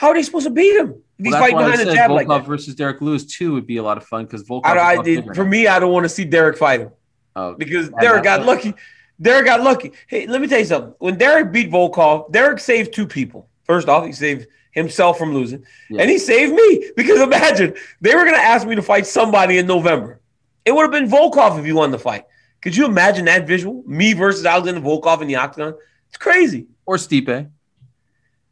how 0.00 0.08
are 0.08 0.14
they 0.14 0.22
supposed 0.22 0.46
to 0.46 0.50
beat 0.50 0.74
him? 0.76 0.94
If 1.18 1.24
he's 1.26 1.32
Well, 1.32 1.42
fighting 1.42 1.58
behind 1.58 1.80
the 1.80 1.92
jab 1.92 2.10
Volkov 2.10 2.14
like 2.14 2.28
that. 2.28 2.46
versus 2.46 2.74
Derrick 2.74 3.02
Lewis 3.02 3.24
too 3.26 3.52
would 3.52 3.66
be 3.66 3.76
a 3.76 3.82
lot 3.82 3.98
of 3.98 4.04
fun 4.06 4.24
because 4.24 4.42
Volkov. 4.44 4.64
I, 4.64 4.94
I 4.96 5.02
did, 5.02 5.34
for 5.34 5.44
me, 5.44 5.66
I 5.66 5.78
don't 5.78 5.92
want 5.92 6.04
to 6.04 6.08
see 6.08 6.24
Derrick 6.24 6.56
fight 6.56 6.80
him 6.80 6.90
Oh, 7.36 7.54
because 7.54 7.90
Derrick 8.00 8.24
got 8.24 8.46
lucky. 8.46 8.72
Derrick 9.20 9.44
got 9.44 9.62
lucky. 9.62 9.92
Hey, 10.06 10.26
let 10.26 10.40
me 10.40 10.46
tell 10.46 10.58
you 10.58 10.64
something. 10.64 10.94
When 11.00 11.18
Derrick 11.18 11.52
beat 11.52 11.70
Volkov, 11.70 12.32
Derrick 12.32 12.58
saved 12.60 12.94
two 12.94 13.06
people. 13.06 13.46
First 13.64 13.88
off, 13.90 14.06
he 14.06 14.12
saved 14.12 14.46
himself 14.72 15.18
from 15.18 15.34
losing, 15.34 15.62
Yeah. 15.90 16.00
and 16.00 16.10
he 16.10 16.16
saved 16.18 16.54
me 16.54 16.90
because 16.96 17.20
imagine 17.20 17.74
they 18.00 18.14
were 18.14 18.24
going 18.24 18.36
to 18.36 18.42
ask 18.42 18.66
me 18.66 18.74
to 18.76 18.82
fight 18.82 19.06
somebody 19.06 19.58
in 19.58 19.66
November. 19.66 20.20
It 20.64 20.72
would 20.72 20.82
have 20.82 20.90
been 20.92 21.08
Volkov 21.10 21.58
if 21.58 21.64
he 21.66 21.72
won 21.72 21.90
the 21.90 21.98
fight. 21.98 22.24
Could 22.62 22.74
you 22.74 22.86
imagine 22.86 23.26
that 23.26 23.46
visual? 23.46 23.82
Me 23.86 24.12
versus 24.14 24.46
Alexander 24.46 24.80
Volkov 24.80 25.20
in 25.20 25.28
the 25.28 25.36
octagon. 25.36 25.74
It's 26.08 26.16
crazy. 26.16 26.66
or 26.86 26.96
Stipe. 26.96 27.50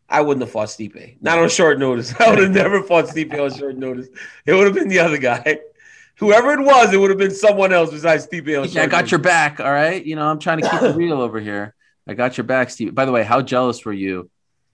I 0.08 0.20
wouldn't 0.22 0.42
have 0.42 0.50
fought 0.50 0.68
Stipe. 0.68 1.16
Not 1.20 1.38
on 1.38 1.48
short 1.48 1.78
notice. 1.78 2.14
I 2.20 2.30
would 2.30 2.38
have 2.38 2.50
never 2.50 2.82
fought 2.82 3.06
Stipe 3.06 3.38
on 3.38 3.56
short 3.56 3.76
notice. 3.76 4.08
It 4.46 4.54
would 4.54 4.66
have 4.66 4.74
been 4.74 4.88
the 4.88 5.00
other 5.00 5.18
guy. 5.18 5.60
Whoever 6.16 6.52
it 6.52 6.60
was, 6.60 6.92
it 6.92 6.96
would 6.96 7.10
have 7.10 7.18
been 7.18 7.34
someone 7.34 7.72
else 7.72 7.90
besides 7.90 8.26
Stipe 8.26 8.48
on 8.58 8.64
short 8.64 8.74
Yeah, 8.74 8.82
I 8.82 8.86
got 8.86 8.96
notice. 8.98 9.10
your 9.12 9.20
back. 9.20 9.60
All 9.60 9.70
right. 9.70 10.04
You 10.04 10.16
know, 10.16 10.26
I'm 10.28 10.38
trying 10.38 10.60
to 10.62 10.68
keep 10.68 10.82
it 10.82 10.96
real 10.96 11.20
over 11.20 11.38
here. 11.40 11.74
I 12.06 12.14
got 12.14 12.36
your 12.38 12.44
back, 12.44 12.70
Steve. 12.70 12.94
By 12.94 13.04
the 13.04 13.12
way, 13.12 13.22
how 13.22 13.42
jealous 13.42 13.84
were 13.84 13.92
you 13.92 14.30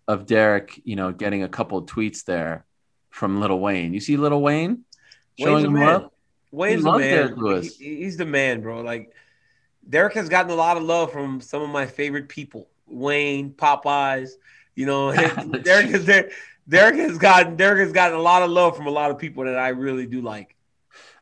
of 0.06 0.26
Derrick, 0.26 0.80
you 0.84 0.94
know, 0.96 1.10
getting 1.12 1.42
a 1.42 1.48
couple 1.48 1.78
of 1.78 1.86
tweets 1.86 2.24
there 2.24 2.64
from 3.10 3.40
Little 3.40 3.58
Wayne? 3.60 3.92
You 3.92 4.00
see 4.00 4.16
Little 4.16 4.40
Wayne 4.40 4.84
showing 5.38 5.64
him 5.66 5.72
man. 5.72 6.08
Wayne's 6.52 6.84
He 6.84 6.90
the 6.90 6.98
man. 6.98 7.34
Lewis. 7.34 7.76
He- 7.76 7.96
he's 7.96 8.16
the 8.16 8.24
man, 8.24 8.60
bro. 8.60 8.82
Like 8.82 9.12
Derrick 9.88 10.14
has 10.14 10.28
gotten 10.28 10.52
a 10.52 10.54
lot 10.54 10.76
of 10.76 10.84
love 10.84 11.10
from 11.12 11.40
some 11.40 11.60
of 11.60 11.68
my 11.70 11.86
favorite 11.86 12.28
people. 12.28 12.68
Wayne, 12.86 13.50
Popeyes, 13.50 14.30
You 14.74 14.86
know, 14.86 15.12
Derrick 15.62 15.90
is 15.90 16.04
there. 16.04 16.30
Derrick 16.68 16.96
has 16.96 17.18
gotten 17.18 17.56
Derrick 17.56 17.80
has 17.80 17.92
gotten 17.92 18.16
a 18.16 18.22
lot 18.22 18.42
of 18.42 18.50
love 18.50 18.76
from 18.76 18.86
a 18.86 18.90
lot 18.90 19.10
of 19.10 19.18
people 19.18 19.44
that 19.44 19.58
I 19.58 19.68
really 19.68 20.06
do 20.06 20.20
like. 20.22 20.56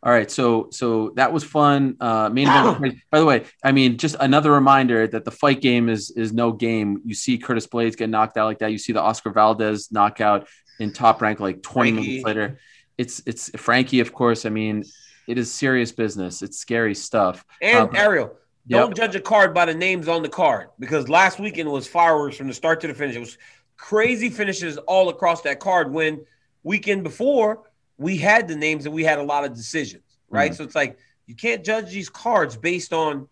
All 0.05 0.13
right, 0.13 0.31
so 0.31 0.69
so 0.71 1.13
that 1.17 1.33
was 1.33 1.45
fun. 1.45 1.97
Uh, 2.01 2.29
main 2.29 2.49
event. 2.49 2.97
By 3.11 3.21
the 3.21 3.27
way, 3.27 3.45
I 3.63 3.73
mean 3.73 3.99
just 3.99 4.17
another 4.21 4.51
reminder 4.53 5.07
that 5.07 5.25
the 5.25 5.31
fight 5.31 5.61
game 5.61 5.89
is 5.89 6.11
is 6.11 6.33
no 6.33 6.53
game. 6.53 7.01
You 7.05 7.15
see 7.15 7.39
Curtis 7.39 7.67
Blaydes 7.67 7.97
get 7.97 8.11
knocked 8.11 8.37
out 8.37 8.47
like 8.47 8.59
that. 8.61 8.73
You 8.73 8.79
see 8.79 8.93
the 8.93 9.01
Oscar 9.01 9.31
Valdez 9.31 9.91
knockout 9.93 10.49
in 10.81 10.93
top 10.93 11.23
rank 11.23 11.39
like 11.41 11.63
20 11.63 11.93
Frankie. 11.93 12.09
minutes 12.09 12.25
later. 12.25 12.59
It's 12.99 13.23
it's 13.27 13.51
Frankie, 13.57 14.01
of 14.01 14.13
course. 14.13 14.45
I 14.45 14.51
mean, 14.51 14.85
it 15.29 15.39
is 15.39 15.53
serious 15.53 15.93
business. 15.93 16.43
It's 16.43 16.59
scary 16.59 16.95
stuff. 16.95 17.45
And 17.61 17.89
Um, 17.91 17.97
Ariel, 17.97 18.37
don't 18.69 18.97
judge 18.97 19.15
a 19.15 19.21
card 19.21 19.53
by 19.55 19.65
the 19.67 19.75
names 19.75 20.09
on 20.09 20.23
the 20.23 20.29
card 20.29 20.69
because 20.79 21.09
last 21.09 21.39
weekend 21.41 21.71
was 21.71 21.87
fireworks 21.87 22.37
from 22.37 22.49
the 22.49 22.55
start 22.55 22.81
to 22.83 22.87
the 22.87 22.95
finish. 22.95 23.17
It 23.17 23.21
was 23.21 23.39
crazy 23.77 24.31
finishes 24.31 24.77
all 24.79 25.09
across 25.09 25.43
that 25.43 25.59
card. 25.61 25.93
When 25.93 26.25
weekend 26.63 27.03
before 27.03 27.63
we 27.99 28.17
had 28.17 28.47
the 28.49 28.57
names 28.57 28.87
and 28.87 28.95
we 28.95 29.03
had 29.05 29.19
a 29.19 29.23
lot 29.23 29.45
of 29.45 29.55
decisions, 29.55 30.05
right? 30.31 30.53
Mhm. 30.53 30.57
So 30.57 30.65
it's 30.65 30.75
like 30.75 30.99
you 31.27 31.35
can't 31.35 31.65
judge 31.65 31.91
these 31.93 32.09
cards 32.09 32.57
based 32.57 32.93
on 32.93 33.29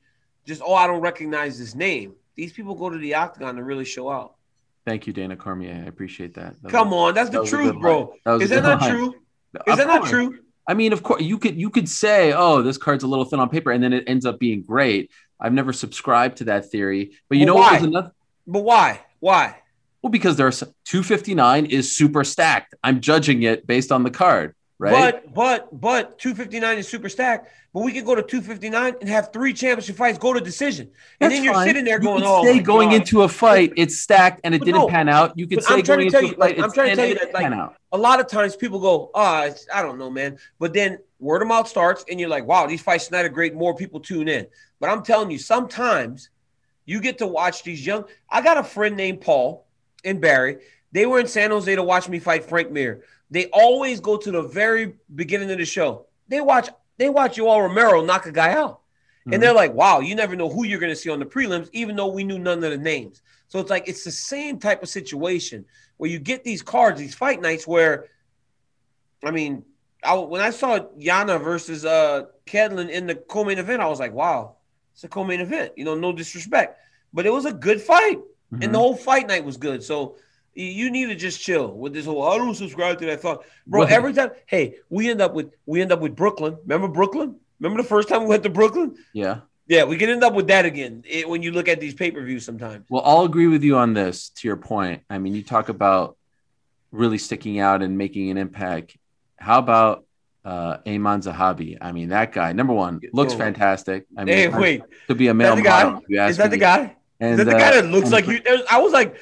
just 0.47 0.63
oh 0.65 0.75
I 0.75 0.87
don't 0.87 1.01
recognize 1.01 1.59
this 1.59 1.75
name. 1.75 2.15
These 2.35 2.53
people 2.53 2.75
go 2.75 2.91
to 2.91 2.99
the 2.99 3.15
octagon 3.15 3.57
to 3.57 3.63
really 3.63 3.85
show 3.85 4.11
out. 4.11 4.35
Thank 4.87 5.07
you, 5.07 5.13
Dana 5.13 5.37
Cormier. 5.37 5.83
I 5.85 5.89
appreciate 5.89 6.35
that. 6.35 6.61
That 6.63 6.71
Come 6.71 6.91
was- 6.91 7.09
on, 7.11 7.15
that's 7.15 7.31
the 7.31 7.43
a 7.43 7.47
truth, 7.47 7.77
bro. 7.79 8.15
That 8.25 8.41
Is 8.43 8.51
that 8.51 8.63
not 8.63 8.81
line. 8.81 8.91
true? 8.91 9.15
Of 9.55 9.63
Is 9.69 9.77
that 9.77 9.87
not 9.87 10.07
true? 10.09 10.39
I 10.71 10.75
mean, 10.75 10.93
of 10.93 11.03
course, 11.03 11.21
you 11.21 11.37
could 11.37 11.57
you 11.57 11.69
could 11.69 11.89
say, 11.89 12.33
"Oh, 12.33 12.63
this 12.63 12.79
card's 12.79 13.03
a 13.03 13.09
little 13.09 13.25
thin 13.25 13.41
on 13.41 13.49
paper," 13.49 13.73
and 13.73 13.83
then 13.83 13.93
it 13.93 14.05
ends 14.07 14.25
up 14.25 14.39
being 14.39 14.63
great. 14.63 15.11
I've 15.41 15.53
never 15.53 15.73
subscribed 15.73 16.37
to 16.37 16.45
that 16.45 16.71
theory, 16.71 17.11
but 17.29 17.39
you 17.39 17.45
know 17.45 17.57
what 17.57 17.73
why? 17.73 17.79
was 17.79 17.89
another? 17.89 18.13
But 18.47 18.61
why? 18.61 19.01
Why? 19.19 19.57
Well, 20.01 20.13
because 20.13 20.37
there's 20.37 20.61
259 20.85 21.67
is 21.67 21.97
super 21.97 22.23
stacked. 22.23 22.77
I'm 22.85 23.01
judging 23.01 23.43
it 23.43 23.67
based 23.67 23.91
on 23.91 24.05
the 24.05 24.13
card, 24.13 24.55
right? 24.81 25.23
But 25.23 25.35
but 25.35 25.81
but 25.81 26.19
259 26.19 26.79
is 26.79 26.89
super 26.89 27.09
stacked. 27.09 27.49
But 27.73 27.85
we 27.85 27.93
could 27.93 28.05
go 28.05 28.17
to 28.17 28.23
259 28.23 28.97
and 29.01 29.09
have 29.09 29.33
three 29.33 29.53
championship 29.53 29.95
fights 29.95 30.19
go 30.19 30.33
to 30.33 30.41
decision. 30.41 30.87
And 31.21 31.31
That's 31.31 31.35
then 31.35 31.45
you're 31.45 31.55
fine. 31.55 31.69
sitting 31.69 31.85
there 31.85 31.99
You 31.99 32.05
going, 32.05 32.23
could 32.23 32.29
"Oh, 32.29 32.45
say 32.45 32.59
going 32.59 32.89
God." 32.89 32.97
into 32.97 33.23
a 33.23 33.29
fight, 33.29 33.73
it's 33.77 34.01
stacked 34.01 34.41
and 34.43 34.57
it 34.57 34.59
But 34.59 34.65
didn't 34.65 34.81
no, 34.81 34.89
pan 34.89 35.09
out. 35.09 35.39
You 35.39 35.47
could 35.47 35.63
say 35.63 35.75
I'm 35.75 35.83
trying 35.85 35.99
going 36.01 36.11
to 36.11 36.13
tell 36.13 36.23
you, 36.23 36.29
a 36.29 36.31
fight, 36.31 36.39
like, 36.41 36.59
I'm 36.59 36.73
trying 36.73 36.91
to 36.91 36.97
tell 36.97 37.07
you 37.07 37.15
that, 37.15 37.33
like, 37.33 37.71
a 37.93 37.97
lot 37.97 38.19
of 38.19 38.27
times 38.27 38.57
people 38.57 38.81
go, 38.81 39.13
ah, 39.15 39.45
it's 39.45 39.69
I 39.73 39.83
don't 39.83 39.99
know, 39.99 40.11
man. 40.11 40.39
But 40.59 40.73
then 40.73 40.99
word 41.21 41.43
of 41.43 41.49
mouth 41.49 41.69
starts, 41.69 42.05
and 42.11 42.19
you're 42.19 42.29
like, 42.29 42.45
wow, 42.45 42.67
these 42.67 42.83
fights 42.83 43.07
tonight 43.07 43.25
are 43.27 43.29
great. 43.29 43.55
More 43.55 43.77
people 43.77 44.01
tune 44.01 44.27
in. 44.27 44.49
But 44.81 44.91
I'm 44.91 45.05
telling 45.05 45.31
you, 45.31 45.39
sometimes 45.39 46.31
you 46.87 47.01
get 47.01 47.19
to 47.19 47.27
watch 47.29 47.63
these 47.63 47.87
young. 47.87 48.05
I 48.29 48.43
got 48.43 48.57
a 48.57 48.65
friend 48.65 48.97
named 48.97 49.21
Paul 49.21 49.65
and 50.05 50.21
Barry. 50.21 50.57
They 50.91 51.07
were 51.07 51.21
in 51.21 51.29
San 51.29 51.51
Jose 51.51 51.73
to 51.73 51.85
watch 51.85 52.09
me 52.09 52.19
fight 52.19 52.45
Frank 52.47 52.73
Mir. 52.73 53.05
They 53.31 53.47
always 53.47 54.01
go 54.01 54.17
to 54.17 54.31
the 54.31 54.43
very 54.43 54.95
beginning 55.15 55.51
of 55.51 55.59
the 55.59 55.65
show. 55.65 56.07
They 56.29 56.41
watch. 56.41 56.69
They 56.99 57.09
watch 57.09 57.37
Yoel 57.39 57.63
Romero 57.63 58.05
knock 58.05 58.27
a 58.27 58.33
guy 58.33 58.53
out. 58.53 58.81
Mhm. 59.27 59.35
And 59.35 59.43
they're 59.43 59.55
like, 59.55 59.73
wow, 59.73 60.01
you 60.01 60.15
never 60.15 60.37
know 60.37 60.49
who 60.51 60.65
you're 60.65 60.81
going 60.81 60.93
to 60.93 60.97
see 60.97 61.09
on 61.11 61.19
the 61.19 61.25
prelims, 61.25 61.69
even 61.73 61.97
though 61.97 62.09
we 62.09 62.25
knew 62.25 62.39
none 62.39 62.63
of 62.63 62.71
the 62.71 62.77
names. 62.77 63.23
So 63.49 63.59
it's 63.59 63.71
like, 63.71 63.89
it's 63.89 64.05
the 64.05 64.11
same 64.11 64.59
type 64.59 64.83
of 64.83 64.89
situation 64.89 65.65
where 65.97 66.11
you 66.11 66.19
get 66.19 66.45
these 66.45 66.63
cards, 66.63 67.01
these 67.01 67.15
fight 67.15 67.41
nights 67.41 67.67
where, 67.67 68.09
I 69.25 69.31
mean, 69.31 69.65
I, 70.03 70.15
when 70.15 70.41
I 70.41 70.51
saw 70.51 70.79
Yana 70.99 71.43
versus 71.43 71.85
uh 71.85 72.25
Ketlen 72.47 72.91
in 72.91 73.07
the 73.07 73.15
co-main 73.15 73.59
event, 73.59 73.83
I 73.83 73.87
was 73.87 74.01
like, 74.01 74.13
wow, 74.13 74.57
it's 74.93 75.05
a 75.05 75.09
co-main 75.09 75.41
event. 75.41 75.73
You 75.77 75.85
know, 75.85 75.95
no 75.95 76.13
disrespect, 76.13 76.79
but 77.13 77.27
it 77.27 77.33
was 77.33 77.45
a 77.45 77.53
good 77.53 77.81
fight, 77.81 78.19
Mhm. 78.53 78.65
and 78.65 78.75
the 78.75 78.79
whole 78.79 78.97
fight 78.97 79.27
night 79.27 79.45
was 79.45 79.57
good. 79.57 79.83
So 79.83 80.17
you- 80.55 80.91
need 80.91 81.07
to 81.07 81.15
just 81.15 81.41
chill 81.41 81.73
with 81.77 81.93
this 81.93 82.07
whole. 82.07 82.23
I 82.23 82.37
don't 82.39 82.55
subscribe 82.55 82.99
to 82.99 83.07
that 83.07 83.21
thought, 83.21 83.45
bro. 83.67 83.83
Right. 83.83 83.93
Every 83.93 84.13
time, 84.13 84.31
hey, 84.47 84.77
we 84.89 85.11
end 85.11 85.21
up 85.21 85.35
with 85.35 85.53
we 85.67 85.81
end 85.81 85.93
up 85.93 86.01
with 86.01 86.15
Brooklyn. 86.17 86.57
Remember 86.63 86.89
Brooklyn? 86.89 87.37
Remember 87.61 87.83
the 87.83 87.89
first 87.89 88.09
time 88.09 88.23
we 88.23 88.29
went 88.29 88.43
to 88.45 88.51
Brooklyn? 88.51 88.97
yeah. 89.13 89.41
Yeah, 89.69 89.85
we 89.85 89.97
can 89.99 90.09
end 90.11 90.25
up 90.25 90.35
with 90.35 90.49
that 90.49 90.65
again 90.65 91.05
it, 91.09 91.29
when 91.29 91.45
you 91.45 91.53
look 91.53 91.69
at 91.69 91.79
these 91.79 91.95
pay 91.95 92.11
per 92.11 92.21
views 92.25 92.45
sometimes. 92.45 92.87
Well, 92.91 93.03
I'll 93.05 93.23
agree 93.25 93.47
with 93.47 93.63
you 93.63 93.77
on 93.77 93.95
this. 93.95 94.31
To 94.31 94.49
your 94.49 94.57
point, 94.57 95.03
I 95.09 95.19
mean, 95.19 95.33
you 95.37 95.45
talk 95.45 95.69
about 95.69 96.17
really 96.91 97.19
sticking 97.19 97.61
out 97.61 97.81
and 97.81 97.97
making 97.97 98.31
an 98.31 98.37
impact. 98.37 98.97
How 99.39 99.61
about 99.61 100.05
uh, 100.45 100.79
Ayman 100.79 101.23
Zahabi? 101.23 101.79
I 101.81 101.93
mean, 101.93 102.09
that 102.09 102.33
guy. 102.33 102.53
Number 102.53 102.73
one, 102.73 103.01
looks 103.13 103.35
Oh. 103.35 103.39
fantastic. 103.39 104.07
I 104.17 104.25
mean, 104.25 104.35
hey, 104.35 104.49
wait, 104.49 104.83
to 105.07 105.15
be 105.15 105.29
a 105.29 105.31
is 105.31 105.37
male 105.37 105.51
that 105.51 105.57
the 105.57 105.63
guy? 105.63 105.85
model. 105.85 106.01
if 106.01 106.09
you 106.09 106.19
ask 106.19 106.31
Is 106.33 106.37
that 106.39 106.51
the 106.51 106.57
guy? 106.59 106.97
And, 107.21 107.33
Is 107.33 107.37
that 107.39 107.45
the 107.45 107.53
guy 107.53 107.71
that 107.81 107.87
looks 107.87 108.11
like 108.11 108.27
you? 108.27 108.41
there's- 108.41 108.63
I 108.69 108.81
was 108.81 108.93
like, 108.93 109.15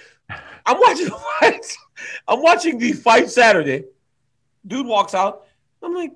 I'm 0.68 0.78
watching. 0.78 1.08
I'm 2.28 2.42
watching 2.42 2.78
the 2.78 2.92
fight 2.92 3.30
Saturday. 3.30 3.84
Dude 4.66 4.86
walks 4.86 5.14
out. 5.14 5.46
I'm 5.82 5.94
like, 5.94 6.12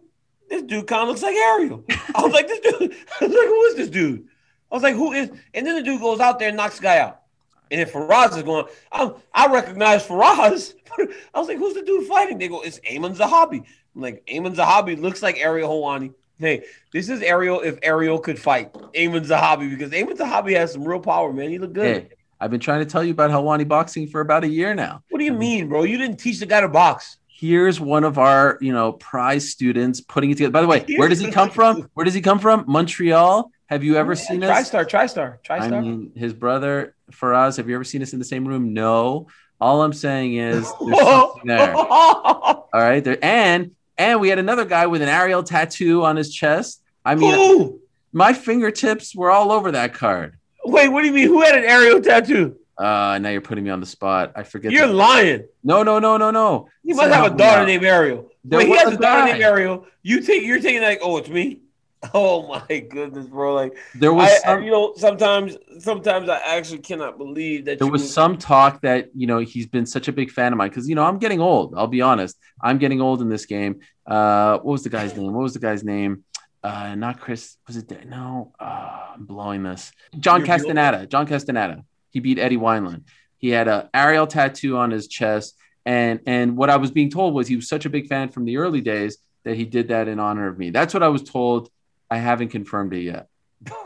this 0.50 0.62
dude 0.62 0.86
kind 0.86 1.02
of 1.02 1.08
looks 1.08 1.22
like 1.22 1.34
Ariel. 1.34 1.84
I 2.14 2.22
was 2.22 2.32
like, 2.32 2.48
this 2.48 2.60
dude. 2.60 2.92
I 3.20 3.24
was 3.24 3.34
like, 3.34 3.46
who 3.46 3.62
is 3.64 3.76
this 3.76 3.88
dude? 3.88 4.28
I 4.70 4.74
was 4.74 4.82
like, 4.82 4.94
who 4.94 5.12
is? 5.12 5.30
And 5.54 5.66
then 5.66 5.76
the 5.76 5.82
dude 5.82 6.00
goes 6.00 6.20
out 6.20 6.38
there 6.38 6.48
and 6.48 6.56
knocks 6.56 6.76
the 6.76 6.82
guy 6.82 6.98
out. 6.98 7.22
And 7.70 7.80
then 7.80 7.88
Firas 7.88 8.36
is 8.36 8.42
going. 8.42 8.66
I'm, 8.92 9.14
I 9.32 9.46
recognize 9.46 10.06
Firas. 10.06 10.74
I 11.34 11.38
was 11.38 11.48
like, 11.48 11.56
who's 11.56 11.74
the 11.74 11.82
dude 11.82 12.06
fighting? 12.06 12.36
They 12.36 12.48
go, 12.48 12.60
it's 12.60 12.78
Ayman 12.80 13.16
Zahabi. 13.16 13.64
I'm 13.94 14.00
like, 14.02 14.22
Ayman 14.26 14.54
Zahabi 14.54 15.00
looks 15.00 15.22
like 15.22 15.38
Ariel 15.38 15.70
Helwani. 15.70 16.12
Hey, 16.38 16.64
this 16.92 17.08
is 17.08 17.22
Ariel 17.22 17.60
if 17.60 17.78
Ariel 17.82 18.18
could 18.18 18.38
fight 18.38 18.74
Ayman 18.74 19.26
Zahabi 19.26 19.70
because 19.70 19.92
Ayman 19.92 20.18
Zahabi 20.18 20.54
has 20.56 20.72
some 20.72 20.84
real 20.86 21.00
power, 21.00 21.32
man. 21.32 21.48
He 21.48 21.58
look 21.58 21.72
good. 21.72 22.02
Hey, 22.02 22.08
I've 22.42 22.50
been 22.50 22.59
trying 22.59 22.81
to 22.81 22.87
tell 22.87 23.05
you 23.05 23.12
about 23.12 23.31
Helwani 23.31 23.68
boxing 23.68 24.09
for 24.09 24.20
about 24.20 24.42
a 24.42 24.48
year 24.48 24.74
now. 24.74 25.05
What 25.11 25.20
do 25.20 25.24
you 25.24 25.33
mean, 25.33 25.68
bro? 25.68 25.85
You 25.85 25.96
didn't 25.96 26.16
teach 26.16 26.40
the 26.40 26.46
guy 26.46 26.61
to 26.61 26.66
box. 26.66 27.18
Here's 27.28 27.78
one 27.78 28.02
of 28.02 28.18
our, 28.18 28.59
you 28.61 28.72
know, 28.72 28.94
prize 28.94 29.48
students 29.48 30.00
putting 30.00 30.33
it 30.33 30.38
together. 30.38 30.50
By 30.50 30.61
the 30.61 30.66
way, 30.66 30.85
where 30.96 31.09
does 31.09 31.20
he 31.20 31.31
come 31.31 31.50
from? 31.50 31.88
Where 31.94 32.02
does 32.02 32.14
he 32.14 32.20
come 32.20 32.40
from? 32.40 32.64
Montreal. 32.66 33.52
Have 33.66 33.85
you 33.85 33.94
ever 33.94 34.16
seen 34.16 34.42
us? 34.42 34.70
TriStar, 34.70 34.90
TriStar, 34.90 35.38
I 35.50 35.81
mean, 35.81 36.11
his 36.16 36.33
brother 36.35 36.96
Firas. 37.12 37.59
Have 37.59 37.68
you 37.68 37.76
ever 37.76 37.85
seen 37.85 38.02
us 38.02 38.12
in 38.12 38.18
the 38.18 38.24
same 38.24 38.46
room? 38.46 38.72
No. 38.72 39.28
All 39.61 39.83
I'm 39.83 39.92
saying 39.92 40.35
is 40.35 40.62
there's 40.85 40.98
something 40.98 41.46
there. 41.46 41.76
All 41.76 42.68
right, 42.72 43.05
there 43.05 43.18
and 43.22 43.70
and 43.96 44.20
we 44.20 44.31
had 44.31 44.40
another 44.40 44.64
guy 44.64 44.88
with 44.88 45.00
an 45.00 45.09
Ariel 45.09 45.44
tattoo 45.44 46.05
on 46.05 46.16
his 46.16 46.35
chest. 46.35 46.83
I 47.05 47.14
mean, 47.14 47.35
Who? 47.35 47.81
my 48.12 48.33
fingertips 48.33 49.14
were 49.14 49.31
all 49.31 49.52
over 49.52 49.70
that 49.72 49.94
card. 49.94 50.38
Wait, 50.64 50.88
what 50.88 51.03
do 51.03 51.07
you 51.09 51.12
mean? 51.12 51.29
Who 51.29 51.40
had 51.40 51.57
an 51.57 51.64
aerial 51.64 52.01
tattoo? 52.01 52.57
Uh, 52.79 53.18
now 53.20 53.29
you're 53.29 53.40
putting 53.40 53.64
me 53.64 53.70
on 53.70 53.81
the 53.81 53.87
spot. 53.87 54.33
I 54.35 54.42
forget. 54.42 54.72
You're 54.72 54.87
the- 54.87 54.92
lying. 54.94 55.44
no, 55.62 55.83
no, 55.83 55.98
no, 55.98 56.16
no, 56.16 56.31
no. 56.31 56.68
You 56.83 56.94
must 56.94 57.12
have 57.12 57.33
a 57.33 57.37
daughter 57.37 57.66
named 57.66 57.85
Ariel. 57.85 58.31
There 58.44 58.59
Wait, 58.59 58.68
he 58.68 58.77
has 58.77 58.94
a 58.94 58.96
daughter 58.96 59.25
named 59.25 59.42
Ariel. 59.42 59.87
You 60.03 60.20
take, 60.20 60.42
you're 60.42 60.61
taking 60.61 60.83
like, 60.83 61.01
oh, 61.03 61.18
it's 61.18 61.29
me. 61.29 61.61
Oh 62.14 62.48
my 62.48 62.81
goodness, 62.81 63.27
bro! 63.27 63.55
Like, 63.55 63.77
There 63.94 64.12
was 64.12 64.29
I, 64.44 64.55
I- 64.55 64.59
you 64.59 64.72
know, 64.72 64.92
sometimes, 64.96 65.57
sometimes 65.79 66.29
I 66.29 66.57
actually 66.57 66.81
cannot 66.81 67.16
believe 67.16 67.66
that 67.66 67.79
there 67.79 67.87
was 67.87 68.12
some 68.12 68.38
talk 68.38 68.81
that 68.83 69.11
you 69.14 69.29
know 69.29 69.38
he's 69.38 69.68
been 69.68 69.87
such 69.87 70.09
a 70.09 70.12
big 70.12 70.33
fan 70.33 70.53
of 70.53 70.57
mine 70.57 70.68
because 70.70 70.88
you 70.88 70.96
know 70.96 71.05
I'm 71.05 71.18
getting 71.20 71.40
old. 71.40 71.75
I'll 71.77 71.87
be 71.87 72.01
honest, 72.01 72.37
I'm 72.61 72.79
getting 72.79 73.01
old 73.01 73.22
in 73.22 73.29
this 73.29 73.46
game. 73.46 73.83
Uh, 74.05 74.59
what 74.59 74.72
was 74.72 74.83
the 74.83 74.90
guy's 74.90 75.16
name? 75.16 75.33
What 75.33 75.42
was 75.42 75.55
the 75.55 75.61
guy's 75.61 75.85
name? 75.85 76.25
Uh, 76.62 76.94
not 76.94 77.20
Chris. 77.20 77.57
Was 77.66 77.77
it? 77.77 78.09
No, 78.09 78.53
uh, 78.61 79.14
I'm 79.14 79.25
blowing 79.25 79.62
this. 79.62 79.92
John 80.18 80.40
You're 80.40 80.46
Castaneda. 80.46 81.07
John 81.07 81.27
Castaneda. 81.27 81.85
He 82.11 82.20
beat 82.20 82.38
Eddie 82.38 82.57
Wineland. 82.57 83.05
He 83.38 83.48
had 83.48 83.66
a 83.66 83.90
Ariel 83.92 84.27
tattoo 84.27 84.77
on 84.77 84.90
his 84.90 85.09
chest, 85.09 85.57
and 85.85 86.20
and 86.27 86.57
what 86.57 86.70
I 86.70 86.77
was 86.77 86.92
being 86.92 87.11
told 87.11 87.35
was 87.35 87.48
he 87.48 87.57
was 87.57 87.68
such 87.68 87.85
a 87.85 87.90
big 87.90 88.07
fan 88.07 88.29
from 88.29 88.44
the 88.44 88.59
early 88.59 88.81
days 88.81 89.18
that 89.44 89.57
he 89.57 89.64
did 89.64 89.88
that 89.88 90.07
in 90.07 90.20
honor 90.20 90.46
of 90.46 90.57
me. 90.57 90.70
That's 90.70 90.94
what 90.94 91.03
I 91.03 91.09
was 91.09 91.25
told. 91.25 91.68
I 92.09 92.18
haven't 92.18 92.48
confirmed 92.48 92.94
it 92.94 93.03
yet. 93.03 93.29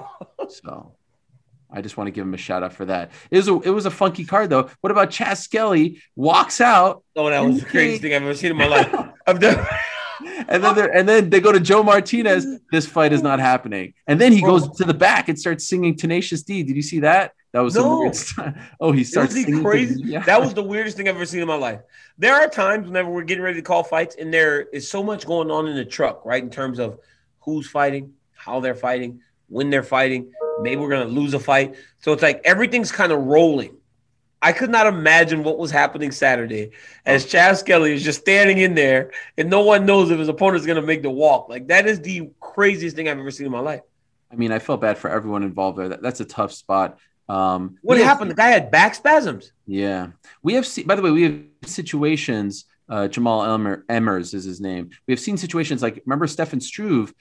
So 0.49 0.93
I 1.73 1.83
just 1.83 1.97
want 1.97 2.07
to 2.07 2.13
give 2.13 2.25
him 2.25 2.33
a 2.33 2.37
shout 2.37 2.63
out 2.63 2.73
for 2.73 2.85
that. 2.85 3.11
It 3.31 3.37
was 3.37 3.49
a 3.49 3.61
it 3.63 3.71
was 3.71 3.87
a 3.87 3.91
funky 3.91 4.25
card 4.25 4.49
though. 4.49 4.71
What 4.81 4.93
about 4.93 5.11
Chas 5.11 5.41
Skelly 5.41 6.01
walks 6.15 6.61
out 6.61 7.03
Oh, 7.17 7.29
that 7.29 7.41
was 7.41 7.61
the 7.61 7.67
craziest 7.67 8.03
thing 8.03 8.15
I've 8.15 8.23
ever 8.23 8.35
seen 8.35 8.53
in 8.53 8.57
my 8.57 8.69
life. 8.69 8.95
I've 9.27 9.41
done. 9.41 9.67
And 10.49 10.63
then 10.63 10.75
they're, 10.75 10.95
and 10.95 11.09
then 11.09 11.31
they 11.31 11.41
go 11.41 11.53
to 11.53 11.61
Joe 11.61 11.83
Martinez. 11.83 12.47
This 12.71 12.87
fight 12.87 13.13
is 13.13 13.23
not 13.23 13.39
happening. 13.41 13.95
And 14.07 14.21
then 14.21 14.33
he 14.33 14.41
goes 14.41 14.69
to 14.77 14.85
the 14.85 14.95
back 14.95 15.29
and 15.29 15.39
starts 15.39 15.69
singing 15.69 15.97
Tenacious 15.97 16.43
D. 16.43 16.63
Did 16.63 16.77
you 16.77 16.83
see 16.83 17.01
that? 17.01 17.33
That 17.53 17.61
was 17.61 17.75
No. 17.75 18.13
Oh, 18.81 18.93
he 18.93 19.03
starts 19.05 19.33
singing. 19.35 19.63
crazy. 19.63 20.03
Yeah. 20.05 20.21
That 20.21 20.41
was 20.41 20.53
the 20.53 20.63
weirdest 20.63 20.97
thing 20.97 21.09
I've 21.09 21.15
ever 21.15 21.25
seen 21.25 21.41
in 21.41 21.49
my 21.49 21.55
life. 21.57 21.81
There 22.19 22.35
are 22.35 22.49
times 22.49 22.87
whenever 22.87 23.11
we're 23.11 23.25
getting 23.25 23.43
ready 23.43 23.57
to 23.57 23.63
call 23.63 23.83
fights, 23.83 24.17
and 24.19 24.33
there 24.33 24.63
is 24.73 24.91
so 24.91 25.03
much 25.03 25.27
going 25.27 25.51
on 25.51 25.67
in 25.67 25.77
the 25.77 25.85
truck, 25.85 26.25
right? 26.25 26.43
In 26.43 26.51
terms 26.51 26.79
of 26.79 26.99
who's 27.41 27.69
fighting, 27.69 28.13
how 28.35 28.61
they're 28.61 28.75
fighting, 28.75 29.21
when 29.49 29.71
they're 29.71 29.83
fighting. 29.83 30.33
Maybe 30.61 30.77
we're 30.81 30.91
gonna 30.91 31.05
lose 31.07 31.35
a 31.35 31.39
fight. 31.39 31.77
So 32.01 32.13
it's 32.13 32.23
like 32.23 32.41
everything's 32.45 32.93
kind 32.93 33.13
of 33.13 33.21
rolling. 33.21 33.77
I 34.47 34.53
could 34.53 34.71
not 34.71 34.87
imagine 34.87 35.43
what 35.43 35.59
was 35.59 35.73
happening 35.73 36.13
Saturday 36.13 36.71
as 37.05 37.27
Chas 37.27 37.59
Skelly 37.59 37.93
is 37.93 38.05
just 38.05 38.21
standing 38.21 38.59
in 38.59 38.77
there 38.77 39.11
and 39.37 39.51
no 39.51 39.63
one 39.63 39.85
knows 39.87 40.11
if 40.13 40.21
his 40.21 40.29
opponent 40.29 40.61
is 40.61 40.67
gonna 40.67 40.83
make 40.83 41.03
the 41.03 41.11
walk. 41.11 41.49
Like 41.49 41.67
that 41.67 41.87
is 41.89 42.01
the 42.01 42.31
craziest 42.39 42.95
thing 42.95 43.09
I've 43.09 43.19
ever 43.19 43.33
seen 43.33 43.47
in 43.47 43.53
my 43.53 43.59
life. 43.59 43.81
I 44.31 44.37
mean, 44.37 44.53
I 44.53 44.61
felt 44.61 44.81
bad 44.81 44.99
for 44.99 45.11
everyone 45.11 45.43
involved 45.43 45.79
there. 45.79 45.89
That, 45.89 46.01
that's 46.01 46.21
a 46.21 46.25
tough 46.25 46.53
spot. 46.53 46.99
Um, 47.29 47.77
What 47.83 47.95
we 47.97 48.03
have- 48.03 48.09
happened? 48.13 48.31
The 48.31 48.37
guy 48.37 48.51
had 48.51 48.71
back 48.71 48.95
spasms. 48.95 49.51
Yeah, 49.67 50.09
we 50.45 50.55
have. 50.55 50.65
Se- 50.65 50.85
by 50.85 50.95
the 50.95 51.03
way, 51.03 51.11
we 51.11 51.23
have 51.25 51.41
situations. 51.65 52.67
Uh, 52.89 53.09
Jamall 53.09 53.45
Elmer, 53.45 53.85
Emmers 53.89 54.33
is 54.33 54.45
his 54.45 54.61
name. 54.61 54.91
We 55.09 55.13
have 55.13 55.19
seen 55.19 55.37
situations 55.37 55.83
like 55.83 56.01
remember 56.07 56.29
Stefan 56.29 56.61
Struve 56.61 57.13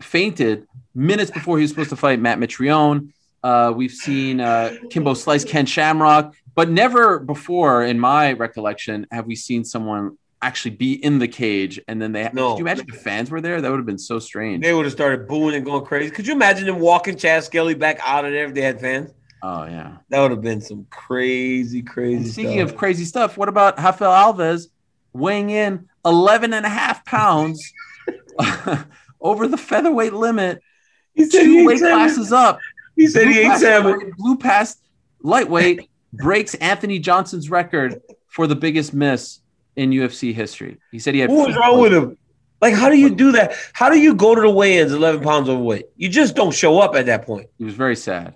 fainted 0.00 0.66
minutes 0.92 1.30
before 1.30 1.58
he 1.58 1.62
was 1.62 1.70
supposed 1.70 1.90
to 1.90 1.96
fight 1.96 2.18
Matt 2.20 2.38
Mitrione. 2.40 3.12
Uh, 3.44 3.72
we've 3.76 3.92
seen 3.92 4.40
uh, 4.40 4.74
Kimbo 4.88 5.12
Slice, 5.12 5.44
Ken 5.44 5.66
Shamrock, 5.66 6.34
but 6.54 6.70
never 6.70 7.18
before, 7.18 7.84
in 7.84 8.00
my 8.00 8.32
recollection, 8.32 9.06
have 9.12 9.26
we 9.26 9.36
seen 9.36 9.64
someone 9.64 10.16
actually 10.40 10.70
be 10.72 10.92
in 10.92 11.18
the 11.18 11.28
cage 11.28 11.78
and 11.86 12.00
then 12.00 12.12
they. 12.12 12.28
No. 12.32 12.52
Could 12.52 12.60
you 12.60 12.64
imagine 12.64 12.86
if 12.88 13.02
fans 13.02 13.30
were 13.30 13.42
there? 13.42 13.60
That 13.60 13.70
would 13.70 13.76
have 13.76 13.86
been 13.86 13.98
so 13.98 14.18
strange. 14.18 14.62
They 14.62 14.72
would 14.72 14.86
have 14.86 14.92
started 14.92 15.28
booing 15.28 15.54
and 15.56 15.64
going 15.64 15.84
crazy. 15.84 16.10
Could 16.10 16.26
you 16.26 16.32
imagine 16.32 16.66
them 16.66 16.78
walking 16.78 17.16
Chas 17.16 17.46
Skelly 17.46 17.74
back 17.74 18.00
out 18.02 18.24
of 18.24 18.32
there 18.32 18.46
if 18.46 18.54
they 18.54 18.62
had 18.62 18.80
fans? 18.80 19.12
oh 19.42 19.66
yeah. 19.66 19.98
That 20.08 20.20
would 20.20 20.30
have 20.30 20.40
been 20.40 20.62
some 20.62 20.86
crazy, 20.88 21.82
crazy. 21.82 22.16
And 22.16 22.26
speaking 22.26 22.58
stuff. 22.60 22.70
of 22.70 22.76
crazy 22.76 23.04
stuff, 23.04 23.36
what 23.36 23.50
about 23.50 23.76
Rafael 23.76 24.10
Alves 24.10 24.68
weighing 25.12 25.50
in 25.50 25.88
11 26.04 26.54
and 26.54 26.64
a 26.64 26.70
half 26.70 27.04
pounds 27.04 27.72
over 29.20 29.46
the 29.46 29.58
featherweight 29.58 30.14
limit, 30.14 30.62
he 31.14 31.26
said 31.26 31.42
two 31.42 31.66
weight 31.66 31.78
classes 31.78 32.32
up? 32.32 32.58
He 32.96 33.06
said 33.06 33.28
he 33.28 33.40
ate 33.40 33.58
salmon. 33.58 34.12
Blew 34.16 34.36
past 34.36 34.80
lightweight 35.22 35.88
breaks 36.12 36.54
Anthony 36.54 36.98
Johnson's 36.98 37.50
record 37.50 38.00
for 38.28 38.46
the 38.46 38.56
biggest 38.56 38.94
miss 38.94 39.40
in 39.76 39.90
UFC 39.90 40.32
history. 40.32 40.78
He 40.92 40.98
said 40.98 41.14
he 41.14 41.20
had. 41.20 41.30
What 41.30 41.48
was 41.48 41.56
wrong 41.56 41.80
with 41.80 41.92
him? 41.92 42.16
Like, 42.60 42.74
how 42.74 42.88
do 42.88 42.96
you 42.96 43.14
do 43.14 43.32
that? 43.32 43.54
How 43.72 43.90
do 43.90 43.98
you 43.98 44.14
go 44.14 44.34
to 44.34 44.40
the 44.40 44.50
weigh-ins 44.50 44.92
11 44.92 45.22
pounds 45.22 45.48
overweight? 45.48 45.86
You 45.96 46.08
just 46.08 46.34
don't 46.34 46.52
show 46.52 46.78
up 46.78 46.94
at 46.94 47.06
that 47.06 47.26
point. 47.26 47.50
He 47.58 47.64
was 47.64 47.74
very 47.74 47.96
sad. 47.96 48.34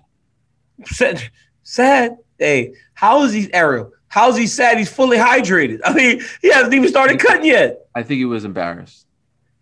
Sad. 0.85 1.31
sad. 1.63 2.17
Hey, 2.37 2.73
how 2.93 3.23
is 3.23 3.33
he, 3.33 3.51
Ariel? 3.53 3.91
How's 4.07 4.37
he 4.37 4.47
sad? 4.47 4.77
He's 4.77 4.91
fully 4.91 5.17
hydrated. 5.17 5.79
I 5.83 5.93
mean, 5.93 6.21
he 6.41 6.51
hasn't 6.51 6.73
even 6.73 6.89
started 6.89 7.19
cutting 7.19 7.45
yet. 7.45 7.87
I 7.95 8.03
think 8.03 8.17
he 8.17 8.25
was 8.25 8.45
embarrassed. 8.45 9.05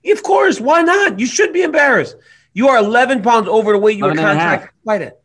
Of 0.05 0.23
course, 0.23 0.61
why 0.61 0.81
not? 0.83 1.19
You 1.19 1.25
should 1.25 1.53
be 1.53 1.63
embarrassed. 1.63 2.15
You 2.57 2.69
are 2.69 2.77
11 2.79 3.21
pounds 3.21 3.47
over 3.47 3.73
the 3.73 3.77
weight 3.77 3.99
you 3.99 4.03
were 4.03 4.13
11 4.13 4.25
and 4.25 4.39
a 4.39 4.41
contracted 4.41 4.69
to 4.69 4.83
fight 4.83 5.01
at. 5.03 5.21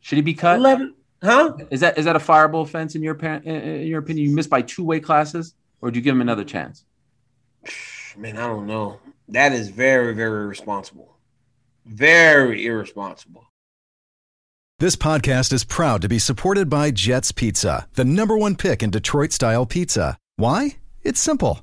Should 0.00 0.16
he 0.16 0.22
be 0.22 0.34
cut? 0.34 0.58
11, 0.58 0.94
huh? 1.22 1.56
Is 1.70 1.80
that 1.80 1.96
is 1.96 2.04
that 2.04 2.14
a 2.14 2.18
fireable 2.18 2.60
offense 2.60 2.94
in 2.94 3.02
your 3.02 3.14
in 3.14 3.42
in 3.46 3.86
your 3.86 4.00
opinion? 4.00 4.28
You 4.28 4.36
missed 4.36 4.50
by 4.50 4.60
two 4.60 4.84
weight 4.84 5.02
classes, 5.02 5.54
or 5.80 5.90
do 5.90 5.98
you 5.98 6.02
give 6.02 6.14
him 6.14 6.20
another 6.20 6.44
chance? 6.44 6.84
Man, 8.18 8.36
I 8.36 8.46
don't 8.46 8.66
know. 8.66 9.00
That 9.28 9.52
is 9.52 9.70
very, 9.70 10.12
very 10.12 10.42
irresponsible. 10.42 11.16
Very 11.86 12.66
irresponsible. 12.66 13.46
This 14.78 14.94
podcast 14.94 15.54
is 15.54 15.64
proud 15.64 16.02
to 16.02 16.08
be 16.10 16.18
supported 16.18 16.68
by 16.68 16.90
Jets 16.90 17.32
Pizza, 17.32 17.88
the 17.94 18.04
number 18.04 18.36
one 18.36 18.56
pick 18.56 18.82
in 18.82 18.90
Detroit 18.90 19.32
style 19.32 19.64
pizza. 19.64 20.18
Why? 20.36 20.76
It's 21.02 21.18
simple. 21.20 21.62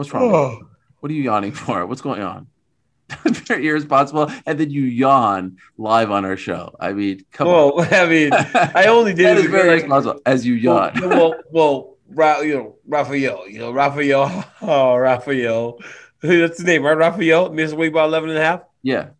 What's 0.00 0.14
wrong? 0.14 0.24
you? 0.30 0.34
Oh. 0.34 0.58
What 1.00 1.12
are 1.12 1.14
you 1.14 1.22
yawning 1.24 1.52
for? 1.52 1.84
What's 1.84 2.00
going 2.00 2.22
on? 2.22 2.46
Very 3.26 3.68
irresponsible, 3.68 4.30
and 4.46 4.58
then 4.58 4.70
you 4.70 4.80
yawn 4.82 5.58
live 5.76 6.10
on 6.10 6.24
our 6.24 6.38
show. 6.38 6.74
I 6.80 6.94
mean, 6.94 7.26
come 7.32 7.48
on. 7.48 7.76
Well, 7.76 7.88
I 7.92 8.08
mean, 8.08 8.30
I 8.32 8.86
only 8.86 9.12
did 9.14 9.26
that 9.26 9.36
it 9.36 9.44
is 9.44 9.50
very 9.50 9.68
irresponsible 9.68 10.22
as 10.24 10.46
you 10.46 10.54
yawn. 10.54 10.92
well, 11.02 11.34
well, 11.50 11.96
Ra- 12.08 12.40
you 12.40 12.54
know, 12.54 12.76
Rafael, 12.86 13.46
you 13.46 13.58
know, 13.58 13.72
Rafael, 13.72 14.44
oh, 14.62 14.96
Rafael. 14.96 15.78
That's 16.22 16.56
the 16.58 16.64
name, 16.64 16.82
right? 16.84 16.96
Rafael, 16.96 17.52
missed 17.52 17.74
weight 17.74 17.92
by 17.92 18.04
11 18.04 18.30
and 18.30 18.38
a 18.38 18.42
half. 18.42 18.62
Yeah. 18.82 19.10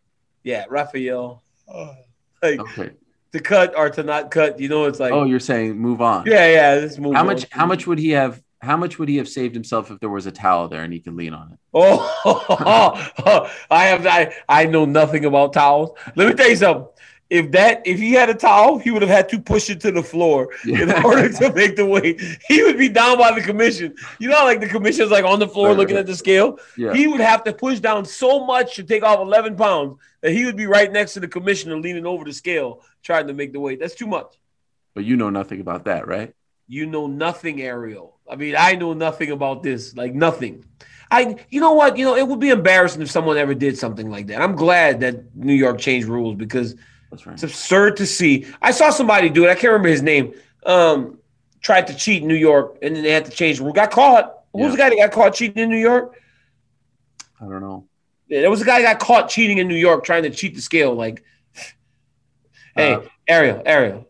Yeah, 0.44 0.64
Rafael. 0.70 1.42
Oh, 1.68 1.94
like 2.42 2.58
Okay. 2.60 2.90
to 3.32 3.40
cut 3.40 3.76
or 3.76 3.90
to 3.90 4.02
not 4.02 4.30
cut, 4.30 4.58
you 4.60 4.68
know, 4.70 4.86
it's 4.86 4.98
like, 5.00 5.12
Oh, 5.12 5.24
you're 5.24 5.40
saying 5.40 5.76
move 5.78 6.00
on. 6.00 6.24
yeah, 6.26 6.46
yeah, 6.46 6.80
let's 6.80 6.96
move 6.98 7.14
How 7.14 7.20
on. 7.20 7.26
much? 7.26 7.46
How 7.50 7.66
much 7.66 7.86
would 7.86 7.98
he 7.98 8.10
have? 8.10 8.42
How 8.60 8.76
much 8.76 8.98
would 8.98 9.08
he 9.08 9.16
have 9.16 9.28
saved 9.28 9.54
himself 9.54 9.90
if 9.90 10.00
there 10.00 10.10
was 10.10 10.26
a 10.26 10.32
towel 10.32 10.68
there 10.68 10.82
and 10.82 10.92
he 10.92 11.00
could 11.00 11.14
lean 11.14 11.34
on 11.34 11.52
it? 11.52 11.58
Oh, 11.72 13.50
I 13.70 13.84
have 13.86 14.06
I, 14.06 14.34
I 14.48 14.66
know 14.66 14.84
nothing 14.84 15.24
about 15.24 15.52
towels. 15.54 15.90
Let 16.16 16.28
me 16.28 16.34
tell 16.34 16.48
you 16.50 16.56
something. 16.56 16.86
If 17.30 17.52
that 17.52 17.82
if 17.86 18.00
he 18.00 18.12
had 18.12 18.28
a 18.28 18.34
towel, 18.34 18.78
he 18.78 18.90
would 18.90 19.02
have 19.02 19.10
had 19.10 19.28
to 19.28 19.40
push 19.40 19.70
it 19.70 19.80
to 19.82 19.92
the 19.92 20.02
floor 20.02 20.48
in 20.64 20.90
order 21.04 21.28
to 21.32 21.52
make 21.60 21.76
the 21.76 21.86
weight. 21.86 22.20
He 22.48 22.62
would 22.64 22.76
be 22.76 22.88
down 22.88 23.18
by 23.18 23.30
the 23.32 23.40
commission. 23.40 23.94
You 24.18 24.28
know, 24.30 24.42
like 24.44 24.60
the 24.60 24.68
commission's 24.68 25.12
like 25.12 25.24
on 25.24 25.38
the 25.38 25.46
floor 25.46 25.68
Right, 25.68 25.76
looking 25.76 25.94
right. 25.94 26.00
at 26.00 26.06
the 26.08 26.16
scale. 26.16 26.58
Yeah. 26.76 26.92
He 26.92 27.06
would 27.06 27.20
have 27.20 27.44
to 27.44 27.52
push 27.52 27.78
down 27.78 28.04
so 28.04 28.44
much 28.44 28.74
to 28.76 28.82
take 28.82 29.04
off 29.04 29.20
11 29.20 29.56
pounds 29.56 29.98
that 30.22 30.32
he 30.32 30.44
would 30.44 30.56
be 30.56 30.66
right 30.66 30.90
next 30.90 31.14
to 31.14 31.20
the 31.20 31.28
commissioner 31.28 31.78
leaning 31.78 32.04
over 32.04 32.24
the 32.24 32.32
scale 32.32 32.82
trying 33.04 33.28
to 33.28 33.32
make 33.32 33.52
the 33.52 33.60
weight. 33.60 33.78
That's 33.78 33.94
too 33.94 34.08
much. 34.08 34.34
But 34.96 35.04
you 35.04 35.16
know 35.16 35.30
nothing 35.30 35.60
about 35.60 35.84
that, 35.84 36.08
right? 36.08 36.34
You 36.66 36.86
know 36.86 37.06
nothing, 37.06 37.62
Ariel. 37.62 38.18
I 38.30 38.36
mean, 38.36 38.54
I 38.56 38.74
know 38.74 38.92
nothing 38.92 39.30
about 39.32 39.62
this, 39.62 39.96
like 39.96 40.14
nothing. 40.14 40.64
I, 41.10 41.36
you 41.50 41.60
know 41.60 41.72
what, 41.72 41.96
you 41.96 42.04
know, 42.04 42.14
it 42.14 42.26
would 42.26 42.38
be 42.38 42.50
embarrassing 42.50 43.02
if 43.02 43.10
someone 43.10 43.36
ever 43.36 43.52
did 43.52 43.76
something 43.76 44.08
like 44.08 44.28
that. 44.28 44.40
I'm 44.40 44.54
glad 44.54 45.00
that 45.00 45.34
New 45.34 45.54
York 45.54 45.78
changed 45.80 46.06
rules 46.06 46.36
because 46.36 46.76
right. 47.10 47.34
it's 47.34 47.42
absurd 47.42 47.96
to 47.96 48.06
see. 48.06 48.46
I 48.62 48.70
saw 48.70 48.90
somebody 48.90 49.28
do 49.28 49.44
it. 49.44 49.50
I 49.50 49.54
can't 49.54 49.72
remember 49.72 49.88
his 49.88 50.02
name. 50.02 50.34
Um, 50.64 51.18
tried 51.60 51.88
to 51.88 51.94
cheat 51.96 52.22
in 52.22 52.28
New 52.28 52.36
York, 52.36 52.78
and 52.80 52.94
then 52.94 53.02
they 53.02 53.10
had 53.10 53.24
to 53.24 53.32
change 53.32 53.58
the 53.58 53.64
rule. 53.64 53.72
Got 53.72 53.90
caught. 53.90 54.36
Who's 54.52 54.62
Yeah. 54.62 54.70
the 54.70 54.76
guy 54.76 54.90
that 54.90 54.96
got 54.96 55.12
caught 55.12 55.34
cheating 55.34 55.62
in 55.62 55.68
New 55.68 55.78
York? 55.78 56.16
I 57.40 57.44
don't 57.46 57.60
know. 57.60 57.86
Yeah, 58.28 58.42
there 58.42 58.50
was 58.50 58.62
a 58.62 58.64
guy 58.64 58.80
that 58.82 58.98
got 58.98 59.04
caught 59.04 59.28
cheating 59.28 59.58
in 59.58 59.66
New 59.66 59.74
York, 59.76 60.04
trying 60.04 60.22
to 60.22 60.30
cheat 60.30 60.54
the 60.54 60.60
scale. 60.60 60.94
Like, 60.94 61.24
hey, 62.76 62.92
Uh, 62.94 63.00
Ariel, 63.26 63.62
Ariel. 63.66 64.06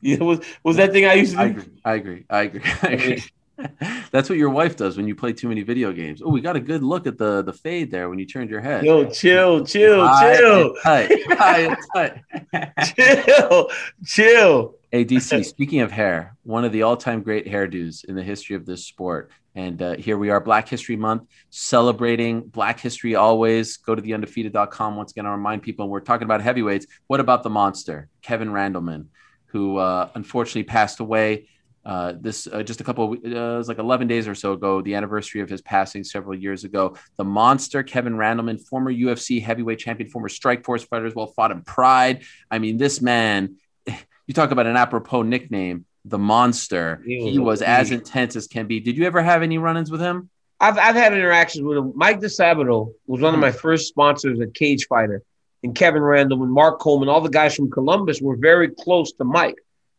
Know, 0.18 0.24
was 0.24 0.40
was 0.62 0.76
that 0.76 0.92
thing 0.92 1.06
I 1.06 1.14
used 1.14 1.34
to 1.34 1.40
I 1.40 1.46
agree. 1.46 1.64
I 1.84 1.94
agree. 1.94 2.24
I 2.30 2.42
agree. 2.42 2.62
I 2.82 2.88
agree. 2.92 3.24
That's 4.12 4.28
what 4.28 4.38
your 4.38 4.50
wife 4.50 4.76
does 4.76 4.96
when 4.96 5.08
you 5.08 5.16
play 5.16 5.32
too 5.32 5.48
many 5.48 5.62
video 5.62 5.92
games. 5.92 6.22
Oh, 6.24 6.28
we 6.28 6.40
got 6.40 6.54
a 6.54 6.60
good 6.60 6.82
look 6.84 7.08
at 7.08 7.18
the 7.18 7.42
the 7.42 7.52
fade 7.52 7.90
there 7.90 8.08
when 8.08 8.18
you 8.18 8.26
turned 8.26 8.50
your 8.50 8.60
head. 8.60 8.84
Yo, 8.84 9.10
chill, 9.10 9.64
chill, 9.64 10.06
High 10.06 10.36
chill. 10.36 10.74
tight, 10.82 11.10
high 11.32 11.76
tight. 11.94 12.94
chill, 12.96 13.70
chill. 14.06 14.74
Hey, 14.90 15.04
DC, 15.04 15.44
speaking 15.44 15.80
of 15.80 15.90
hair, 15.92 16.36
one 16.44 16.64
of 16.64 16.72
the 16.72 16.82
all 16.82 16.96
time 16.96 17.22
great 17.22 17.46
hairdos 17.46 18.04
in 18.04 18.14
the 18.14 18.22
history 18.22 18.56
of 18.56 18.64
this 18.64 18.86
sport. 18.86 19.30
And 19.54 19.82
uh, 19.82 19.96
here 19.96 20.16
we 20.16 20.30
are, 20.30 20.40
Black 20.40 20.68
History 20.68 20.94
Month, 20.94 21.24
celebrating 21.50 22.42
Black 22.42 22.78
History 22.78 23.16
always. 23.16 23.76
Go 23.76 23.94
to 23.96 24.00
theundefeated.com. 24.00 24.96
Once 24.96 25.10
again, 25.10 25.26
I 25.26 25.32
remind 25.32 25.62
people, 25.62 25.88
we're 25.88 26.00
talking 26.00 26.24
about 26.24 26.40
heavyweights. 26.42 26.86
What 27.08 27.18
about 27.18 27.42
the 27.42 27.50
monster, 27.50 28.08
Kevin 28.22 28.50
Randleman, 28.50 29.06
who 29.48 29.76
uh, 29.76 30.08
unfortunately 30.14 30.64
passed 30.64 31.00
away 31.00 31.46
uh, 31.88 32.12
this 32.20 32.46
uh, 32.46 32.62
just 32.62 32.82
a 32.82 32.84
couple, 32.84 33.14
of, 33.14 33.18
uh, 33.24 33.28
it 33.28 33.56
was 33.56 33.66
like 33.66 33.78
11 33.78 34.08
days 34.08 34.28
or 34.28 34.34
so 34.34 34.52
ago, 34.52 34.82
the 34.82 34.94
anniversary 34.94 35.40
of 35.40 35.48
his 35.48 35.62
passing 35.62 36.04
several 36.04 36.38
years 36.38 36.64
ago. 36.64 36.94
The 37.16 37.24
monster, 37.24 37.82
Kevin 37.82 38.12
Randleman, 38.12 38.60
former 38.60 38.92
UFC 38.92 39.42
heavyweight 39.42 39.78
champion, 39.78 40.10
former 40.10 40.28
Strike 40.28 40.66
Force 40.66 40.84
fighter 40.84 41.06
as 41.06 41.14
well, 41.14 41.28
fought 41.28 41.50
in 41.50 41.62
Pride. 41.62 42.24
I 42.50 42.58
mean, 42.58 42.76
this 42.76 43.00
man, 43.00 43.56
you 43.86 44.34
talk 44.34 44.50
about 44.50 44.66
an 44.66 44.76
apropos 44.76 45.22
nickname, 45.22 45.86
the 46.04 46.18
monster. 46.18 47.02
He 47.06 47.16
was 47.16 47.32
He 47.32 47.38
was 47.38 47.62
as 47.62 47.90
intense 47.90 48.36
as 48.36 48.48
can 48.48 48.66
be. 48.66 48.80
Did 48.80 48.98
you 48.98 49.06
ever 49.06 49.22
have 49.22 49.42
any 49.42 49.56
run-ins 49.56 49.90
with 49.90 50.02
him? 50.02 50.28
I've 50.60 50.76
I've 50.76 50.94
had 50.94 51.14
interactions 51.14 51.64
with 51.64 51.78
him. 51.78 51.92
Mike 51.94 52.20
DeSabato 52.20 52.92
was 53.06 53.22
one 53.22 53.32
of 53.32 53.40
my 53.40 53.52
first 53.52 53.88
sponsors 53.88 54.40
at 54.40 54.52
Cage 54.52 54.86
Fighter, 54.88 55.22
and 55.62 55.74
Kevin 55.74 56.02
Randall 56.02 56.42
and 56.42 56.52
Mark 56.52 56.78
Coleman, 56.80 57.08
all 57.08 57.20
the 57.20 57.28
guys 57.28 57.54
from 57.54 57.70
Columbus, 57.70 58.20
were 58.20 58.36
very 58.36 58.68
close 58.68 59.12
to 59.12 59.24
Mike. 59.24 59.56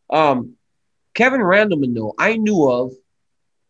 Um, 0.08 0.54
Kevin 1.14 1.40
Randleman, 1.40 1.94
though, 1.94 2.14
I 2.18 2.36
knew 2.36 2.70
of 2.70 2.92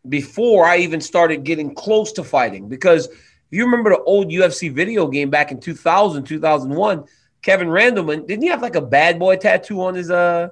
before 0.09 0.65
I 0.65 0.79
even 0.79 1.01
started 1.01 1.45
getting 1.45 1.75
close 1.75 2.13
to 2.13 2.25
fighting 2.25 2.69
because 2.69 3.07
if 3.07 3.57
you 3.59 3.65
remember 3.65 3.91
the 3.91 4.03
old 4.03 4.29
UFC 4.29 4.73
video 4.73 5.09
game 5.09 5.31
back 5.31 5.51
in 5.51 5.61
2000, 5.61 6.25
2001, 6.25 7.05
Kevin 7.43 7.69
Randleman, 7.69 8.27
didn't 8.27 8.43
he 8.43 8.49
have 8.49 8.63
like 8.63 8.77
a 8.77 8.81
bad 8.81 9.19
boy 9.19 9.37
tattoo 9.37 9.83
on 9.83 9.95
his 9.95 10.11
uh 10.11 10.49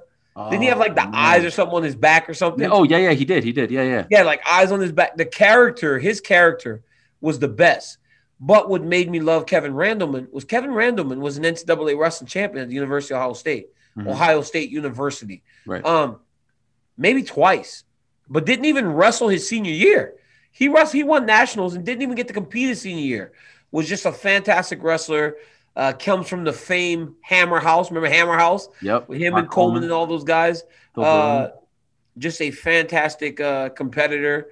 didn't 0.49 0.61
he 0.63 0.69
have 0.69 0.77
like 0.77 0.95
the 0.95 1.05
Oh, 1.05 1.11
eyes 1.13 1.43
or 1.43 1.51
something 1.51 1.75
on 1.75 1.83
his 1.83 1.95
back 1.95 2.29
or 2.29 2.33
something? 2.33 2.67
Oh 2.71 2.83
yeah, 2.83 2.97
yeah, 2.97 3.11
he 3.11 3.25
did. 3.25 3.43
He 3.43 3.51
did. 3.51 3.71
Yeah, 3.71 3.83
yeah. 3.83 4.05
Yeah, 4.09 4.23
like 4.23 4.41
eyes 4.47 4.71
on 4.71 4.79
his 4.79 4.91
back. 4.91 5.17
The 5.17 5.25
character, 5.25 5.99
his 5.99 6.21
character 6.21 6.81
was 7.21 7.39
the 7.39 7.47
best. 7.49 7.97
But 8.39 8.69
what 8.69 8.83
made 8.83 9.09
me 9.09 9.19
love 9.19 9.45
Kevin 9.45 9.73
Randleman 9.73 10.31
was 10.31 10.45
Kevin 10.45 10.71
Randleman 10.71 11.17
was 11.19 11.37
an 11.37 11.43
NCAA 11.43 11.97
wrestling 11.97 12.27
champion 12.27 12.63
at 12.63 12.69
the 12.69 12.75
University 12.75 13.13
of 13.13 13.19
Ohio 13.19 13.33
State. 13.33 13.67
Mhm. 13.97 14.07
Ohio 14.07 14.41
State 14.41 14.69
University. 14.69 15.43
Right. 15.65 15.85
Um, 15.85 16.19
maybe 16.97 17.23
twice, 17.23 17.83
but 18.29 18.45
didn't 18.45 18.65
even 18.65 18.87
wrestle 18.93 19.27
his 19.27 19.47
senior 19.47 19.71
year. 19.73 20.13
He 20.51 20.67
wrestled, 20.69 20.95
he 20.95 21.03
won 21.03 21.25
nationals 21.25 21.75
and 21.75 21.85
didn't 21.85 22.01
even 22.01 22.15
get 22.15 22.27
to 22.27 22.33
compete 22.33 22.69
his 22.69 22.81
senior 22.81 23.03
year. 23.03 23.31
Was 23.71 23.87
just 23.89 24.05
a 24.05 24.11
fantastic 24.11 24.81
wrestler. 24.81 25.35
Uh, 25.75 25.93
comes 25.93 26.27
from 26.27 26.43
the 26.43 26.51
fame 26.51 27.15
Hammer 27.21 27.59
House. 27.59 27.89
Remember 27.91 28.09
Hammer 28.09 28.37
House 28.37 28.67
Yep. 28.81 29.07
with 29.09 29.19
him 29.19 29.33
Mark 29.33 29.43
and 29.43 29.51
Coleman 29.51 29.83
and 29.83 29.91
all 29.91 30.07
those 30.07 30.23
guys. 30.23 30.63
Uh, 30.97 31.49
just 32.17 32.41
a 32.41 32.51
fantastic 32.51 33.39
uh, 33.39 33.69
competitor, 33.69 34.47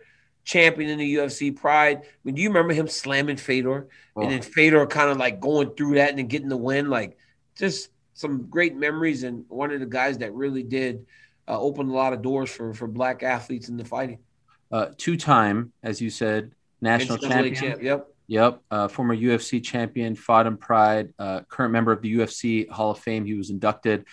champion 0.48 0.90
in 0.90 0.98
the 0.98 1.16
UFC. 1.16 1.56
Pride. 1.56 1.98
I 2.00 2.08
mean, 2.24 2.36
do 2.36 2.42
you 2.42 2.48
remember 2.50 2.74
him 2.74 2.88
slamming 2.88 3.38
Fedor 3.38 3.88
Oh. 4.16 4.22
and 4.22 4.32
then 4.32 4.42
Fedor 4.42 4.88
kind 4.88 5.12
of 5.12 5.18
like 5.18 5.40
going 5.40 5.76
through 5.76 5.96
that 5.96 6.10
and 6.10 6.18
then 6.20 6.28
getting 6.28 6.50
the 6.50 6.58
win? 6.58 6.90
Like, 6.90 7.18
just 7.56 7.90
some 8.14 8.48
great 8.50 8.76
memories 8.76 9.24
and 9.24 9.46
one 9.50 9.72
of 9.72 9.80
the 9.80 9.86
guys 9.86 10.18
that 10.20 10.34
really 10.34 10.64
did 10.64 11.06
uh, 11.48 11.60
open 11.60 11.90
a 11.90 11.94
lot 11.94 12.14
of 12.14 12.22
doors 12.22 12.50
for 12.50 12.74
for 12.74 12.88
black 12.88 13.22
athletes 13.24 13.70
in 13.70 13.78
the 13.78 13.86
fighting. 13.86 14.20
uh, 14.72 14.88
two-time, 14.98 15.72
as 15.84 16.02
you 16.02 16.10
said, 16.10 16.52
national 16.82 17.18
champion. 17.18 17.56
champ. 17.56 17.82
Yep. 17.84 18.08
Yep, 18.30 18.60
uh, 18.72 18.88
former 18.90 19.16
UFC 19.16 19.64
champion, 19.64 20.14
fought 20.14 20.48
in 20.48 20.58
Pride, 20.58 21.14
uh, 21.18 21.42
current 21.48 21.72
member 21.72 21.94
of 21.94 22.02
the 22.02 22.14
UFC 22.18 22.68
Hall 22.70 22.92
of 22.92 23.00
Fame. 23.00 23.24
He 23.26 23.36
was 23.36 23.50
inducted 23.50 24.04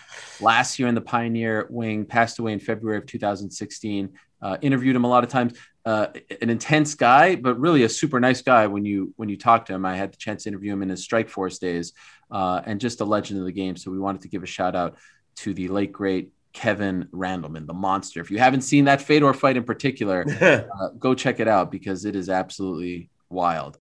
last 0.40 0.78
year 0.78 0.86
in 0.86 0.94
the 0.94 1.00
Pioneer 1.00 1.66
Wing, 1.68 2.04
passed 2.04 2.38
away 2.38 2.52
in 2.52 2.60
February 2.60 2.98
of 2.98 3.06
2016. 3.06 4.10
Uh, 4.40 4.56
interviewed 4.60 4.94
him 4.94 5.02
a 5.02 5.08
lot 5.08 5.24
of 5.24 5.30
times. 5.30 5.54
Uh, 5.84 6.06
an 6.40 6.48
intense 6.48 6.94
guy, 6.94 7.36
but 7.36 7.60
really 7.60 7.82
a 7.82 7.88
super 7.88 8.18
nice 8.18 8.40
guy 8.40 8.66
when 8.66 8.86
you 8.86 9.12
when 9.16 9.28
you 9.28 9.36
talk 9.36 9.66
to 9.66 9.74
him. 9.74 9.84
I 9.84 9.96
had 9.96 10.12
the 10.12 10.16
chance 10.16 10.44
to 10.44 10.48
interview 10.48 10.72
him 10.72 10.82
in 10.82 10.88
his 10.88 11.02
Strike 11.02 11.28
Force 11.28 11.58
days, 11.58 11.92
uh, 12.30 12.62
and 12.64 12.80
just 12.80 13.02
a 13.02 13.04
legend 13.04 13.38
of 13.38 13.44
the 13.44 13.52
game. 13.52 13.76
So 13.76 13.90
we 13.90 13.98
wanted 13.98 14.22
to 14.22 14.28
give 14.28 14.42
a 14.42 14.46
shout 14.46 14.74
out 14.74 14.96
to 15.36 15.52
the 15.52 15.68
late 15.68 15.92
great 15.92 16.32
Kevin 16.54 17.08
Randleman, 17.12 17.66
the 17.66 17.74
monster. 17.74 18.20
If 18.20 18.30
you 18.30 18.38
haven't 18.38 18.62
seen 18.62 18.86
that 18.86 19.02
Fedor 19.02 19.34
fight 19.34 19.56
in 19.56 19.64
particular, 19.64 20.24
uh, 20.80 20.88
go 20.98 21.14
check 21.14 21.40
it 21.40 21.48
out 21.48 21.70
because 21.70 22.04
it 22.04 22.16
is 22.16 22.30
absolutely 22.30 23.10
wild. 23.28 23.78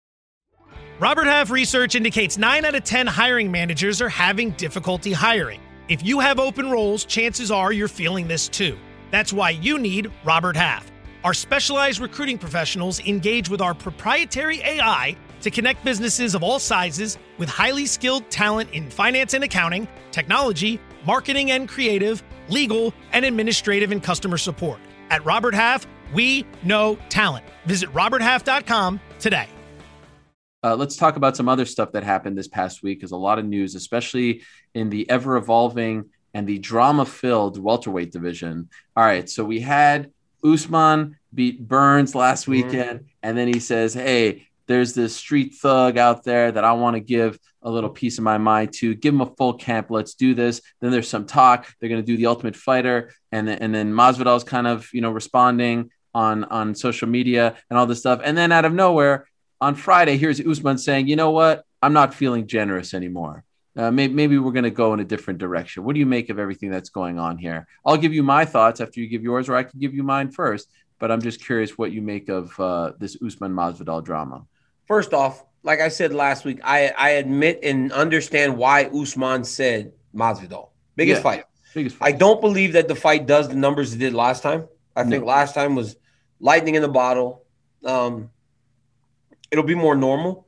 Robert 0.98 1.26
Half 1.26 1.50
research 1.50 1.94
indicates 1.94 2.38
9 2.38 2.64
out 2.64 2.74
of 2.74 2.84
10 2.84 3.06
hiring 3.06 3.50
managers 3.50 4.00
are 4.00 4.08
having 4.08 4.50
difficulty 4.52 5.12
hiring. 5.12 5.60
If 5.88 6.04
you 6.04 6.20
have 6.20 6.38
open 6.38 6.70
roles, 6.70 7.04
chances 7.04 7.50
are 7.50 7.72
you're 7.72 7.88
feeling 7.88 8.28
this 8.28 8.48
too. 8.48 8.78
That's 9.10 9.32
why 9.32 9.50
you 9.50 9.78
need 9.78 10.10
Robert 10.24 10.56
Half. 10.56 10.91
Our 11.24 11.34
specialized 11.34 12.00
recruiting 12.00 12.36
professionals 12.36 12.98
engage 13.06 13.48
with 13.48 13.60
our 13.60 13.74
proprietary 13.74 14.60
AI 14.62 15.16
to 15.42 15.52
connect 15.52 15.84
businesses 15.84 16.34
of 16.34 16.42
all 16.42 16.58
sizes 16.58 17.16
with 17.38 17.48
highly 17.48 17.86
skilled 17.86 18.28
talent 18.28 18.70
in 18.72 18.90
finance 18.90 19.32
and 19.32 19.44
accounting, 19.44 19.86
technology, 20.10 20.80
marketing 21.06 21.52
and 21.52 21.68
creative, 21.68 22.24
legal, 22.48 22.92
and 23.12 23.24
administrative 23.24 23.92
and 23.92 24.02
customer 24.02 24.36
support. 24.36 24.80
At 25.10 25.24
Robert 25.24 25.54
Half, 25.54 25.86
we 26.12 26.44
know 26.64 26.98
talent. 27.08 27.44
Visit 27.66 27.88
RobertHalf.com 27.90 28.98
today. 29.20 29.46
Uh, 30.64 30.74
let's 30.74 30.96
talk 30.96 31.14
about 31.14 31.36
some 31.36 31.48
other 31.48 31.64
stuff 31.64 31.92
that 31.92 32.02
happened 32.02 32.36
this 32.36 32.48
past 32.48 32.82
week. 32.82 32.98
Because 32.98 33.12
a 33.12 33.16
lot 33.16 33.38
of 33.38 33.44
news, 33.44 33.76
especially 33.76 34.42
in 34.74 34.90
the 34.90 35.08
ever 35.08 35.36
evolving 35.36 36.10
and 36.34 36.48
the 36.48 36.58
drama 36.58 37.06
filled 37.06 37.62
welterweight 37.62 38.10
division. 38.10 38.70
All 38.96 39.04
right, 39.04 39.30
so 39.30 39.44
we 39.44 39.60
had 39.60 40.10
Usman 40.44 41.16
beat 41.34 41.66
Burns 41.66 42.14
last 42.14 42.42
mm-hmm. 42.42 42.52
weekend, 42.52 43.06
and 43.22 43.36
then 43.36 43.48
he 43.48 43.60
says, 43.60 43.94
"Hey, 43.94 44.48
there's 44.66 44.94
this 44.94 45.16
street 45.16 45.54
thug 45.54 45.98
out 45.98 46.24
there 46.24 46.52
that 46.52 46.64
I 46.64 46.72
want 46.72 46.94
to 46.94 47.00
give 47.00 47.38
a 47.62 47.70
little 47.70 47.90
piece 47.90 48.18
of 48.18 48.24
my 48.24 48.38
mind 48.38 48.72
to. 48.74 48.94
Give 48.94 49.14
him 49.14 49.20
a 49.20 49.34
full 49.36 49.54
camp. 49.54 49.90
Let's 49.90 50.14
do 50.14 50.34
this." 50.34 50.60
Then 50.80 50.90
there's 50.90 51.08
some 51.08 51.26
talk. 51.26 51.72
They're 51.78 51.88
going 51.88 52.02
to 52.02 52.06
do 52.06 52.16
the 52.16 52.26
Ultimate 52.26 52.56
Fighter, 52.56 53.12
and 53.30 53.46
then, 53.46 53.58
and 53.58 53.74
then 53.74 53.92
Masvidal's 53.92 54.44
kind 54.44 54.66
of 54.66 54.88
you 54.92 55.00
know 55.00 55.10
responding 55.10 55.90
on 56.14 56.44
on 56.44 56.74
social 56.74 57.08
media 57.08 57.56
and 57.70 57.78
all 57.78 57.86
this 57.86 58.00
stuff, 58.00 58.20
and 58.22 58.36
then 58.36 58.52
out 58.52 58.64
of 58.64 58.72
nowhere 58.72 59.26
on 59.60 59.74
Friday, 59.74 60.16
here's 60.16 60.40
Usman 60.40 60.78
saying, 60.78 61.06
"You 61.06 61.16
know 61.16 61.30
what? 61.30 61.64
I'm 61.82 61.92
not 61.92 62.14
feeling 62.14 62.46
generous 62.46 62.94
anymore. 62.94 63.44
Uh, 63.74 63.90
maybe, 63.90 64.12
maybe 64.12 64.38
we're 64.38 64.52
going 64.52 64.64
to 64.64 64.70
go 64.70 64.92
in 64.94 65.00
a 65.00 65.04
different 65.04 65.38
direction." 65.38 65.84
What 65.84 65.94
do 65.94 66.00
you 66.00 66.06
make 66.06 66.30
of 66.30 66.38
everything 66.38 66.70
that's 66.70 66.90
going 66.90 67.18
on 67.18 67.38
here? 67.38 67.66
I'll 67.84 67.96
give 67.96 68.12
you 68.12 68.22
my 68.22 68.44
thoughts 68.44 68.80
after 68.80 69.00
you 69.00 69.06
give 69.06 69.22
yours, 69.22 69.48
or 69.48 69.56
I 69.56 69.62
can 69.62 69.80
give 69.80 69.94
you 69.94 70.02
mine 70.02 70.30
first. 70.30 70.68
But 70.98 71.10
I'm 71.10 71.20
just 71.20 71.44
curious 71.44 71.76
what 71.76 71.90
you 71.90 72.00
make 72.00 72.28
of 72.28 72.58
uh, 72.60 72.92
this 72.98 73.16
Usman 73.20 73.52
Masvidal 73.52 74.04
drama. 74.04 74.44
First 74.86 75.12
off, 75.12 75.44
like 75.64 75.80
I 75.80 75.88
said 75.88 76.12
last 76.12 76.44
week, 76.44 76.60
I, 76.62 76.92
I 76.96 77.10
admit 77.10 77.60
and 77.62 77.90
understand 77.92 78.56
why 78.56 78.84
Usman 78.84 79.44
said 79.44 79.92
Masvidal. 80.14 80.68
Biggest 80.94 81.18
Yeah. 81.18 81.22
fight. 81.22 81.44
Biggest 81.74 81.96
fight. 81.96 82.14
I 82.14 82.16
don't 82.16 82.40
believe 82.40 82.74
that 82.74 82.86
the 82.86 82.94
fight 82.94 83.26
does 83.26 83.48
the 83.48 83.56
numbers 83.56 83.94
it 83.94 83.98
did 83.98 84.14
last 84.14 84.42
time. 84.42 84.68
I 84.94 85.04
think 85.04 85.24
last 85.24 85.54
time 85.54 85.74
was 85.74 85.96
lightning 86.38 86.74
in 86.74 86.82
the 86.82 86.88
bottle. 86.88 87.44
Um, 87.84 88.30
it'll 89.50 89.64
be 89.64 89.74
more 89.74 89.96
normal. 89.96 90.46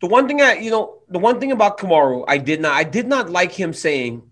The 0.00 0.06
one 0.06 0.28
thing 0.28 0.40
I, 0.40 0.54
you 0.54 0.70
know, 0.70 0.98
the 1.08 1.18
one 1.18 1.40
thing 1.40 1.52
about 1.52 1.78
Kamaru, 1.78 2.24
I 2.28 2.38
did 2.38 2.60
not, 2.60 2.72
I 2.72 2.84
did 2.84 3.06
not 3.06 3.30
like 3.30 3.52
him 3.52 3.72
saying, 3.72 4.22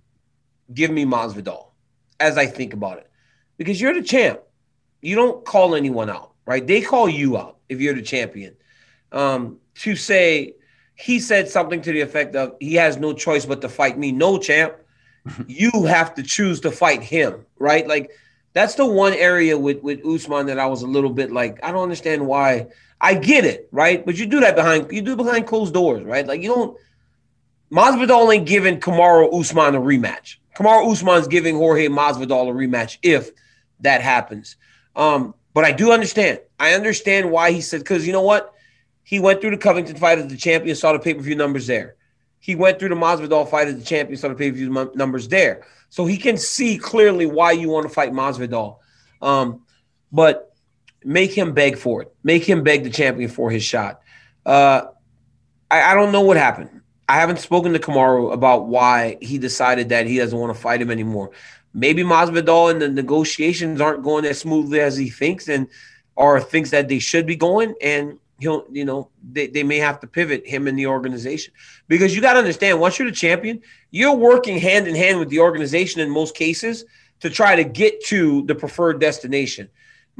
"Give 0.72 0.90
me 0.90 1.04
Masvidal," 1.04 1.66
as 2.20 2.38
I 2.38 2.46
think 2.46 2.72
about 2.72 2.98
it, 2.98 3.10
because 3.56 3.80
you're 3.80 3.94
the 3.94 4.02
champ. 4.02 4.40
You 5.00 5.16
don't 5.16 5.44
call 5.44 5.74
anyone 5.74 6.10
out, 6.10 6.32
right? 6.46 6.66
They 6.66 6.80
call 6.80 7.08
you 7.08 7.36
out 7.36 7.58
if 7.68 7.80
you're 7.80 7.94
the 7.94 8.02
champion. 8.02 8.56
Um, 9.12 9.58
to 9.76 9.96
say 9.96 10.54
he 10.94 11.20
said 11.20 11.48
something 11.48 11.82
to 11.82 11.92
the 11.92 12.00
effect 12.00 12.34
of 12.34 12.56
he 12.60 12.74
has 12.74 12.96
no 12.96 13.12
choice 13.12 13.44
but 13.44 13.60
to 13.60 13.68
fight 13.68 13.98
me. 13.98 14.12
No, 14.12 14.38
champ 14.38 14.74
you 15.46 15.84
have 15.84 16.14
to 16.14 16.22
choose 16.22 16.60
to 16.60 16.70
fight 16.70 17.02
him, 17.02 17.44
right? 17.58 17.86
Like 17.86 18.10
that's 18.57 18.74
the 18.76 18.86
one 18.86 19.12
area 19.12 19.59
with 19.59 19.82
with 19.82 20.02
Usman 20.02 20.46
that 20.46 20.59
I 20.59 20.64
was 20.64 20.80
a 20.80 20.86
little 20.86 21.11
bit 21.11 21.30
like 21.30 21.62
I 21.62 21.70
don't 21.72 21.82
understand 21.82 22.26
why. 22.26 22.68
I 22.98 23.12
get 23.12 23.44
it, 23.44 23.68
right? 23.70 24.04
But 24.07 24.16
you 24.16 24.24
do 24.24 24.40
that 24.40 24.57
behind 24.57 24.90
you 24.90 25.02
do 25.02 25.14
behind 25.14 25.46
closed 25.46 25.74
doors, 25.74 26.02
right? 26.02 26.26
Like 26.26 26.40
you 26.40 26.48
don't. 26.48 26.78
Masvidal 27.70 28.34
ain't 28.34 28.46
giving 28.48 28.80
Kamaru 28.80 29.38
Usman 29.38 29.74
a 29.74 29.78
rematch. 29.78 30.36
Kamaru 30.57 30.90
Usman's 30.90 31.28
giving 31.28 31.57
Jorge 31.57 31.88
Masvidal 31.88 32.48
a 32.48 32.54
rematch 32.54 32.96
if 33.02 33.30
that 33.80 34.00
happens. 34.00 34.57
Um, 34.94 35.34
but 35.52 35.66
I 35.66 35.72
do 35.72 35.92
understand. 35.92 36.40
I 36.59 36.72
understand 36.72 37.30
why 37.30 37.52
he 37.52 37.61
said 37.61 37.80
because 37.80 38.07
you 38.07 38.14
know 38.14 38.22
what, 38.22 38.54
he 39.02 39.20
went 39.20 39.42
through 39.42 39.50
the 39.50 39.59
Covington 39.59 39.96
fight 39.96 40.18
as 40.18 40.28
the 40.28 40.36
champion, 40.38 40.76
saw 40.76 40.94
the 40.94 40.98
pay 40.98 41.12
per 41.12 41.20
view 41.20 41.34
numbers 41.34 41.66
there. 41.66 41.96
He 42.38 42.54
went 42.54 42.78
through 42.78 42.88
the 42.88 42.94
Masvidal 42.94 43.50
fight 43.50 43.68
as 43.68 43.76
the 43.78 43.84
champion, 43.84 44.16
saw 44.16 44.28
the 44.28 44.34
pay 44.34 44.50
per 44.50 44.57
view 44.57 44.90
numbers 44.94 45.28
there. 45.28 45.66
So 45.97 46.05
he 46.05 46.18
can 46.18 46.36
see 46.36 46.76
clearly 46.76 47.24
why 47.24 47.53
you 47.53 47.70
want 47.70 47.88
to 47.88 47.88
fight 47.88 48.12
Masvidal. 48.12 48.80
Um, 49.22 49.62
but 50.12 50.55
make 51.03 51.32
him 51.32 51.55
beg 51.55 51.78
for 51.78 52.03
it. 52.03 52.14
Make 52.22 52.44
him 52.44 52.62
beg 52.62 52.84
the 52.84 52.90
champion 52.90 53.30
for 53.30 53.51
his 53.51 53.64
shot. 53.64 54.03
Uh, 54.44 54.88
I, 55.70 55.92
I 55.92 55.94
don't 55.94 56.12
know 56.12 56.20
what 56.20 56.36
happened. 56.36 56.82
I 57.09 57.14
haven't 57.14 57.38
spoken 57.38 57.72
to 57.72 57.78
Kamaru 57.78 58.34
about 58.34 58.66
why 58.66 59.16
he 59.22 59.38
decided 59.38 59.88
that 59.88 60.07
he 60.07 60.18
doesn't 60.18 60.38
want 60.38 60.55
to 60.55 60.61
fight 60.61 60.82
him 60.82 60.90
anymore. 60.90 61.30
Maybe 61.72 62.03
Masvidal 62.03 62.70
and 62.70 62.82
the 62.82 62.90
negotiations 62.90 63.80
aren't 63.80 64.03
going 64.03 64.26
as 64.26 64.38
smoothly 64.38 64.80
as 64.80 64.99
he 64.99 65.09
thinks, 65.09 65.49
and 65.49 65.66
or 66.14 66.38
thinks 66.42 66.72
that 66.72 66.88
they 66.88 66.99
should 66.99 67.24
be 67.24 67.36
going, 67.36 67.74
and 67.80 68.18
he'll, 68.39 68.66
you 68.70 68.84
know, 68.84 69.11
they, 69.32 69.47
they 69.47 69.62
may 69.62 69.78
have 69.78 70.01
to 70.01 70.07
pivot 70.07 70.47
him 70.47 70.66
and 70.66 70.78
the 70.78 70.87
organization 70.87 71.53
because 71.89 72.14
you 72.14 72.20
got 72.20 72.34
to 72.34 72.39
understand 72.39 72.80
once 72.80 72.99
you're 72.99 73.09
the 73.09 73.16
champion, 73.16 73.61
you're 73.91 74.14
working 74.14 74.59
hand 74.59 74.87
in 74.87 74.95
hand 74.95 75.18
with 75.18 75.28
the 75.30 75.41
organization 75.41 76.01
in 76.01 76.11
most 76.11 76.34
cases 76.34 76.84
to 77.20 77.30
try 77.30 77.57
to 77.57 77.64
get 77.64 78.05
to 78.05 78.43
the 78.43 78.55
preferred 78.55 79.01
destination. 79.01 79.68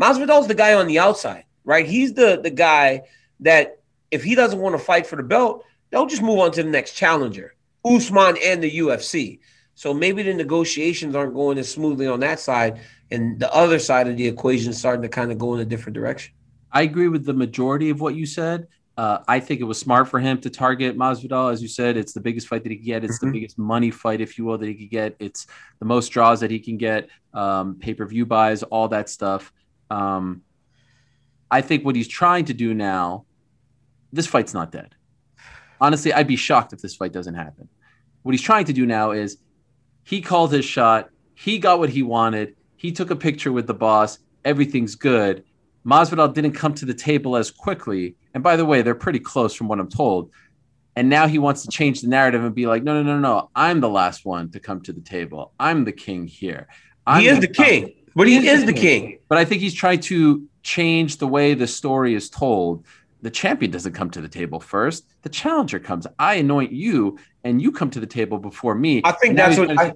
Masvidal's 0.01 0.49
the 0.49 0.55
guy 0.55 0.75
on 0.75 0.87
the 0.87 0.99
outside, 0.99 1.45
right? 1.65 1.87
He's 1.87 2.15
the 2.15 2.41
the 2.43 2.51
guy 2.51 3.03
that 3.41 3.81
if 4.11 4.23
he 4.23 4.35
doesn't 4.35 4.61
want 4.61 4.75
to 4.75 4.79
fight 4.79 5.07
for 5.07 5.17
the 5.17 5.23
belt, 5.23 5.65
they'll 5.91 6.07
just 6.07 6.23
move 6.23 6.39
on 6.39 6.53
to 6.53 6.63
the 6.63 6.71
next 6.71 6.93
challenger, 6.93 7.55
Usman 7.85 8.37
and 8.43 8.63
the 8.63 8.79
UFC. 8.79 9.41
So 9.75 9.93
maybe 9.93 10.23
the 10.23 10.33
negotiations 10.33 11.15
aren't 11.15 11.35
going 11.35 11.59
as 11.59 11.71
smoothly 11.71 12.07
on 12.07 12.21
that 12.21 12.41
side, 12.41 12.81
and 13.11 13.39
the 13.39 13.53
other 13.53 13.79
side 13.79 14.09
of 14.09 14.17
the 14.17 14.27
equation 14.27 14.71
is 14.71 14.79
starting 14.79 15.03
to 15.03 15.09
kind 15.09 15.31
of 15.31 15.39
go 15.39 15.55
in 15.55 15.61
a 15.61 15.67
different 15.67 15.95
direction. 15.95 16.33
I 16.73 16.83
agree 16.83 17.09
with 17.09 17.25
the 17.25 17.33
majority 17.33 17.91
of 17.91 18.01
what 18.01 18.15
you 18.15 18.27
said. 18.27 18.67
Uh, 18.97 19.19
I 19.29 19.41
think 19.41 19.61
it 19.61 19.65
was 19.65 19.79
smart 19.79 20.09
for 20.09 20.19
him 20.21 20.41
to 20.41 20.49
target 20.51 20.97
Masvidal, 20.97 21.53
as 21.53 21.61
you 21.61 21.69
said. 21.69 21.97
It's 21.97 22.13
the 22.15 22.21
biggest 22.21 22.49
fight 22.49 22.63
that 22.63 22.71
he 22.73 22.77
could 22.77 22.87
get. 22.87 23.05
It's 23.05 23.19
Mhm. 23.19 23.27
the 23.27 23.33
biggest 23.33 23.59
money 23.59 23.91
fight, 23.91 24.21
if 24.23 24.39
you 24.39 24.45
will, 24.47 24.57
that 24.57 24.67
he 24.67 24.75
could 24.75 24.91
get. 24.91 25.17
It's 25.19 25.47
the 25.81 25.85
most 25.85 26.09
draws 26.09 26.41
that 26.41 26.51
he 26.51 26.59
can 26.59 26.79
get, 26.79 27.09
um, 27.35 27.75
pay 27.75 27.93
per 27.93 28.07
view 28.07 28.25
buys, 28.25 28.63
all 28.63 28.89
that 28.89 29.11
stuff. 29.11 29.53
Um, 29.91 30.43
I 31.51 31.61
think 31.61 31.85
what 31.85 31.95
he's 31.95 32.09
trying 32.09 32.47
to 32.47 32.55
do 32.55 32.73
now, 32.75 33.27
this 34.13 34.27
fight's 34.27 34.55
not 34.55 34.73
dead. 34.73 34.95
Honestly, 35.81 36.13
I'd 36.13 36.27
be 36.27 36.37
shocked 36.37 36.73
if 36.73 36.81
this 36.81 36.97
fight 36.97 37.13
doesn't 37.13 37.35
happen. 37.35 37.69
What 38.23 38.33
he's 38.33 38.43
trying 38.43 38.65
to 38.65 38.73
do 38.73 38.87
now 38.87 39.11
is 39.11 39.37
he 40.05 40.23
called 40.23 40.53
his 40.53 40.65
shot. 40.65 41.11
He 41.35 41.59
got 41.59 41.79
what 41.79 41.91
he 41.91 42.03
wanted. 42.03 42.57
He 42.77 42.93
took 42.93 43.11
a 43.11 43.17
picture 43.17 43.53
with 43.53 43.67
the 43.67 43.75
boss. 43.75 44.19
Everything's 44.45 44.95
good. 44.95 45.45
Masvidal 45.87 46.35
didn't 46.35 46.53
come 46.53 46.75
to 46.75 46.85
the 46.85 46.95
table 46.95 47.37
as 47.37 47.51
quickly. 47.51 48.17
And 48.35 48.43
by 48.43 48.57
the 48.57 48.65
way, 48.65 48.83
they're 48.83 48.95
pretty 48.95 49.21
close 49.21 49.55
from 49.55 49.69
what 49.69 49.79
I'm 49.79 49.89
told. 49.89 50.31
And 50.97 51.09
now 51.09 51.27
he 51.29 51.39
wants 51.39 51.63
to 51.63 51.69
change 51.69 52.01
the 52.01 52.09
narrative 52.09 52.43
and 52.43 52.55
be 52.55 52.67
like, 52.67 52.83
no, 52.83 53.01
no, 53.01 53.03
no, 53.03 53.19
no. 53.19 53.51
I'm 53.55 53.81
the 53.81 53.89
last 53.89 54.25
one 54.25 54.51
to 54.51 54.61
come 54.61 54.81
to 54.83 54.93
the 54.93 55.01
table. 55.01 55.53
I'm 55.61 55.85
the 55.85 55.93
king 55.93 56.27
here. 56.27 56.69
I'm 57.07 57.21
he 57.21 57.29
is 57.29 57.39
the 57.39 57.49
king, 57.49 57.93
but 58.17 58.27
he, 58.27 58.49
is 58.49 58.65
the 58.65 58.73
king. 58.73 59.19
But 59.29 59.39
I 59.39 59.45
think 59.45 59.61
he's 59.61 59.75
trying 59.75 60.01
to 60.01 60.49
change 60.63 61.19
the 61.19 61.29
way 61.29 61.55
the 61.55 61.67
story 61.67 62.15
is 62.15 62.29
told. 62.29 62.85
The 63.23 63.31
champion 63.31 63.71
doesn't 63.71 63.93
come 63.93 64.11
to 64.11 64.21
the 64.21 64.29
table 64.29 64.59
first. 64.59 65.05
The 65.23 65.29
challenger 65.29 65.79
comes. 65.79 66.07
I 66.19 66.35
anoint 66.37 66.73
you, 66.73 67.19
and 67.45 67.63
you 67.63 67.71
come 67.71 67.91
to 67.91 68.01
the 68.01 68.07
table 68.07 68.39
before 68.39 68.75
me. 68.75 69.03
I 69.05 69.13
think 69.13 69.31
And 69.31 69.39
that's 69.39 69.59
what 69.59 69.79
I, 69.79 69.93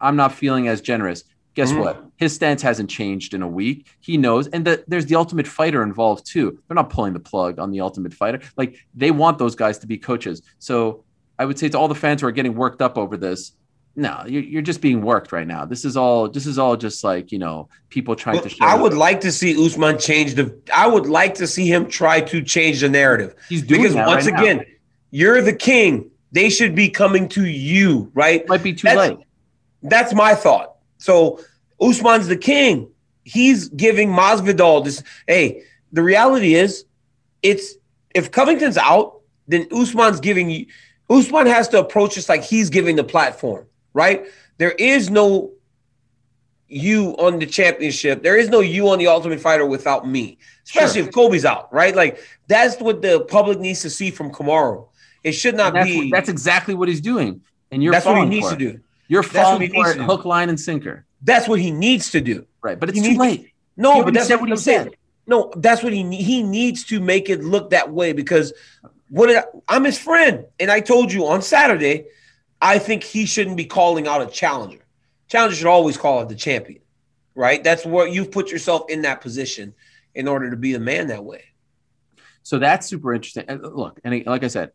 I'm 0.00 0.16
not 0.16 0.32
feeling 0.32 0.68
as 0.68 0.80
generous. 0.80 1.24
Guess 1.56 1.72
Mhm. 1.72 1.80
what? 1.80 2.04
His 2.16 2.34
stance 2.34 2.60
hasn't 2.62 2.88
changed 2.90 3.32
in 3.34 3.42
a 3.42 3.48
week. 3.48 3.86
He 4.00 4.16
knows, 4.18 4.46
and 4.48 4.64
the, 4.64 4.84
there's 4.86 5.06
the 5.06 5.16
Ultimate 5.16 5.46
Fighter 5.48 5.82
involved 5.82 6.24
too. 6.26 6.58
They're 6.68 6.74
not 6.74 6.90
pulling 6.90 7.14
the 7.14 7.18
plug 7.20 7.58
on 7.58 7.70
the 7.70 7.80
Ultimate 7.80 8.12
Fighter. 8.14 8.40
Like 8.56 8.76
they 8.94 9.10
want 9.10 9.38
those 9.38 9.56
guys 9.56 9.78
to 9.78 9.86
be 9.86 9.96
coaches. 9.98 10.42
So 10.58 11.02
I 11.38 11.44
would 11.46 11.58
say 11.58 11.68
to 11.70 11.78
all 11.78 11.88
the 11.88 11.94
fans 11.94 12.20
who 12.20 12.26
are 12.28 12.32
getting 12.32 12.54
worked 12.54 12.80
up 12.82 12.96
over 12.98 13.16
this, 13.16 13.52
no, 13.98 14.22
you're, 14.26 14.42
you're 14.42 14.62
just 14.62 14.82
being 14.82 15.00
worked 15.00 15.32
right 15.32 15.46
now. 15.46 15.64
This 15.64 15.86
is 15.86 15.96
all. 15.96 16.28
This 16.28 16.46
is 16.46 16.58
all 16.58 16.76
just 16.76 17.02
like 17.02 17.32
you 17.32 17.38
know 17.38 17.70
people 17.88 18.14
trying 18.14 18.42
to 18.42 18.48
show. 18.50 18.62
I 18.62 18.76
that 18.76 18.82
would 18.82 18.92
like 18.92 19.22
to 19.22 19.32
see 19.32 19.56
Usman 19.66 19.98
change 19.98 20.34
the. 20.34 20.54
I 20.74 20.86
would 20.86 21.06
like 21.06 21.34
to 21.36 21.46
see 21.46 21.66
him 21.66 21.88
try 21.88 22.20
to 22.20 22.42
change 22.42 22.82
the 22.82 22.90
narrative 22.90 23.34
he's 23.48 23.62
doing 23.62 23.80
because 23.80 23.94
that 23.94 24.06
once 24.06 24.26
right 24.26 24.34
now. 24.34 24.42
again, 24.42 24.64
you're 25.10 25.40
the 25.40 25.54
king. 25.54 26.10
They 26.32 26.50
should 26.50 26.74
be 26.74 26.90
coming 26.90 27.26
to 27.30 27.46
you, 27.46 28.10
right? 28.12 28.46
might 28.46 28.62
be 28.62 28.74
too 28.74 28.88
that's- 28.88 29.08
late. 29.10 29.18
That's 29.82 30.12
my 30.12 30.34
thought. 30.34 30.75
So 30.98 31.40
Usman's 31.80 32.28
the 32.28 32.36
king. 32.36 32.88
He's 33.24 33.68
giving 33.70 34.10
Masvidal 34.10 34.84
this. 34.84 35.02
Hey, 35.26 35.62
the 35.92 36.02
reality 36.02 36.54
is, 36.54 36.84
it's 37.42 37.74
if 38.14 38.30
Covington's 38.30 38.78
out, 38.78 39.20
then 39.48 39.66
Usman's 39.72 40.20
giving 40.20 40.50
you. 40.50 40.66
Usman 41.10 41.46
has 41.46 41.68
to 41.68 41.78
approach 41.78 42.14
this 42.14 42.28
like 42.28 42.42
he's 42.42 42.70
giving 42.70 42.96
the 42.96 43.04
platform, 43.04 43.66
right? 43.92 44.26
There 44.58 44.72
is 44.72 45.10
no 45.10 45.52
you 46.68 47.10
on 47.18 47.38
the 47.38 47.46
championship. 47.46 48.22
There 48.22 48.36
is 48.36 48.48
no 48.48 48.60
you 48.60 48.88
on 48.88 48.98
the 48.98 49.06
Ultimate 49.06 49.40
Fighter 49.40 49.64
without 49.66 50.08
me, 50.08 50.38
especially 50.64 51.00
Sure. 51.02 51.08
if 51.08 51.14
Colby's 51.14 51.44
out, 51.44 51.72
right? 51.72 51.94
Like 51.94 52.18
that's 52.48 52.80
what 52.80 53.02
the 53.02 53.20
public 53.20 53.60
needs 53.60 53.82
to 53.82 53.90
see 53.90 54.10
from 54.10 54.32
Kamaru. 54.32 54.88
It 55.22 55.32
should 55.32 55.56
not 55.56 55.74
that's, 55.74 55.88
be. 55.88 55.98
what- 55.98 56.08
that's 56.12 56.28
exactly 56.28 56.74
what 56.74 56.88
he's 56.88 57.00
doing, 57.00 57.40
and 57.70 57.82
you're 57.82 57.92
that's 57.92 58.06
what 58.06 58.18
he 58.18 58.24
needs 58.26 58.48
to 58.50 58.56
do. 58.56 58.80
You're 59.08 59.22
falling 59.22 59.72
for 59.72 59.90
it, 59.90 59.98
hook, 59.98 60.24
line, 60.24 60.48
and 60.48 60.58
sinker. 60.58 61.04
That's 61.22 61.48
what 61.48 61.60
he 61.60 61.70
needs 61.70 62.10
to 62.12 62.20
do. 62.20 62.46
Right, 62.62 62.78
but 62.78 62.88
it's 62.88 62.98
He 63.00 63.14
too 63.14 63.18
late. 63.20 63.52
No, 63.76 64.02
but 64.02 64.14
that's 64.14 64.28
said 64.28 64.40
what 64.40 64.48
he 64.48 64.56
saying. 64.56 64.84
said. 64.84 64.96
No, 65.26 65.52
that's 65.56 65.82
what 65.82 65.92
he 65.92 66.02
he 66.16 66.42
needs 66.42 66.84
to 66.84 67.00
make 67.00 67.28
it 67.28 67.42
look 67.42 67.70
that 67.70 67.92
way 67.92 68.12
because 68.12 68.52
what 69.08 69.26
did 69.26 69.38
I, 69.38 69.44
I'm 69.68 69.84
his 69.84 69.98
friend, 69.98 70.46
and 70.58 70.70
I 70.70 70.80
told 70.80 71.12
you 71.12 71.26
on 71.26 71.42
Saturday, 71.42 72.06
I 72.60 72.78
think 72.78 73.02
he 73.02 73.26
shouldn't 73.26 73.56
be 73.56 73.64
calling 73.64 74.06
out 74.06 74.22
a 74.22 74.26
challenger. 74.26 74.84
Challenger 75.28 75.56
should 75.56 75.66
always 75.66 75.96
call 75.96 76.20
out 76.20 76.28
the 76.28 76.34
champion, 76.34 76.80
right? 77.34 77.62
That's 77.62 77.84
where 77.84 78.06
you've 78.06 78.30
put 78.30 78.50
yourself 78.50 78.84
in 78.88 79.02
that 79.02 79.20
position 79.20 79.74
in 80.14 80.28
order 80.28 80.50
to 80.50 80.56
be 80.56 80.72
the 80.72 80.80
man 80.80 81.08
that 81.08 81.24
way. 81.24 81.44
So 82.42 82.58
that's 82.58 82.86
super 82.86 83.12
interesting. 83.12 83.44
Uh, 83.48 83.54
look, 83.56 84.00
and 84.04 84.24
like 84.26 84.44
I 84.44 84.48
said, 84.48 84.70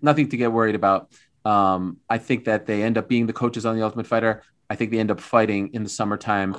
nothing 0.00 0.28
to 0.30 0.36
get 0.36 0.52
worried 0.52 0.74
about. 0.74 1.10
Um, 1.44 1.98
I 2.08 2.18
think 2.18 2.44
that 2.44 2.66
they 2.66 2.82
end 2.82 2.98
up 2.98 3.08
being 3.08 3.26
the 3.26 3.32
coaches 3.32 3.66
on 3.66 3.76
the 3.76 3.82
Ultimate 3.82 4.06
Fighter. 4.06 4.42
I 4.70 4.76
think 4.76 4.90
they 4.90 4.98
end 4.98 5.10
up 5.10 5.20
fighting 5.20 5.70
in 5.74 5.82
the 5.82 5.88
summertime 5.88 6.56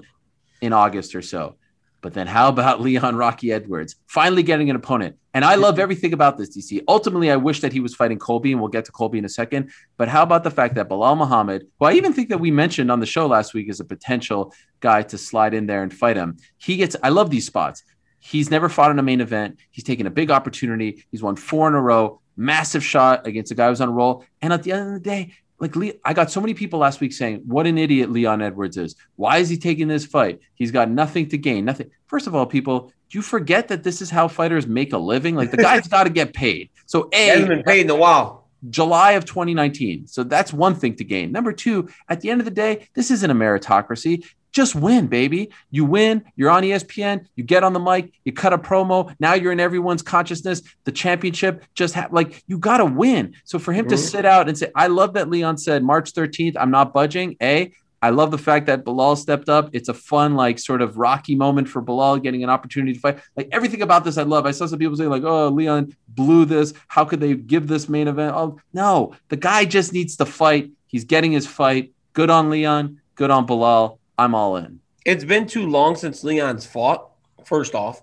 in 0.61 0.73
August 0.73 1.15
or 1.15 1.21
so. 1.21 1.55
But 2.01 2.13
then 2.13 2.27
how 2.27 2.49
about 2.49 2.81
Leon 2.85 3.15
Rocky 3.15 3.51
Edwards 3.51 3.95
finally 4.05 4.43
getting 4.43 4.69
an 4.69 4.75
opponent? 4.75 5.17
And 5.33 5.43
I 5.43 5.55
love 5.55 5.79
everything 5.79 6.13
about 6.13 6.37
this, 6.37 6.55
DC. 6.55 6.83
Ultimately, 6.87 7.31
I 7.31 7.35
wish 7.35 7.61
that 7.61 7.73
he 7.73 7.79
was 7.79 7.95
fighting 7.95 8.19
Colby, 8.19 8.51
and 8.51 8.61
we'll 8.61 8.69
get 8.69 8.85
to 8.85 8.91
Colby 8.91 9.17
in 9.17 9.25
a 9.25 9.29
second. 9.29 9.71
But 9.97 10.07
how 10.07 10.23
about 10.23 10.43
the 10.43 10.51
fact 10.51 10.75
that 10.75 10.87
Belal 10.87 11.17
Muhammad, 11.17 11.65
who 11.79 11.85
I 11.87 11.93
even 11.93 12.13
think 12.13 12.29
that 12.29 12.39
we 12.39 12.51
mentioned 12.51 12.91
on 12.91 12.99
the 12.99 13.05
show 13.05 13.25
last 13.25 13.53
week 13.53 13.67
as 13.69 13.79
a 13.79 13.85
potential 13.85 14.53
guy 14.79 15.01
to 15.01 15.17
slide 15.17 15.53
in 15.53 15.65
there 15.65 15.83
and 15.83 15.93
fight 15.93 16.15
him, 16.15 16.37
he 16.57 16.77
gets, 16.77 16.95
I 17.03 17.09
love 17.09 17.31
these 17.31 17.45
spots. 17.45 17.83
He's 18.19 18.49
never 18.49 18.69
fought 18.69 18.91
in 18.91 18.99
a 18.99 19.03
main 19.03 19.19
event. 19.19 19.57
He's 19.71 19.83
taken 19.83 20.07
a 20.07 20.11
big 20.11 20.31
opportunity. 20.31 21.03
He's 21.11 21.21
won 21.21 21.35
four 21.35 21.67
in 21.67 21.73
a 21.73 21.81
row, 21.81 22.21
massive 22.37 22.83
shot 22.83 23.25
against 23.27 23.51
a 23.51 23.55
guy 23.55 23.69
who's 23.69 23.81
on 23.81 23.89
a 23.89 23.91
roll. 23.91 24.25
And 24.41 24.51
at 24.53 24.63
the 24.63 24.71
end 24.71 24.87
of 24.87 24.93
the 24.93 24.99
day, 24.99 25.33
like 25.59 25.75
Le- 25.75 25.93
I 26.03 26.13
got 26.13 26.31
so 26.31 26.41
many 26.41 26.53
people 26.53 26.79
last 26.79 26.99
week 26.99 27.13
saying, 27.13 27.41
"What 27.45 27.65
an 27.65 27.77
idiot 27.77 28.11
Leon 28.11 28.41
Edwards 28.41 28.77
is! 28.77 28.95
Why 29.15 29.37
is 29.37 29.49
he 29.49 29.57
taking 29.57 29.87
this 29.87 30.05
fight? 30.05 30.39
He's 30.55 30.71
got 30.71 30.89
nothing 30.89 31.29
to 31.29 31.37
gain. 31.37 31.65
Nothing." 31.65 31.89
First 32.07 32.27
of 32.27 32.35
all, 32.35 32.45
people, 32.45 32.91
do 33.09 33.17
you 33.17 33.21
forget 33.21 33.69
that 33.69 33.83
this 33.83 34.01
is 34.01 34.09
how 34.09 34.27
fighters 34.27 34.67
make 34.67 34.91
a 34.91 34.97
living? 34.97 35.35
Like 35.35 35.51
the 35.51 35.57
guy's 35.69 35.87
got 35.87 36.03
to 36.03 36.09
get 36.09 36.33
paid. 36.33 36.69
So 36.85 37.09
He 37.13 37.27
hasn't 37.27 37.49
been 37.49 37.59
a 37.59 37.63
paid 37.63 37.85
in 37.85 37.89
a 37.89 37.95
while. 37.95 38.45
July 38.69 39.11
of 39.11 39.25
2019. 39.25 40.07
So 40.07 40.23
that's 40.23 40.51
one 40.51 40.75
thing 40.75 40.95
to 40.95 41.03
gain. 41.03 41.31
Number 41.31 41.53
two, 41.53 41.87
at 42.09 42.21
the 42.21 42.29
end 42.29 42.41
of 42.41 42.45
the 42.45 42.51
day, 42.51 42.87
this 42.95 43.11
isn't 43.11 43.29
a 43.29 43.35
meritocracy. 43.35 44.25
Just 44.55 44.73
win, 44.73 45.07
baby. 45.07 45.49
You 45.69 45.83
win. 45.83 46.23
You're 46.37 46.49
on 46.49 46.63
ESPN. 46.63 47.25
You 47.35 47.43
get 47.43 47.65
on 47.65 47.73
the 47.73 47.79
mic. 47.79 48.13
You 48.23 48.31
cut 48.31 48.53
a 48.53 48.57
promo. 48.57 49.13
Now 49.19 49.33
you're 49.33 49.51
in 49.51 49.59
everyone's 49.59 50.01
consciousness. 50.01 50.61
The 50.85 50.93
championship 50.93 51.65
just 51.75 51.93
ha- 51.93 52.07
like 52.09 52.41
you 52.47 52.57
got 52.57 52.77
to 52.77 52.85
win. 52.85 53.35
So 53.43 53.59
for 53.59 53.73
him 53.73 53.85
to 53.89 53.95
Mhm. 53.95 53.99
sit 53.99 54.25
out 54.25 54.47
and 54.47 54.57
say, 54.57 54.71
I 54.73 54.87
love 54.87 55.15
that 55.15 55.29
Leon 55.29 55.57
said 55.57 55.83
March 55.83 56.13
13th, 56.13 56.55
I'm 56.57 56.71
not 56.71 56.93
budging. 56.93 57.35
A, 57.43 57.73
I 58.01 58.11
love 58.11 58.31
the 58.31 58.37
fact 58.37 58.67
that 58.67 58.85
Belal 58.85 59.17
stepped 59.17 59.49
up. 59.49 59.71
It's 59.73 59.89
a 59.89 59.93
fun, 59.93 60.35
like, 60.35 60.57
sort 60.59 60.81
of 60.81 60.95
rocky 60.95 61.35
moment 61.35 61.67
for 61.67 61.81
Belal 61.81 62.23
getting 62.23 62.41
an 62.41 62.49
opportunity 62.49 62.93
to 62.93 62.99
fight. 63.01 63.19
Like 63.35 63.49
everything 63.51 63.81
about 63.81 64.05
this, 64.05 64.17
I 64.17 64.23
love. 64.23 64.45
I 64.45 64.51
saw 64.51 64.67
some 64.67 64.79
people 64.79 64.95
say, 64.95 65.07
like, 65.07 65.23
"Oh, 65.23 65.49
Leon 65.49 65.93
blew 66.07 66.45
this. 66.45 66.73
How 66.87 67.03
could 67.03 67.19
they 67.19 67.33
give 67.33 67.67
this 67.67 67.89
main 67.89 68.07
event?" 68.07 68.33
Oh, 68.33 68.57
no, 68.73 69.15
the 69.27 69.35
guy 69.35 69.65
just 69.65 69.91
needs 69.91 70.15
to 70.15 70.25
fight. 70.25 70.71
He's 70.87 71.03
getting 71.03 71.33
his 71.33 71.45
fight. 71.45 71.91
Good 72.13 72.29
on 72.29 72.49
Leon. 72.49 73.01
Good 73.15 73.31
on 73.31 73.45
Belal. 73.45 73.97
I'm 74.17 74.35
all 74.35 74.57
in. 74.57 74.79
It's 75.05 75.23
been 75.23 75.47
too 75.47 75.67
long 75.67 75.95
since 75.95 76.23
Leon's 76.23 76.65
fought, 76.65 77.09
first 77.45 77.75
off. 77.75 78.01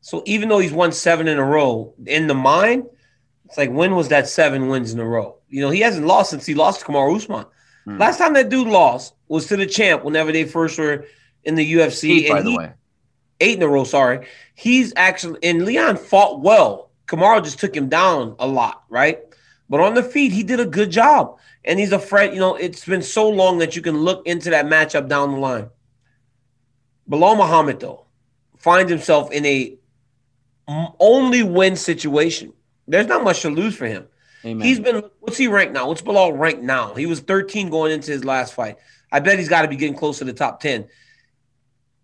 So 0.00 0.22
even 0.26 0.48
though 0.48 0.58
he's 0.58 0.72
won 0.72 0.92
seven 0.92 1.28
in 1.28 1.38
a 1.38 1.44
row, 1.44 1.94
in 2.06 2.26
the 2.26 2.34
mind, 2.34 2.84
it's 3.46 3.56
like 3.56 3.70
when 3.70 3.94
was 3.94 4.08
that 4.08 4.28
seven 4.28 4.68
wins 4.68 4.92
in 4.92 5.00
a 5.00 5.04
row? 5.04 5.38
You 5.48 5.62
know, 5.62 5.70
he 5.70 5.80
hasn't 5.80 6.06
lost 6.06 6.30
since 6.30 6.46
he 6.46 6.54
lost 6.54 6.80
to 6.80 6.86
Kamaru 6.86 7.16
Usman. 7.16 7.46
Hmm. 7.84 7.98
Last 7.98 8.18
time 8.18 8.34
that 8.34 8.48
dude 8.48 8.68
lost 8.68 9.14
was 9.28 9.46
to 9.46 9.56
the 9.56 9.66
champ 9.66 10.04
whenever 10.04 10.32
they 10.32 10.44
first 10.44 10.78
were 10.78 11.06
in 11.44 11.54
the 11.54 11.74
UFC. 11.74 12.24
Eight, 12.24 12.30
by 12.30 12.42
the 12.42 12.50
he- 12.50 12.58
way. 12.58 12.72
Eight 13.40 13.56
in 13.56 13.62
a 13.62 13.68
row, 13.68 13.84
sorry. 13.84 14.26
He's 14.54 14.92
actually 14.96 15.38
and 15.42 15.64
Leon 15.64 15.96
fought 15.96 16.40
well. 16.40 16.90
Kamaru 17.06 17.44
just 17.44 17.58
took 17.58 17.76
him 17.76 17.88
down 17.88 18.36
a 18.38 18.46
lot, 18.46 18.84
right? 18.88 19.20
But 19.68 19.80
on 19.80 19.94
the 19.94 20.02
feet, 20.02 20.32
he 20.32 20.42
did 20.42 20.60
a 20.60 20.66
good 20.66 20.90
job. 20.90 21.38
And 21.64 21.78
he's 21.78 21.92
a 21.92 21.98
friend, 21.98 22.34
you 22.34 22.40
know, 22.40 22.54
it's 22.54 22.84
been 22.84 23.02
so 23.02 23.28
long 23.28 23.58
that 23.58 23.74
you 23.74 23.82
can 23.82 23.96
look 23.98 24.26
into 24.26 24.50
that 24.50 24.66
matchup 24.66 25.08
down 25.08 25.32
the 25.32 25.38
line. 25.38 25.70
Belal 27.08 27.36
Muhammad, 27.36 27.80
though, 27.80 28.04
finds 28.58 28.90
himself 28.90 29.32
in 29.32 29.46
a 29.46 29.78
only 30.68 31.42
win 31.42 31.76
situation. 31.76 32.52
There's 32.86 33.06
not 33.06 33.24
much 33.24 33.42
to 33.42 33.50
lose 33.50 33.76
for 33.76 33.86
him. 33.86 34.06
Amen. 34.44 34.66
He's 34.66 34.78
been 34.78 35.02
what's 35.20 35.38
he 35.38 35.48
ranked 35.48 35.72
now? 35.72 35.88
What's 35.88 36.02
Belal 36.02 36.38
ranked 36.38 36.62
now? 36.62 36.94
He 36.94 37.06
was 37.06 37.20
13 37.20 37.70
going 37.70 37.92
into 37.92 38.12
his 38.12 38.24
last 38.24 38.52
fight. 38.52 38.76
I 39.10 39.20
bet 39.20 39.38
he's 39.38 39.48
got 39.48 39.62
to 39.62 39.68
be 39.68 39.76
getting 39.76 39.96
close 39.96 40.18
to 40.18 40.24
the 40.24 40.32
top 40.32 40.60
10. 40.60 40.86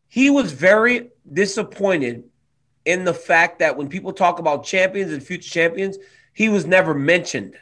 He 0.09 0.31
was 0.31 0.53
very 0.53 1.11
disappointed 1.31 2.25
in 2.85 3.05
the 3.05 3.13
fact 3.15 3.59
that 3.59 3.77
when 3.77 3.89
people 3.89 4.13
talk 4.13 4.39
about 4.39 4.65
champions 4.65 5.13
and 5.13 5.23
future 5.23 5.51
champions, 5.51 5.99
he 6.33 6.49
was 6.49 6.67
never 6.67 6.95
mentioned. 6.95 7.57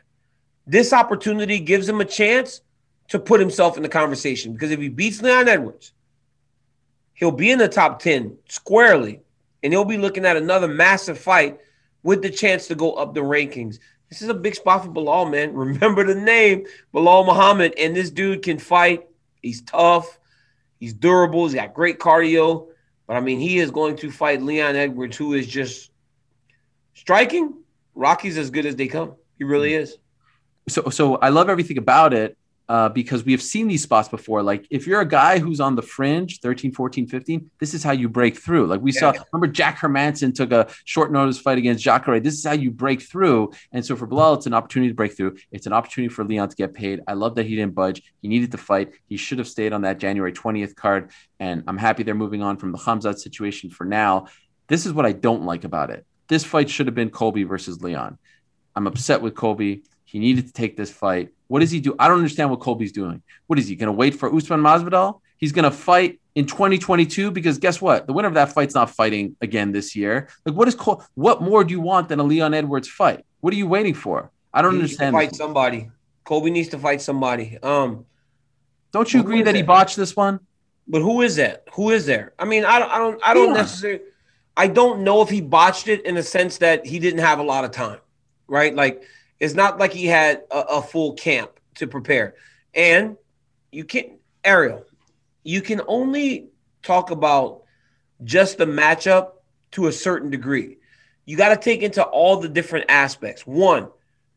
This 0.66 0.92
opportunity 0.92 1.58
gives 1.60 1.88
him 1.88 2.00
a 2.00 2.04
chance 2.04 2.60
to 3.08 3.18
put 3.18 3.40
himself 3.40 3.76
in 3.76 3.82
the 3.82 3.88
conversation 3.88 4.52
because 4.52 4.70
if 4.70 4.80
he 4.80 4.88
beats 4.88 5.22
Leon 5.22 5.48
Edwards, 5.48 5.92
he'll 7.14 7.32
be 7.32 7.50
in 7.50 7.58
the 7.58 7.68
top 7.68 8.00
10 8.00 8.36
squarely, 8.48 9.20
and 9.62 9.72
he'll 9.72 9.84
be 9.84 9.98
looking 9.98 10.24
at 10.24 10.36
another 10.36 10.68
massive 10.68 11.18
fight 11.18 11.58
with 12.02 12.22
the 12.22 12.30
chance 12.30 12.68
to 12.68 12.74
go 12.74 12.92
up 12.92 13.14
the 13.14 13.20
rankings. 13.20 13.78
This 14.08 14.22
is 14.22 14.28
a 14.28 14.34
big 14.34 14.54
spot 14.54 14.84
for 14.84 14.90
Belal, 14.90 15.30
man. 15.30 15.52
Remember 15.54 16.04
the 16.04 16.14
name, 16.14 16.66
Belal 16.94 17.26
Muhammad, 17.26 17.74
and 17.78 17.94
this 17.94 18.10
dude 18.10 18.42
can 18.42 18.58
fight. 18.58 19.06
He's 19.42 19.62
tough. 19.62 20.18
He's 20.78 20.94
durable. 20.94 21.44
He's 21.44 21.54
got 21.54 21.74
great 21.74 21.98
cardio. 21.98 22.68
But 23.06 23.16
I 23.16 23.20
mean, 23.20 23.40
he 23.40 23.58
is 23.58 23.70
going 23.70 23.96
to 23.96 24.10
fight 24.10 24.42
Leon 24.42 24.76
Edwards, 24.76 25.16
who 25.16 25.34
is 25.34 25.46
just 25.46 25.90
striking. 26.94 27.54
Rocky's 27.99 28.38
as 28.38 28.51
good 28.51 28.64
as 28.64 28.76
they 28.76 28.86
come. 28.86 29.16
He 29.38 29.44
really 29.44 29.74
is. 29.74 29.99
so 30.68 30.88
so 30.90 31.16
I 31.16 31.30
love 31.30 31.51
everything 31.51 31.78
about 31.78 32.14
it 32.14 32.38
uh, 32.68 32.88
because 32.88 33.24
we 33.24 33.32
have 33.32 33.42
seen 33.42 33.66
these 33.66 33.82
spots 33.82 34.09
before. 34.09 34.42
Like 34.42 34.66
if 34.70 34.86
you're 34.86 35.01
a 35.01 35.09
guy 35.09 35.40
who's 35.40 35.59
on 35.59 35.74
the 35.74 35.82
fringe, 35.82 36.38
13, 36.40 36.70
14, 36.72 37.09
15, 37.09 37.51
this 37.59 37.74
is 37.74 37.82
how 37.82 37.90
you 37.90 38.09
break 38.09 38.36
through. 38.36 38.66
Like 38.66 38.80
we 38.80 38.92
saw, 38.92 39.12
remember 39.32 39.53
Jack 39.53 39.78
Hermansson 39.80 40.32
took 40.32 40.53
a 40.53 40.68
short 40.84 41.11
notice 41.11 41.38
fight 41.40 41.59
against 41.59 41.82
Jacare. 41.82 42.20
This 42.20 42.34
is 42.34 42.44
how 42.44 42.53
you 42.53 42.70
break 42.70 43.03
through. 43.03 43.53
And 43.72 43.84
so 43.84 43.96
for 43.96 44.07
Belal, 44.07 44.36
it's 44.36 44.46
an 44.46 44.55
opportunity 44.55 44.90
to 44.90 44.94
break 44.94 45.16
through. 45.16 45.36
It's 45.51 45.66
an 45.66 45.72
opportunity 45.72 46.14
for 46.14 46.24
Leon 46.24 46.51
to 46.51 46.57
get 46.57 46.74
paid. 46.74 47.01
I 47.09 47.14
love 47.14 47.34
that 47.34 47.46
he 47.46 47.57
didn't 47.57 47.74
budge. 47.74 48.03
He 48.22 48.28
needed 48.28 48.53
to 48.53 48.59
fight. 48.59 48.92
He 49.09 49.16
should 49.16 49.38
have 49.38 49.49
stayed 49.49 49.72
on 49.72 49.82
that 49.82 49.99
January 49.99 50.32
20th 50.32 50.76
card. 50.76 51.11
And 51.40 51.64
I'm 51.66 51.78
happy 51.78 52.05
they're 52.05 52.14
moving 52.14 52.42
on 52.42 52.59
from 52.59 52.70
the 52.70 52.78
Hamzat 52.78 53.18
situation 53.18 53.70
for 53.70 53.84
now. 53.84 54.26
This 54.68 54.86
is 54.86 54.92
what 54.92 55.07
I 55.07 55.12
don't 55.12 55.44
like 55.44 55.64
about 55.64 55.90
it. 55.90 56.05
This 56.29 56.45
fight 56.45 56.68
should 56.70 56.87
have 56.87 56.95
been 56.95 57.11
Colby 57.11 57.45
versus 57.45 57.83
Leon. 57.83 58.18
I'm 58.76 58.87
upset 58.87 59.22
with 59.22 59.35
Colby. 59.35 59.83
He 60.05 60.18
needed 60.18 60.47
to 60.47 60.53
take 60.53 60.76
this 60.76 60.91
fight. 60.91 61.31
What 61.49 61.61
does 61.61 61.70
he 61.70 61.81
do? 61.81 61.95
I 61.99 62.09
don't 62.09 62.18
understand 62.18 62.51
what 62.51 62.61
Colby's 62.61 62.93
doing. 62.93 63.22
What 63.47 63.59
is 63.59 63.68
he 63.68 63.76
going 63.76 63.87
to 63.89 63.93
wait 63.93 64.14
for 64.14 64.35
Usman 64.35 64.61
Masvidal? 64.61 65.20
He's 65.39 65.53
going 65.53 65.64
to 65.64 65.70
fight 65.70 66.20
in 66.35 66.47
2022 66.47 67.31
because 67.31 67.59
guess 67.59 67.81
what? 67.81 68.07
The 68.07 68.12
winner 68.12 68.29
of 68.29 68.35
that 68.35 68.53
fight's 68.53 68.74
not 68.74 68.91
fighting 68.91 69.37
again 69.41 69.72
this 69.72 69.97
year. 69.97 70.29
Like, 70.45 70.55
what 70.55 70.68
is 70.68 70.74
Col- 70.74 71.03
what 71.14 71.41
more 71.43 71.64
do 71.64 71.72
you 71.72 71.81
want 71.81 72.09
than 72.09 72.20
a 72.20 72.24
Leon 72.24 72.55
Edwards 72.55 72.89
fight? 72.89 73.24
What 73.41 73.53
are 73.55 73.57
you 73.57 73.66
waiting 73.66 73.95
for? 73.95 74.31
I 74.53 74.62
don't 74.62 74.74
He 74.74 74.83
needs 74.83 74.97
to 74.97 75.05
understand. 75.05 75.14
fight 75.14 75.29
this. 75.31 75.39
somebody. 75.39 75.91
Colby 76.24 76.51
needs 76.51 76.68
to 76.70 76.79
fight 76.79 77.01
somebody. 77.01 77.59
Um, 77.62 78.05
Don't 78.93 79.12
you 79.14 79.20
agree 79.20 79.41
is 79.41 79.45
that 79.47 79.55
he 79.55 79.62
botched 79.62 79.97
this 79.97 80.14
one? 80.14 80.41
but 80.91 81.03
who 81.03 81.20
is 81.22 81.37
that? 81.37 81.64
Who 81.74 81.91
is 81.91 82.07
there? 82.07 82.33
I 82.39 82.45
mean, 82.47 82.64
I 82.64 82.79
don't, 82.79 82.91
I 82.91 82.99
don't, 82.99 83.20
I 83.29 83.35
don't 83.35 83.45
Leon. 83.53 83.57
necessarily. 83.57 84.01
I 84.59 84.66
don't 84.66 85.04
know 85.04 85.22
if 85.22 85.28
he 85.28 85.40
botched 85.40 85.86
it 85.86 86.04
in 86.04 86.16
the 86.16 86.22
sense 86.24 86.59
that 86.59 86.84
he 86.84 86.98
didn't 86.98 87.20
have 87.20 87.38
a 87.38 87.44
lot 87.44 87.64
of 87.64 87.70
time, 87.70 88.00
right? 88.48 88.74
Like 88.74 89.04
it's 89.38 89.54
not 89.54 89.78
like 89.78 89.92
he 89.92 90.06
had 90.06 90.42
a, 90.50 90.59
a 90.59 90.82
full 90.82 91.12
camp 91.12 91.52
to 91.76 91.86
prepare. 91.86 92.34
And 92.74 93.16
you 93.70 93.84
can't, 93.84 94.14
Ariel, 94.42 94.84
you 95.44 95.62
can 95.62 95.80
only 95.86 96.48
talk 96.82 97.12
about 97.12 97.62
just 98.24 98.59
the 98.59 98.66
matchup 98.66 99.34
to 99.70 99.86
a 99.86 99.92
certain 99.92 100.28
degree. 100.28 100.78
You 101.24 101.36
got 101.36 101.50
to 101.50 101.56
take 101.56 101.82
into 101.82 102.02
all 102.02 102.38
the 102.38 102.48
different 102.48 102.86
aspects. 102.88 103.46
One, 103.46 103.88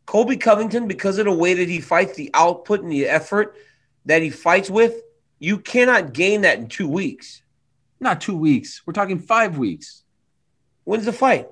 Colby 0.05 0.37
Covington, 0.37 0.87
because 0.87 1.17
of 1.17 1.25
the 1.25 1.31
way 1.31 1.55
that 1.55 1.67
he 1.67 1.81
fights, 1.81 2.15
the 2.15 2.29
output 2.35 2.81
and 2.81 2.91
the 2.91 3.07
effort 3.07 3.55
that 4.05 4.21
he 4.21 4.29
fights 4.29 4.69
with, 4.69 5.01
you 5.39 5.57
cannot 5.57 6.13
gain 6.13 6.41
that 6.41 6.59
in 6.59 6.67
two 6.67 6.87
weeks. 6.87 7.41
Not 7.99 8.21
two 8.21 8.37
weeks. 8.37 8.83
We're 8.85 8.93
talking 8.93 9.17
five 9.17 9.57
weeks. 9.57 10.00
When's 10.83 11.05
the 11.05 11.13
fight? 11.13 11.47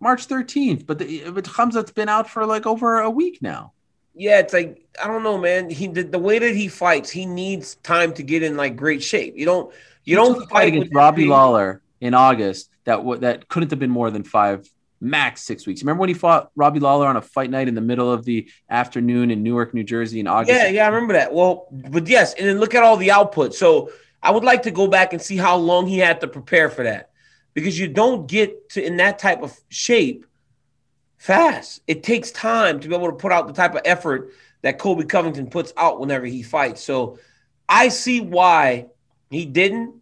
March 0.00 0.26
13th. 0.28 0.86
But 0.86 0.98
the, 0.98 1.30
but 1.30 1.44
Hamzat's 1.44 1.92
been 1.92 2.08
out 2.08 2.28
for 2.30 2.46
like 2.46 2.66
over 2.66 3.00
a 3.00 3.10
week 3.10 3.40
now. 3.42 3.72
Yeah, 4.14 4.38
it's 4.40 4.52
like 4.52 4.86
I 5.02 5.06
don't 5.06 5.22
know, 5.22 5.38
man. 5.38 5.70
He 5.70 5.86
the, 5.86 6.02
the 6.02 6.18
way 6.18 6.38
that 6.38 6.54
he 6.54 6.68
fights, 6.68 7.10
he 7.10 7.26
needs 7.26 7.76
time 7.76 8.12
to 8.14 8.22
get 8.22 8.42
in 8.42 8.56
like 8.56 8.76
great 8.76 9.02
shape. 9.02 9.34
You 9.36 9.46
don't 9.46 9.72
you 10.04 10.12
He 10.18 10.24
don't 10.24 10.48
fight 10.50 10.68
against 10.68 10.94
Robbie 10.94 11.22
big- 11.22 11.30
Lawler 11.30 11.80
in 12.00 12.14
August. 12.14 12.70
That 12.84 12.96
w- 12.96 13.20
that 13.20 13.48
couldn't 13.48 13.70
have 13.70 13.78
been 13.78 13.90
more 13.90 14.10
than 14.10 14.24
five, 14.24 14.68
max 15.00 15.42
six 15.42 15.66
weeks. 15.66 15.82
Remember 15.82 16.00
when 16.00 16.08
he 16.08 16.14
fought 16.14 16.50
Robbie 16.56 16.80
Lawler 16.80 17.06
on 17.06 17.16
a 17.16 17.22
fight 17.22 17.50
night 17.50 17.68
in 17.68 17.74
the 17.74 17.80
middle 17.80 18.10
of 18.10 18.24
the 18.24 18.48
afternoon 18.68 19.30
in 19.30 19.42
Newark, 19.42 19.74
New 19.74 19.84
Jersey 19.84 20.18
in 20.18 20.26
August? 20.26 20.58
Yeah, 20.58 20.68
yeah, 20.68 20.84
I 20.86 20.88
remember 20.88 21.12
that. 21.14 21.32
Well, 21.32 21.68
but 21.70 22.08
yes, 22.08 22.34
and 22.34 22.48
then 22.48 22.58
look 22.58 22.74
at 22.74 22.82
all 22.82 22.96
the 22.96 23.10
output. 23.12 23.54
So 23.54 23.92
I 24.22 24.30
would 24.32 24.44
like 24.44 24.62
to 24.64 24.70
go 24.70 24.86
back 24.88 25.12
and 25.12 25.22
see 25.22 25.36
how 25.36 25.56
long 25.56 25.86
he 25.86 25.98
had 25.98 26.20
to 26.22 26.26
prepare 26.26 26.68
for 26.68 26.82
that, 26.84 27.09
because 27.54 27.78
you 27.78 27.88
don't 27.88 28.26
get 28.28 28.70
to 28.70 28.84
in 28.84 28.96
that 28.98 29.18
type 29.18 29.42
of 29.42 29.58
shape 29.68 30.26
fast. 31.16 31.82
It 31.86 32.02
takes 32.02 32.30
time 32.30 32.80
to 32.80 32.88
be 32.88 32.94
able 32.94 33.08
to 33.08 33.16
put 33.16 33.32
out 33.32 33.46
the 33.46 33.52
type 33.52 33.74
of 33.74 33.82
effort 33.84 34.32
that 34.62 34.78
Colby 34.78 35.04
Covington 35.04 35.48
puts 35.48 35.72
out 35.76 36.00
whenever 36.00 36.26
he 36.26 36.42
fights. 36.42 36.82
So 36.82 37.18
I 37.68 37.88
see 37.88 38.20
why 38.20 38.86
he 39.30 39.44
didn't. 39.44 39.94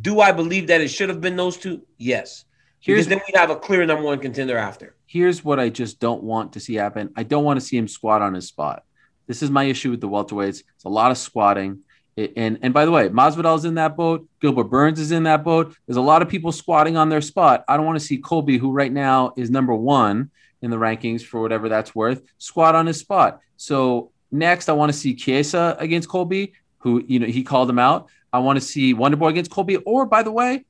Do 0.00 0.20
I 0.20 0.32
believe 0.32 0.68
that 0.68 0.80
it 0.80 0.88
should 0.88 1.08
have 1.08 1.20
been 1.20 1.36
those 1.36 1.56
two? 1.56 1.82
Yes. 1.98 2.44
Here's 2.80 3.06
Because 3.06 3.08
then 3.08 3.20
we 3.28 3.38
have 3.38 3.50
a 3.50 3.56
clear 3.56 3.84
number 3.86 4.04
one 4.04 4.18
contender 4.18 4.56
after. 4.56 4.96
here's 5.06 5.44
what 5.44 5.60
I 5.60 5.68
just 5.68 6.00
don't 6.00 6.22
want 6.22 6.54
to 6.54 6.60
see 6.60 6.74
happen. 6.74 7.12
I 7.16 7.22
don't 7.22 7.44
want 7.44 7.60
to 7.60 7.66
see 7.66 7.76
him 7.76 7.86
squat 7.86 8.22
on 8.22 8.34
his 8.34 8.48
spot. 8.48 8.82
This 9.26 9.42
is 9.42 9.50
my 9.50 9.64
issue 9.64 9.90
with 9.90 10.00
the 10.00 10.08
welterweights. 10.08 10.62
It's 10.74 10.84
a 10.84 10.88
lot 10.88 11.10
of 11.10 11.18
squatting. 11.18 11.80
And 12.16 12.58
and 12.62 12.74
by 12.74 12.84
the 12.84 12.90
way, 12.90 13.08
Masvidal's 13.08 13.64
in 13.64 13.76
that 13.76 13.96
boat. 13.96 14.28
Gilbert 14.40 14.64
Burns 14.64 15.00
is 15.00 15.12
in 15.12 15.22
that 15.22 15.44
boat. 15.44 15.74
There's 15.86 15.96
a 15.96 16.02
lot 16.02 16.20
of 16.20 16.28
people 16.28 16.52
squatting 16.52 16.96
on 16.96 17.08
their 17.08 17.22
spot. 17.22 17.64
I 17.68 17.76
don't 17.76 17.86
want 17.86 17.98
to 17.98 18.04
see 18.04 18.18
Colby, 18.18 18.58
who 18.58 18.70
right 18.70 18.92
now 18.92 19.32
is 19.36 19.50
number 19.50 19.74
one 19.74 20.30
in 20.60 20.70
the 20.70 20.76
rankings 20.76 21.22
for 21.22 21.40
whatever 21.40 21.68
that's 21.68 21.94
worth, 21.94 22.22
squat 22.38 22.74
on 22.74 22.86
his 22.86 22.98
spot. 22.98 23.40
So 23.56 24.10
next, 24.30 24.68
I 24.68 24.72
want 24.72 24.92
to 24.92 24.98
see 24.98 25.14
Chiesa 25.14 25.76
against 25.78 26.08
Colby, 26.08 26.52
who 26.78 27.02
you 27.06 27.18
know 27.18 27.26
he 27.26 27.42
called 27.42 27.70
him 27.70 27.78
out. 27.78 28.08
I 28.30 28.40
want 28.40 28.58
to 28.58 28.64
see 28.64 28.94
Wonderboy 28.94 29.30
against 29.30 29.50
Colby, 29.50 29.76
or 29.76 30.04
by 30.04 30.22
the 30.22 30.32
way, 30.32 30.66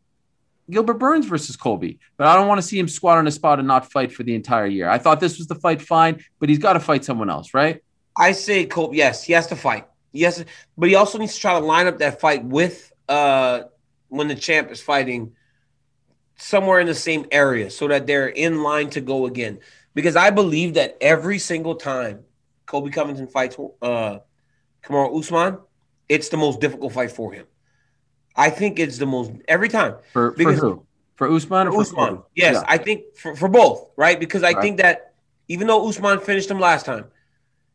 Gilbert 0.70 0.94
Burns 0.94 1.26
versus 1.26 1.56
Colby, 1.56 1.98
but 2.16 2.28
I 2.28 2.36
don't 2.36 2.46
want 2.46 2.60
to 2.60 2.66
see 2.66 2.78
him 2.78 2.88
squat 2.88 3.18
on 3.18 3.26
a 3.26 3.30
spot 3.32 3.58
and 3.58 3.66
not 3.66 3.90
fight 3.90 4.12
for 4.12 4.22
the 4.22 4.34
entire 4.34 4.66
year. 4.66 4.88
I 4.88 4.98
thought 4.98 5.18
this 5.18 5.38
was 5.38 5.48
the 5.48 5.56
fight 5.56 5.82
fine, 5.82 6.24
but 6.38 6.48
he's 6.48 6.58
got 6.58 6.74
to 6.74 6.80
fight 6.80 7.04
someone 7.04 7.30
else, 7.30 7.52
right? 7.52 7.82
I 8.16 8.32
say 8.32 8.66
Colby. 8.66 8.98
yes, 8.98 9.24
he 9.24 9.32
has 9.32 9.48
to 9.48 9.56
fight. 9.56 9.86
Yes, 10.12 10.44
but 10.76 10.88
he 10.88 10.94
also 10.94 11.18
needs 11.18 11.34
to 11.34 11.40
try 11.40 11.58
to 11.58 11.64
line 11.64 11.86
up 11.86 11.98
that 11.98 12.20
fight 12.20 12.44
with 12.44 12.92
uh 13.08 13.62
when 14.08 14.28
the 14.28 14.34
champ 14.34 14.70
is 14.70 14.80
fighting 14.80 15.32
somewhere 16.36 16.80
in 16.80 16.86
the 16.86 16.94
same 16.94 17.26
area 17.30 17.70
so 17.70 17.88
that 17.88 18.06
they're 18.06 18.28
in 18.28 18.62
line 18.62 18.90
to 18.90 19.00
go 19.00 19.26
again. 19.26 19.58
Because 19.94 20.16
I 20.16 20.30
believe 20.30 20.74
that 20.74 20.96
every 21.00 21.38
single 21.38 21.74
time 21.76 22.20
Colby 22.66 22.90
Covington 22.90 23.26
fights 23.28 23.56
uh 23.80 24.18
Kamaru 24.84 25.18
Usman, 25.18 25.58
it's 26.08 26.28
the 26.28 26.36
most 26.36 26.60
difficult 26.60 26.92
fight 26.92 27.10
for 27.10 27.32
him. 27.32 27.46
I 28.36 28.50
think 28.50 28.78
it's 28.78 28.98
the 28.98 29.06
most 29.06 29.32
every 29.48 29.68
time. 29.68 29.96
For, 30.12 30.32
for 30.32 30.52
who? 30.52 30.86
For 31.16 31.30
Usman 31.30 31.68
or 31.68 31.72
for 31.72 31.80
Usman. 31.82 32.22
Yes, 32.34 32.56
Yeah. 32.56 32.64
I 32.66 32.78
think 32.78 33.16
for, 33.16 33.36
for 33.36 33.48
both, 33.48 33.90
right? 33.96 34.18
Because 34.18 34.42
I 34.42 34.52
Right. 34.52 34.62
think 34.62 34.78
that 34.78 35.14
even 35.48 35.66
though 35.66 35.86
Usman 35.88 36.20
finished 36.20 36.50
him 36.50 36.58
last 36.58 36.86
time, 36.86 37.04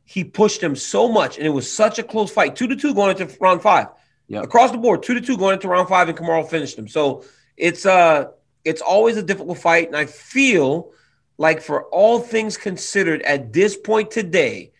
he 0.10 0.24
pushed 0.24 0.64
him 0.64 0.74
so 0.74 1.10
much, 1.10 1.38
and 1.38 1.46
it 1.46 1.50
was 1.50 1.70
such 1.70 2.00
a 2.00 2.04
close 2.04 2.32
fight, 2.32 2.56
two 2.56 2.66
to 2.68 2.78
two 2.78 2.94
going 2.94 3.16
into 3.16 3.38
round 3.42 3.62
five. 3.62 3.88
Yep. 4.30 4.46
Across 4.46 4.72
the 4.72 4.78
board, 4.78 5.04
two 5.04 5.14
to 5.14 5.20
two 5.20 5.36
going 5.36 5.56
into 5.56 5.68
round 5.68 5.90
five, 5.90 6.08
and 6.08 6.18
Kamaru 6.18 6.50
finished 6.50 6.80
him. 6.80 6.88
So 6.88 7.26
it's 7.58 7.86
uh 7.86 8.30
it's 8.64 8.82
always 8.82 9.18
a 9.18 9.22
difficult 9.22 9.58
fight, 9.58 9.88
and 9.88 9.98
I 9.98 10.06
feel 10.06 10.94
like 11.38 11.62
for 11.62 11.84
all 11.90 12.20
things 12.20 12.56
considered, 12.56 13.22
at 13.24 13.52
this 13.52 13.76
point 13.76 14.10
today, 14.10 14.72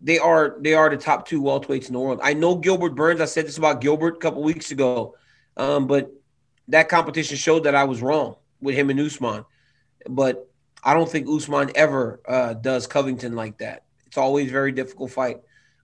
they 0.00 0.18
are 0.18 0.56
they 0.60 0.72
are 0.72 0.88
the 0.88 0.96
top 0.96 1.28
two 1.28 1.42
welterweights 1.42 1.88
in 1.88 1.92
the 1.92 2.00
world. 2.00 2.20
I 2.22 2.32
know 2.32 2.56
Gilbert 2.56 2.94
Burns. 2.94 3.20
I 3.20 3.26
said 3.26 3.46
this 3.46 3.58
about 3.58 3.82
Gilbert 3.82 4.16
a 4.16 4.18
couple 4.18 4.42
weeks 4.42 4.70
ago, 4.70 5.14
um, 5.58 5.88
but 5.88 6.10
that 6.68 6.88
competition 6.88 7.36
showed 7.36 7.64
that 7.64 7.74
I 7.74 7.84
was 7.84 8.00
wrong 8.00 8.36
with 8.62 8.76
him 8.76 8.88
and 8.88 8.98
Usman. 8.98 9.44
But 10.08 10.50
I 10.82 10.94
don't 10.94 11.10
think 11.10 11.28
Usman 11.28 11.72
ever 11.74 12.22
uh, 12.26 12.54
does 12.54 12.86
Covington 12.86 13.36
like 13.36 13.58
that. 13.58 13.84
It's 14.10 14.18
always 14.18 14.48
a 14.48 14.52
very 14.52 14.72
difficult 14.72 15.12
fight. 15.12 15.38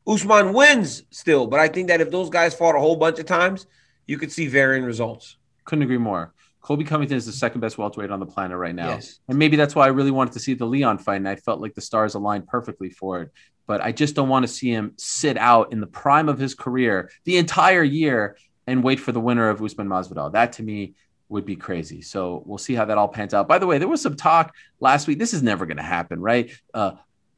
Usman 0.04 0.52
wins 0.52 1.04
still, 1.10 1.46
but 1.46 1.60
I 1.60 1.68
think 1.68 1.86
that 1.88 2.00
if 2.00 2.10
those 2.10 2.28
guys 2.28 2.56
fought 2.56 2.74
a 2.74 2.80
whole 2.80 2.96
bunch 2.96 3.20
of 3.20 3.26
times, 3.26 3.66
you 4.04 4.18
could 4.18 4.32
see 4.32 4.48
varying 4.48 4.82
results. 4.82 5.36
Couldn't 5.64 5.84
agree 5.84 5.96
more. 5.98 6.34
Colby 6.60 6.82
Covington 6.82 7.16
is 7.16 7.24
the 7.24 7.32
second 7.32 7.60
best 7.60 7.78
welterweight 7.78 8.10
on 8.10 8.18
the 8.18 8.26
planet 8.26 8.58
right 8.58 8.74
now. 8.74 8.88
Yes. 8.88 9.20
And 9.28 9.38
maybe 9.38 9.56
that's 9.56 9.76
why 9.76 9.84
I 9.84 9.90
really 9.90 10.10
wanted 10.10 10.32
to 10.32 10.40
see 10.40 10.54
the 10.54 10.66
Leon 10.66 10.98
fight, 10.98 11.16
and 11.16 11.28
I 11.28 11.36
felt 11.36 11.60
like 11.60 11.74
the 11.74 11.80
stars 11.80 12.14
aligned 12.14 12.48
perfectly 12.48 12.90
for 12.90 13.22
it. 13.22 13.30
But 13.68 13.80
I 13.80 13.92
just 13.92 14.16
don't 14.16 14.28
want 14.28 14.44
to 14.44 14.52
see 14.52 14.70
him 14.72 14.94
sit 14.96 15.36
out 15.36 15.72
in 15.72 15.80
the 15.80 15.86
prime 15.86 16.28
of 16.28 16.40
his 16.40 16.56
career 16.56 17.12
the 17.22 17.36
entire 17.36 17.84
year 17.84 18.36
and 18.66 18.82
wait 18.82 18.98
for 18.98 19.12
the 19.12 19.20
winner 19.20 19.48
of 19.48 19.62
Usman 19.62 19.86
Masvidal. 19.86 20.32
That 20.32 20.54
to 20.54 20.64
me 20.64 20.94
would 21.28 21.44
be 21.44 21.54
crazy. 21.54 22.02
So 22.02 22.42
we'll 22.46 22.58
see 22.58 22.74
how 22.74 22.84
that 22.84 22.98
all 22.98 23.08
pans 23.08 23.34
out. 23.34 23.46
By 23.46 23.58
the 23.58 23.66
way, 23.66 23.78
there 23.78 23.88
was 23.88 24.02
some 24.02 24.16
talk 24.16 24.54
last 24.80 25.06
week. 25.06 25.18
This 25.18 25.34
is 25.34 25.42
never 25.42 25.66
going 25.66 25.76
to 25.76 25.82
happen, 25.82 26.20
right? 26.20 26.50
Uh, 26.72 26.92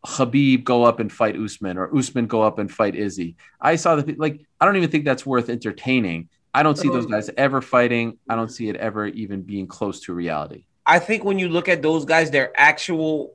Khabib 0.08 0.64
go 0.64 0.84
up 0.84 1.00
and 1.00 1.12
fight 1.12 1.36
Usman, 1.36 1.76
or 1.76 1.94
Usman 1.96 2.26
go 2.26 2.42
up 2.42 2.58
and 2.58 2.72
fight 2.72 2.94
Izzy. 2.94 3.36
I 3.60 3.76
saw 3.76 3.96
that. 3.96 4.18
Like, 4.18 4.40
I 4.60 4.64
don't 4.64 4.76
even 4.76 4.90
think 4.90 5.04
that's 5.04 5.26
worth 5.26 5.50
entertaining. 5.50 6.28
I 6.54 6.62
don't 6.62 6.78
see 6.78 6.88
those 6.88 7.06
guys 7.06 7.30
ever 7.36 7.60
fighting. 7.60 8.18
I 8.28 8.34
don't 8.34 8.48
see 8.48 8.68
it 8.68 8.76
ever 8.76 9.06
even 9.06 9.42
being 9.42 9.66
close 9.66 10.00
to 10.02 10.14
reality. 10.14 10.64
I 10.86 10.98
think 10.98 11.24
when 11.24 11.38
you 11.38 11.50
look 11.50 11.68
at 11.68 11.82
those 11.82 12.06
guys, 12.06 12.30
they're 12.30 12.58
actual 12.58 13.34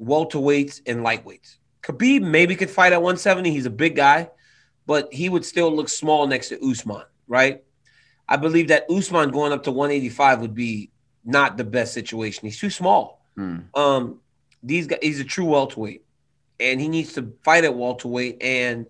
welterweights 0.00 0.80
and 0.86 1.00
lightweights. 1.00 1.56
Khabib 1.82 2.22
maybe 2.22 2.54
could 2.54 2.70
fight 2.70 2.92
at 2.92 3.02
170. 3.02 3.50
He's 3.50 3.66
a 3.66 3.70
big 3.70 3.96
guy, 3.96 4.30
but 4.86 5.12
he 5.12 5.28
would 5.28 5.44
still 5.44 5.74
look 5.74 5.88
small 5.88 6.28
next 6.28 6.50
to 6.50 6.64
Usman, 6.64 7.02
right? 7.26 7.64
I 8.28 8.36
believe 8.36 8.68
that 8.68 8.86
Usman 8.88 9.32
going 9.32 9.52
up 9.52 9.64
to 9.64 9.72
185 9.72 10.40
would 10.40 10.54
be 10.54 10.90
not 11.24 11.56
the 11.56 11.64
best 11.64 11.92
situation. 11.92 12.46
He's 12.46 12.58
too 12.58 12.70
small. 12.70 13.26
Hmm. 13.34 13.58
Um, 13.74 14.20
these 14.62 14.86
guys, 14.86 15.00
he's 15.02 15.18
a 15.18 15.24
true 15.24 15.46
welterweight, 15.46 16.04
and 16.62 16.80
he 16.80 16.88
needs 16.88 17.14
to 17.14 17.32
fight 17.44 17.64
at 17.64 17.74
welterweight 17.74 18.42
and 18.42 18.86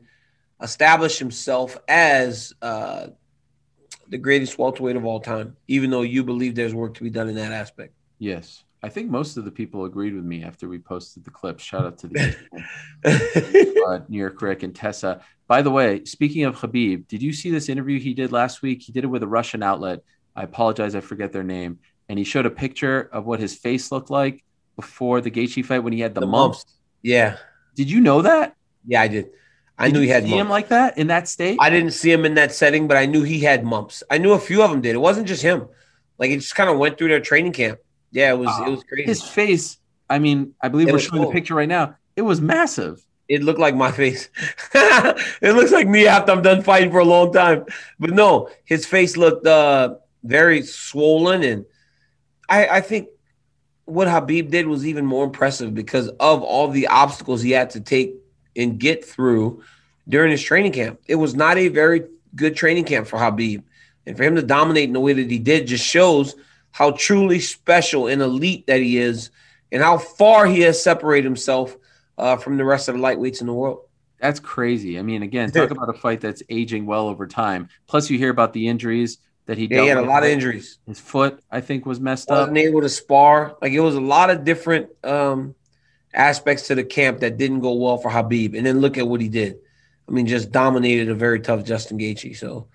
establish 0.61 1.19
himself 1.19 1.79
as 1.89 2.53
uh, 2.63 3.09
the 4.09 4.19
greatest 4.19 4.59
welterweight 4.59 4.97
of 4.97 5.05
all 5.05 5.21
time. 5.21 5.57
Even 5.69 5.91
though 5.91 6.03
you 6.03 6.23
believe 6.23 6.55
there's 6.55 6.75
work 6.75 6.95
to 6.95 7.03
be 7.03 7.11
done 7.11 7.29
in 7.29 7.35
that 7.37 7.53
aspect. 7.53 7.95
Yes. 8.19 8.63
I 8.85 8.89
think 8.89 9.11
most 9.11 9.37
of 9.37 9.45
the 9.45 9.51
people 9.51 9.85
agreed 9.85 10.15
with 10.15 10.25
me 10.25 10.43
after 10.43 10.69
we 10.69 10.79
posted 10.79 11.25
the 11.25 11.31
clip. 11.31 11.61
Shout 11.61 11.85
out 11.87 11.99
to 11.99 12.09
the 12.09 12.37
uh, 13.87 14.01
New 14.09 14.19
York 14.19 14.43
Rick 14.43 14.65
and 14.65 14.75
Tessa. 14.75 15.23
By 15.47 15.63
the 15.63 15.71
way, 15.71 16.05
speaking 16.05 16.45
of 16.45 16.57
Khabib, 16.57 17.07
did 17.07 17.23
you 17.23 17.33
see 17.33 17.51
this 17.51 17.69
interview 17.69 18.01
he 18.01 18.13
did 18.13 18.33
last 18.33 18.61
week? 18.61 18.83
He 18.83 18.93
did 18.93 19.05
it 19.05 19.09
with 19.09 19.23
a 19.23 19.29
Russian 19.29 19.63
outlet. 19.63 20.01
I 20.35 20.43
apologize, 20.43 20.95
I 20.95 21.01
forget 21.01 21.33
their 21.33 21.45
name. 21.45 21.79
And 22.09 22.19
he 22.19 22.25
showed 22.25 22.47
a 22.47 22.51
picture 22.51 23.09
of 23.13 23.25
what 23.25 23.39
his 23.39 23.55
face 23.55 23.93
looked 23.93 24.11
like 24.11 24.45
before 24.77 25.21
the 25.21 25.31
Gaethje 25.31 25.65
fight 25.65 25.81
when 25.81 25.93
he 25.93 26.01
had 26.01 26.15
the, 26.15 26.21
The 26.21 26.27
mumps. 26.27 26.59
mumps. 26.59 26.75
Yeah, 27.03 27.37
Did 27.75 27.91
you 27.91 28.01
know 28.01 28.23
that? 28.23 28.57
yeah, 28.87 29.01
I 29.03 29.09
did. 29.09 29.31
I 29.79 29.87
Did 29.87 29.95
knew 29.95 30.01
he 30.01 30.09
had 30.09 30.25
see 30.25 30.31
mumps. 30.31 30.41
him 30.43 30.49
like 30.49 30.69
that 30.69 30.99
in 30.99 31.07
that 31.09 31.27
state. 31.29 31.59
I 31.61 31.71
didn't 31.71 31.93
see 31.93 32.13
him 32.13 32.25
in 32.25 32.35
that 32.35 32.53
setting, 32.53 32.87
but 32.87 32.97
I 32.97 33.07
knew 33.07 33.23
he 33.23 33.41
had 33.41 33.65
mumps. 33.65 34.03
I 34.11 34.19
knew 34.19 34.33
a 34.33 34.39
few 34.39 34.63
of 34.63 34.71
them 34.71 34.81
did. 34.81 34.95
It 34.95 34.99
wasn't 34.99 35.27
just 35.27 35.43
him. 35.43 35.67
Like 36.19 36.31
it 36.31 36.37
just 36.39 36.55
kind 36.55 36.69
of 36.71 36.79
went 36.79 36.99
through 36.99 37.09
their 37.09 37.21
training 37.21 37.53
camp. 37.53 37.81
Yeah, 38.13 38.31
it 38.33 38.39
was 38.39 38.57
it 38.61 38.71
was 38.71 38.85
crazy. 38.85 39.05
his 39.09 39.23
face. 39.23 39.79
I 40.11 40.19
mean, 40.19 40.55
I 40.61 40.69
believe 40.69 40.89
It 40.89 40.93
we're 40.93 40.99
showing 40.99 41.23
the 41.23 41.31
picture 41.33 41.55
right 41.55 41.69
now. 41.69 41.97
It 42.17 42.23
was 42.23 42.41
massive. 42.41 43.05
It 43.29 43.43
looked 43.43 43.59
like 43.59 43.75
my 43.75 43.91
face. 43.91 44.29
it 44.75 45.55
looks 45.57 45.73
like 45.73 45.89
me 45.89 46.07
after 46.07 46.33
I'm 46.33 46.43
done 46.43 46.63
fighting 46.63 46.91
for 46.91 46.99
a 46.99 47.05
long 47.05 47.33
time. 47.33 47.65
But 47.99 48.11
no, 48.11 48.51
his 48.65 48.85
face 48.85 49.17
looked 49.17 49.47
uh, 49.47 49.95
very 50.23 50.63
swollen, 50.63 51.43
and 51.43 51.65
I, 52.49 52.69
I 52.69 52.81
think 52.83 53.09
what 53.85 54.09
Khabib 54.09 54.51
did 54.51 54.67
was 54.67 54.87
even 54.87 55.05
more 55.05 55.25
impressive 55.25 55.75
because 55.75 56.09
of 56.09 56.43
all 56.43 56.69
the 56.69 56.87
obstacles 56.87 57.43
he 57.43 57.51
had 57.51 57.71
to 57.71 57.81
take 57.81 58.15
and 58.57 58.79
get 58.79 59.05
through 59.05 59.63
during 60.09 60.31
his 60.31 60.43
training 60.43 60.73
camp. 60.73 61.01
It 61.07 61.17
was 61.17 61.35
not 61.35 61.59
a 61.59 61.69
very 61.69 62.05
good 62.35 62.57
training 62.57 62.85
camp 62.85 63.07
for 63.07 63.19
Khabib. 63.19 63.63
And 64.07 64.17
for 64.17 64.25
him 64.25 64.35
to 64.37 64.43
dominate 64.43 64.85
in 64.85 64.93
the 64.93 65.01
way 65.01 65.13
that 65.13 65.31
he 65.31 65.39
did 65.39 65.67
just 65.67 65.85
shows 65.87 66.35
how 66.73 66.93
truly 66.93 67.39
special 67.39 68.09
and 68.09 68.21
elite 68.21 68.67
that 68.67 68.81
he 68.81 68.99
is 68.99 69.31
and 69.71 69.83
how 69.83 69.99
far 69.99 70.47
he 70.47 70.61
has 70.61 70.83
separated 70.83 71.25
himself 71.25 71.77
uh, 72.19 72.37
from 72.37 72.57
the 72.57 72.65
rest 72.65 72.89
of 72.89 72.97
the 72.97 73.01
lightweights 73.01 73.41
in 73.41 73.47
the 73.47 73.53
world. 73.53 73.81
That's 74.19 74.41
crazy. 74.41 74.99
I 74.99 75.03
mean, 75.03 75.23
again, 75.23 75.51
talk 75.51 75.71
about 75.73 75.89
a 75.89 75.99
fight 75.99 76.21
that's 76.21 76.43
aging 76.49 76.87
well 76.87 77.09
over 77.09 77.27
time. 77.27 77.69
Plus, 77.87 78.11
you 78.11 78.19
hear 78.19 78.31
about 78.31 78.53
the 78.53 78.69
injuries 78.69 79.19
that 79.47 79.59
he. 79.59 79.67
Yeah, 79.71 79.83
he 79.83 79.89
had 79.89 79.99
a 79.99 80.03
lot 80.03 80.23
of 80.23 80.31
injuries. 80.31 80.79
His 80.87 81.01
foot, 81.01 81.43
I 81.51 81.61
think, 81.61 81.87
was 81.87 82.01
messed 82.01 82.29
Wasn't 82.29 82.57
up. 82.57 82.57
able 82.57 82.81
to 82.83 82.89
spar. 82.89 83.57
Like 83.61 83.73
it 83.73 83.81
was 83.81 83.95
a 83.95 84.01
lot 84.01 84.31
of 84.31 84.45
different 84.45 84.91
um, 85.05 85.55
aspects 86.15 86.69
to 86.69 86.75
the 86.75 86.85
camp 86.85 87.21
that 87.21 87.37
didn't 87.37 87.61
go 87.61 87.75
well 87.75 87.99
for 87.99 88.11
Khabib. 88.11 88.57
And 88.57 88.67
then 88.67 88.81
look 88.81 88.99
at 88.99 89.07
what 89.07 89.21
he 89.21 89.29
did. 89.29 89.57
I 90.09 90.13
mean, 90.13 90.27
just 90.27 90.53
dominated 90.53 91.09
a 91.09 91.15
very 91.15 91.41
tough 91.41 91.65
Justin 91.65 91.99
Gaethje. 91.99 92.37
So, 92.37 92.69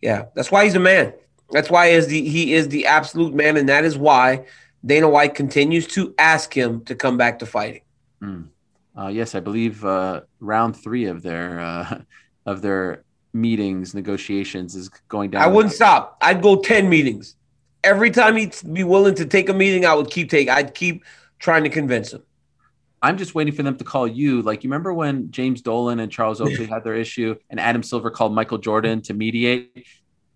yeah, 0.00 0.26
that's 0.34 0.50
why 0.50 0.64
he's 0.64 0.74
a 0.74 0.80
man. 0.80 1.12
That's 1.50 1.70
why 1.70 1.90
he 1.90 1.94
is 1.94 2.06
the 2.06 2.28
he 2.28 2.54
is 2.54 2.68
the 2.68 2.86
absolute 2.86 3.34
man, 3.34 3.56
and 3.56 3.68
that 3.68 3.84
is 3.84 3.98
why 3.98 4.46
Dana 4.84 5.08
White 5.08 5.34
continues 5.34 5.86
to 5.88 6.14
ask 6.18 6.56
him 6.56 6.84
to 6.84 6.94
come 6.94 7.16
back 7.16 7.40
to 7.40 7.46
fighting. 7.46 7.82
Mm. 8.22 8.48
Uh, 8.96 9.08
yes, 9.08 9.34
I 9.34 9.40
believe 9.40 9.84
uh, 9.84 10.22
round 10.40 10.76
three 10.76 11.06
of 11.06 11.22
their 11.22 11.60
uh, 11.60 12.00
of 12.46 12.62
their 12.62 13.04
meetings 13.32 13.94
negotiations 13.94 14.74
is 14.74 14.88
going 15.08 15.30
down. 15.30 15.42
I 15.42 15.46
wouldn't 15.46 15.74
stop. 15.74 16.18
I'd 16.20 16.42
go 16.42 16.56
ten 16.56 16.88
meetings. 16.88 17.36
Every 17.82 18.10
time 18.10 18.36
he'd 18.36 18.54
be 18.72 18.84
willing 18.84 19.14
to 19.14 19.26
take 19.26 19.48
a 19.48 19.54
meeting, 19.54 19.86
I 19.86 19.94
would 19.94 20.10
keep 20.10 20.30
taking. 20.30 20.50
I'd 20.50 20.74
keep 20.74 21.04
trying 21.38 21.64
to 21.64 21.70
convince 21.70 22.12
him. 22.12 22.22
I'm 23.02 23.16
just 23.16 23.34
waiting 23.34 23.54
for 23.54 23.62
them 23.62 23.76
to 23.78 23.84
call 23.84 24.06
you. 24.06 24.42
Like, 24.42 24.62
you 24.62 24.68
remember 24.68 24.92
when 24.92 25.30
James 25.30 25.62
Dolan 25.62 26.00
and 26.00 26.12
Charles 26.12 26.40
Oakley 26.42 26.66
had 26.66 26.84
their 26.84 26.94
issue 26.94 27.34
and 27.48 27.58
Adam 27.58 27.82
Silver 27.82 28.10
called 28.10 28.34
Michael 28.34 28.58
Jordan 28.58 29.00
to 29.02 29.14
mediate? 29.14 29.86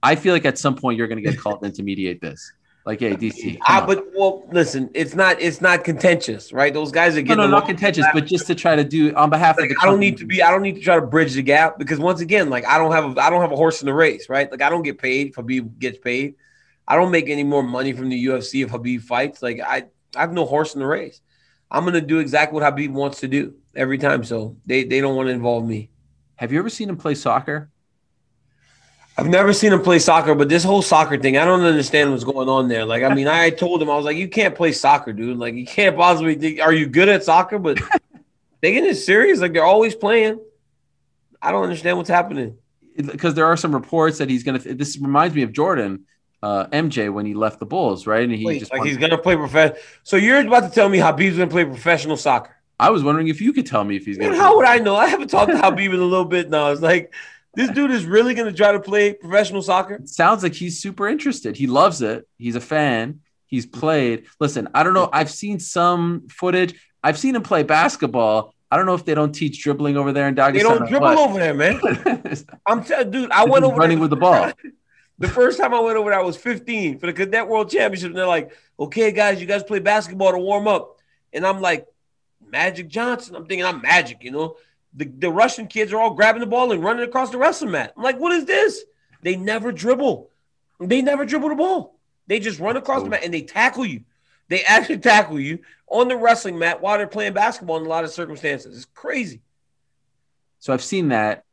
I 0.02 0.16
feel 0.16 0.32
like 0.32 0.44
at 0.44 0.58
some 0.58 0.74
point 0.74 0.98
you're 0.98 1.08
going 1.08 1.22
to 1.22 1.30
get 1.30 1.38
called 1.38 1.64
in 1.64 1.72
to 1.72 1.82
mediate 1.82 2.20
this. 2.20 2.52
Like, 2.86 3.00
hey, 3.00 3.16
DC. 3.16 3.58
Ah, 3.66 3.82
but 3.86 4.04
well, 4.14 4.46
listen, 4.52 4.90
it's 4.92 5.14
not 5.14 5.40
it's 5.40 5.62
not 5.62 5.84
contentious, 5.84 6.52
right? 6.52 6.72
Those 6.72 6.92
guys 6.92 7.16
are 7.16 7.22
getting 7.22 7.38
no, 7.38 7.44
along. 7.44 7.60
not 7.60 7.66
contentious, 7.66 8.04
but 8.12 8.26
just 8.26 8.46
to 8.48 8.54
try 8.54 8.76
to 8.76 8.84
do 8.84 9.14
on 9.14 9.30
behalf 9.30 9.56
Like, 9.56 9.70
of 9.70 9.76
the 9.76 9.80
I 9.80 9.84
don't 9.86 9.94
company. 9.94 10.10
need 10.10 10.18
to 10.18 10.26
be. 10.26 10.42
I 10.42 10.50
don't 10.50 10.60
need 10.60 10.74
to 10.74 10.82
try 10.82 10.96
to 10.96 11.00
bridge 11.00 11.32
the 11.32 11.40
gap 11.42 11.78
because 11.78 11.98
once 11.98 12.20
again, 12.20 12.50
like 12.50 12.66
I 12.66 12.76
don't 12.76 12.92
have 12.92 13.16
a 13.16 13.20
I 13.22 13.30
don't 13.30 13.40
have 13.40 13.52
a 13.52 13.56
horse 13.56 13.80
in 13.80 13.86
the 13.86 13.94
race, 13.94 14.28
right? 14.28 14.50
Like 14.50 14.60
I 14.60 14.68
don't 14.68 14.82
get 14.82 14.98
paid 14.98 15.28
if 15.28 15.34
Khabib 15.34 15.78
gets 15.78 15.96
paid. 15.98 16.34
I 16.86 16.96
don't 16.96 17.10
make 17.10 17.30
any 17.30 17.42
more 17.44 17.62
money 17.62 17.94
from 17.94 18.10
the 18.10 18.26
UFC 18.26 18.62
if 18.62 18.70
Khabib 18.70 19.00
fights. 19.00 19.42
Like 19.42 19.60
I 19.60 19.84
I 20.14 20.20
have 20.20 20.34
no 20.34 20.44
horse 20.44 20.74
in 20.74 20.80
the 20.80 20.86
race. 20.86 21.22
I'm 21.70 21.86
gonna 21.86 22.02
do 22.02 22.18
exactly 22.18 22.60
what 22.60 22.70
Khabib 22.74 22.90
wants 22.90 23.20
to 23.20 23.28
do 23.28 23.54
every 23.74 23.96
time. 23.96 24.24
So 24.24 24.58
they 24.66 24.84
they 24.84 25.00
don't 25.00 25.16
want 25.16 25.28
to 25.28 25.32
involve 25.32 25.64
me. 25.66 25.88
Have 26.36 26.52
you 26.52 26.58
ever 26.58 26.68
seen 26.68 26.90
him 26.90 26.98
play 26.98 27.14
soccer? 27.14 27.70
I've 29.16 29.28
never 29.28 29.52
seen 29.52 29.72
him 29.72 29.80
play 29.80 30.00
soccer, 30.00 30.34
but 30.34 30.48
this 30.48 30.64
whole 30.64 30.82
soccer 30.82 31.16
thing, 31.16 31.36
I 31.36 31.44
don't 31.44 31.60
understand 31.60 32.10
what's 32.10 32.24
going 32.24 32.48
on 32.48 32.68
there. 32.68 32.84
Like, 32.84 33.04
I 33.04 33.14
mean, 33.14 33.28
I 33.28 33.50
told 33.50 33.80
him 33.80 33.88
I 33.88 33.96
was 33.96 34.04
like, 34.04 34.16
you 34.16 34.26
can't 34.28 34.56
play 34.56 34.72
soccer, 34.72 35.12
dude. 35.12 35.38
Like, 35.38 35.54
you 35.54 35.66
can't 35.66 35.96
possibly. 35.96 36.34
Think, 36.34 36.60
are 36.60 36.72
you 36.72 36.86
good 36.86 37.08
at 37.08 37.22
soccer? 37.22 37.60
But 37.60 37.78
they 38.60 38.72
get 38.72 38.84
it 38.84 38.96
serious. 38.96 39.40
Like, 39.40 39.52
they're 39.52 39.64
always 39.64 39.94
playing. 39.94 40.40
I 41.40 41.52
don't 41.52 41.62
understand 41.62 41.96
what's 41.96 42.10
happening. 42.10 42.58
Because 42.96 43.34
there 43.34 43.46
are 43.46 43.56
some 43.56 43.72
reports 43.72 44.18
that 44.18 44.28
he's 44.28 44.42
going 44.42 44.60
to. 44.60 44.74
This 44.74 44.98
reminds 44.98 45.34
me 45.34 45.42
of 45.42 45.52
Jordan, 45.52 46.06
uh, 46.42 46.66
MJ, 46.66 47.12
when 47.12 47.24
he 47.24 47.34
left 47.34 47.60
the 47.60 47.66
Bulls, 47.66 48.06
right? 48.06 48.22
And 48.22 48.32
he 48.32 48.44
Wait, 48.44 48.60
just. 48.60 48.72
like 48.72 48.82
he's 48.82 48.96
gonna 48.96 49.18
play 49.18 49.36
professional. 49.36 49.78
So 50.04 50.16
you're 50.16 50.40
about 50.40 50.60
to 50.60 50.70
tell 50.70 50.88
me 50.88 50.98
Khabib's 50.98 51.36
gonna 51.36 51.50
play 51.50 51.64
professional 51.64 52.16
soccer? 52.16 52.54
I 52.78 52.90
was 52.90 53.02
wondering 53.02 53.28
if 53.28 53.40
you 53.40 53.52
could 53.52 53.66
tell 53.66 53.82
me 53.82 53.96
if 53.96 54.04
he's 54.04 54.18
gonna. 54.18 54.36
how 54.36 54.56
would 54.56 54.66
I 54.66 54.78
know? 54.78 54.94
I 54.94 55.06
haven't 55.06 55.28
talked 55.28 55.50
to 55.50 55.56
Khabib 55.56 55.92
in 55.92 56.00
a 56.00 56.04
little 56.04 56.24
bit 56.24 56.50
now. 56.50 56.70
It's 56.70 56.80
like 56.80 57.12
this 57.56 57.70
dude 57.70 57.90
is 57.90 58.04
really 58.04 58.34
gonna 58.34 58.52
try 58.52 58.72
to 58.72 58.80
play 58.80 59.14
professional 59.14 59.62
soccer. 59.62 59.94
It 59.94 60.08
sounds 60.08 60.42
like 60.42 60.54
he's 60.54 60.80
super 60.80 61.08
interested. 61.08 61.56
He 61.56 61.66
loves 61.66 62.02
it. 62.02 62.28
He's 62.38 62.56
a 62.56 62.60
fan. 62.60 63.20
He's 63.46 63.66
played. 63.66 64.26
Listen, 64.40 64.68
I 64.74 64.82
don't 64.82 64.94
know. 64.94 65.08
I've 65.12 65.30
seen 65.30 65.60
some 65.60 66.28
footage. 66.28 66.74
I've 67.02 67.18
seen 67.18 67.36
him 67.36 67.42
play 67.42 67.62
basketball. 67.62 68.54
I 68.70 68.76
don't 68.76 68.86
know 68.86 68.94
if 68.94 69.04
they 69.04 69.14
don't 69.14 69.32
teach 69.32 69.62
dribbling 69.62 69.96
over 69.96 70.12
there 70.12 70.26
in 70.26 70.34
Dagestan. 70.34 70.52
They 70.54 70.58
don't 70.60 70.88
dribble 70.88 71.06
what. 71.06 71.18
over 71.18 71.38
there, 71.38 71.54
man. 71.54 71.80
I'm 72.66 72.82
telling, 72.82 73.10
dude. 73.10 73.30
I 73.30 73.44
went 73.44 73.64
over 73.64 73.76
running 73.76 73.98
there 73.98 74.02
with 74.02 74.10
the 74.10 74.16
ball. 74.16 74.52
The 75.20 75.28
first 75.28 75.60
time 75.60 75.72
I 75.72 75.78
went 75.78 75.96
over 75.96 76.10
there, 76.10 76.18
I 76.18 76.24
was 76.24 76.36
15 76.36 76.98
for 76.98 77.06
the 77.06 77.12
Cadet 77.12 77.46
World 77.46 77.70
Championship. 77.70 78.08
And 78.08 78.18
they're 78.18 78.26
like, 78.26 78.50
okay, 78.80 79.12
guys, 79.12 79.40
you 79.40 79.46
guys 79.46 79.62
play 79.62 79.78
basketball 79.78 80.32
to 80.32 80.38
warm 80.38 80.66
up. 80.66 80.98
And 81.32 81.46
I'm 81.46 81.60
like, 81.60 81.86
Magic 82.44 82.88
Johnson. 82.88 83.36
I'm 83.36 83.46
thinking 83.46 83.64
I'm 83.64 83.80
Magic, 83.80 84.24
you 84.24 84.32
know. 84.32 84.56
The, 84.94 85.06
the 85.06 85.30
Russian 85.30 85.66
kids 85.66 85.92
are 85.92 86.00
all 86.00 86.14
grabbing 86.14 86.40
the 86.40 86.46
ball 86.46 86.72
and 86.72 86.82
running 86.82 87.04
across 87.04 87.30
the 87.30 87.38
wrestling 87.38 87.72
mat. 87.72 87.92
I'm 87.96 88.02
like, 88.02 88.18
what 88.18 88.32
is 88.32 88.44
this? 88.44 88.84
They 89.22 89.36
never 89.36 89.72
dribble. 89.72 90.30
They 90.80 91.02
never 91.02 91.24
dribble 91.24 91.48
the 91.48 91.54
ball. 91.54 91.98
They 92.26 92.40
just 92.40 92.60
run 92.60 92.76
across 92.76 93.00
the 93.00 93.06
oh. 93.06 93.10
mat 93.10 93.24
and 93.24 93.34
they 93.34 93.42
tackle 93.42 93.84
you. 93.84 94.02
They 94.48 94.62
actually 94.62 94.98
tackle 95.00 95.40
you 95.40 95.60
on 95.88 96.08
the 96.08 96.16
wrestling 96.16 96.58
mat 96.58 96.80
while 96.80 96.98
they're 96.98 97.06
playing 97.06 97.32
basketball 97.32 97.78
in 97.78 97.86
a 97.86 97.88
lot 97.88 98.04
of 98.04 98.10
circumstances. 98.10 98.76
It's 98.76 98.86
crazy. 98.86 99.42
So 100.58 100.72
I've 100.72 100.82
seen 100.82 101.08
that. 101.08 101.44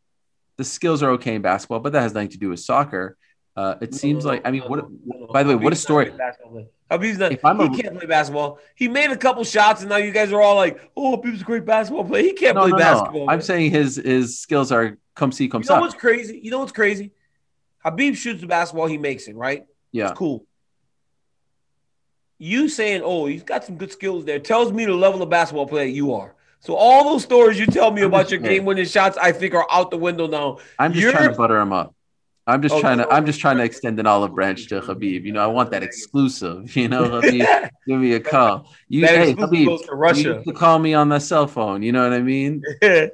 The 0.57 0.63
skills 0.65 1.01
are 1.01 1.11
okay 1.11 1.35
in 1.35 1.41
basketball, 1.41 1.79
but 1.79 1.93
that 1.93 2.01
has 2.01 2.13
nothing 2.13 2.29
to 2.29 2.37
do 2.37 2.49
with 2.49 2.59
soccer. 2.59 3.17
Uh, 3.55 3.75
it 3.81 3.93
seems 3.93 4.23
like 4.25 4.41
I 4.45 4.51
mean, 4.51 4.61
what? 4.63 4.85
By 5.33 5.43
the 5.43 5.49
way, 5.49 5.55
what 5.55 5.73
a 5.73 5.75
Khabib's 5.75 5.79
story! 5.81 6.05
great 6.05 6.17
basketball 6.17 6.51
player. 6.53 6.67
Khabib's 6.89 7.17
not. 7.17 7.31
If 7.33 7.43
I'm 7.43 7.59
a- 7.59 7.69
he 7.69 7.81
can't 7.81 7.97
play 7.97 8.05
basketball. 8.07 8.59
He 8.75 8.87
made 8.87 9.11
a 9.11 9.17
couple 9.17 9.43
shots, 9.43 9.81
and 9.81 9.89
now 9.89 9.97
you 9.97 10.11
guys 10.11 10.31
are 10.31 10.41
all 10.41 10.55
like, 10.55 10.79
"Oh, 10.95 11.17
Khabib's 11.17 11.41
a 11.41 11.43
great 11.43 11.65
basketball 11.65 12.05
player." 12.05 12.23
He 12.23 12.31
can't 12.33 12.55
No, 12.55 12.61
play 12.61 12.71
no, 12.71 12.77
basketball. 12.77 13.25
no. 13.25 13.31
I'm 13.31 13.39
man. 13.39 13.41
saying 13.41 13.71
his 13.71 13.97
his 13.97 14.39
skills 14.39 14.71
are 14.71 14.97
come 15.15 15.31
see, 15.33 15.49
come 15.49 15.63
see. 15.63 15.67
You 15.67 15.69
know 15.69 15.75
suck. 15.75 15.81
what's 15.81 15.95
crazy? 16.01 16.39
You 16.41 16.51
know 16.51 16.59
what's 16.59 16.71
crazy? 16.71 17.11
Khabib 17.85 18.15
shoots 18.15 18.39
the 18.41 18.47
basketball, 18.47 18.87
he 18.87 18.97
makes 18.97 19.27
it, 19.27 19.35
right? 19.35 19.65
Yeah, 19.91 20.09
It's 20.09 20.17
cool. 20.17 20.45
You 22.37 22.69
saying, 22.69 23.01
"Oh, 23.03 23.25
he's 23.27 23.43
got 23.43 23.63
some 23.65 23.75
good 23.75 23.91
skills 23.91 24.25
there," 24.25 24.39
tells 24.39 24.71
me 24.71 24.85
the 24.85 24.93
level 24.93 25.21
of 25.21 25.29
basketball 25.29 25.67
player 25.67 25.85
you 25.85 26.13
are. 26.13 26.35
So 26.59 26.75
all 26.75 27.03
those 27.03 27.23
stories 27.23 27.59
you 27.59 27.65
tell 27.65 27.91
me 27.91 28.01
I'm 28.01 28.07
about 28.07 28.29
your 28.31 28.39
game-winning 28.39 28.85
shots, 28.85 29.17
I 29.17 29.31
think 29.31 29.53
are 29.55 29.65
out 29.71 29.89
the 29.91 29.97
window 29.97 30.27
now. 30.27 30.57
I'm 30.79 30.93
just 30.93 31.01
You're- 31.01 31.13
trying 31.13 31.29
to 31.31 31.35
butter 31.35 31.59
him 31.59 31.73
up. 31.73 31.93
I'm 32.51 32.61
just 32.61 32.75
Oh, 32.75 32.81
trying 32.81 32.97
to. 32.97 33.07
I'm 33.09 33.25
just 33.25 33.39
trying 33.39 33.57
to 33.57 33.63
extend 33.63 33.97
an 33.99 34.05
olive 34.05 34.35
branch 34.35 34.67
to 34.67 34.81
Khabib. 34.81 35.23
You 35.23 35.31
know, 35.31 35.41
I 35.41 35.47
want 35.47 35.71
that 35.71 35.83
exclusive. 35.83 36.75
You 36.75 36.89
know, 36.89 37.03
Khabib, 37.09 37.69
give 37.87 37.99
me 37.99 38.13
a 38.13 38.19
call. 38.19 38.69
You, 38.89 39.05
That 39.05 39.15
hey, 39.15 39.33
Khabib, 39.35 39.65
goes 39.65 39.81
to 39.83 39.95
Russia. 39.95 40.35
need 40.37 40.45
to 40.45 40.53
call 40.53 40.77
me 40.77 40.93
on 40.93 41.07
my 41.07 41.17
cell 41.17 41.47
phone. 41.47 41.81
You 41.81 41.93
know 41.93 42.03
what 42.03 42.11
I 42.13 42.19
mean? 42.19 42.61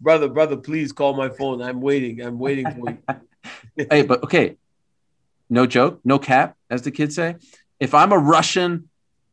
brother, 0.00 0.28
brother, 0.28 0.56
please 0.56 0.92
call 0.92 1.14
my 1.14 1.28
phone. 1.28 1.60
I'm 1.60 1.82
waiting. 1.82 2.22
I'm 2.22 2.38
waiting 2.38 2.70
for 2.70 2.90
you. 2.90 3.86
hey, 3.90 4.02
but 4.02 4.24
okay, 4.24 4.56
no 5.50 5.66
joke, 5.66 6.00
no 6.02 6.18
cap, 6.18 6.56
as 6.70 6.82
the 6.82 6.90
kids 6.90 7.14
say. 7.14 7.36
If 7.78 7.92
I'm 7.94 8.12
a 8.12 8.18
Russian 8.18 8.88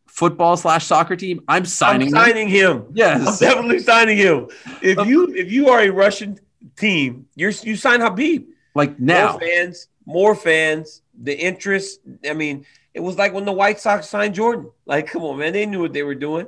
football 0.08 0.58
slash 0.58 0.86
soccer 0.86 1.16
team, 1.16 1.42
I'm 1.48 1.64
signing. 1.64 2.14
I'm 2.14 2.26
signing 2.26 2.50
him. 2.50 2.88
Yes, 2.94 3.42
I'm 3.42 3.48
definitely 3.50 3.80
signing 3.80 4.18
him. 4.18 4.48
If 4.82 5.08
you 5.08 5.34
if 5.34 5.52
you 5.52 5.70
are 5.70 5.80
a 5.80 5.90
Russian 5.90 6.38
team, 6.76 7.28
you're 7.36 7.52
you 7.52 7.78
sign 7.78 8.02
Khabib. 8.02 8.46
Like 8.78 9.00
now. 9.00 9.32
More 9.32 9.40
fans, 9.42 9.88
more 10.06 10.36
fans. 10.36 11.02
The 11.22 11.38
interest. 11.38 12.00
I 12.30 12.34
mean, 12.34 12.66
it 12.94 13.00
was 13.02 13.18
like 13.18 13.34
when 13.34 13.46
the 13.46 13.52
White 13.52 13.80
Sox 13.80 14.08
signed 14.08 14.36
Jordan. 14.36 14.72
Like, 14.86 15.08
come 15.08 15.24
on, 15.24 15.38
man, 15.38 15.54
they 15.54 15.66
knew 15.66 15.82
what 15.82 15.94
they 15.94 16.04
were 16.04 16.16
doing. 16.16 16.48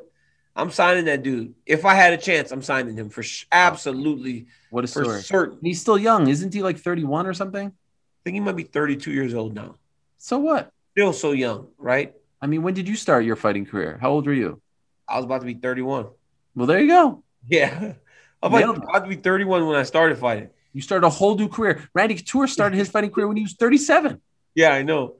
I'm 0.55 0.71
signing 0.71 1.05
that 1.05 1.23
dude. 1.23 1.53
If 1.65 1.85
I 1.85 1.93
had 1.93 2.13
a 2.13 2.17
chance, 2.17 2.51
I'm 2.51 2.61
signing 2.61 2.95
him 2.97 3.09
for 3.09 3.23
sh- 3.23 3.45
absolutely 3.51 4.47
What 4.69 4.83
a 4.83 4.87
for 4.87 5.03
story. 5.03 5.21
certain. 5.21 5.57
He's 5.61 5.79
still 5.79 5.97
young, 5.97 6.27
isn't 6.27 6.53
he? 6.53 6.61
Like 6.61 6.77
31 6.79 7.27
or 7.27 7.33
something. 7.33 7.67
I 7.67 8.19
think 8.23 8.33
he 8.33 8.39
might 8.41 8.55
be 8.57 8.63
32 8.63 9.11
years 9.11 9.33
old 9.33 9.53
now. 9.53 9.75
So 10.17 10.37
what? 10.39 10.71
Still 10.91 11.13
so 11.13 11.31
young, 11.31 11.67
right? 11.77 12.13
I 12.41 12.47
mean, 12.47 12.61
when 12.63 12.73
did 12.73 12.87
you 12.89 12.95
start 12.95 13.23
your 13.25 13.35
fighting 13.37 13.65
career? 13.65 13.97
How 14.01 14.09
old 14.11 14.25
were 14.25 14.33
you? 14.33 14.61
I 15.07 15.15
was 15.17 15.25
about 15.25 15.39
to 15.41 15.45
be 15.45 15.53
31. 15.53 16.07
Well, 16.55 16.67
there 16.67 16.79
you 16.81 16.87
go. 16.87 17.23
Yeah, 17.47 17.93
I 18.43 18.47
was 18.47 18.61
it. 18.61 18.69
about 18.83 19.03
to 19.03 19.07
be 19.09 19.15
31 19.15 19.65
when 19.65 19.77
I 19.77 19.83
started 19.83 20.17
fighting. 20.17 20.49
You 20.73 20.81
started 20.81 21.05
a 21.05 21.09
whole 21.09 21.35
new 21.35 21.47
career. 21.47 21.89
Randy 21.93 22.15
Couture 22.15 22.47
started 22.47 22.77
his 22.77 22.89
fighting 22.89 23.11
career 23.11 23.27
when 23.27 23.37
he 23.37 23.43
was 23.43 23.53
37. 23.53 24.21
Yeah, 24.55 24.71
I 24.71 24.83
know. 24.83 25.15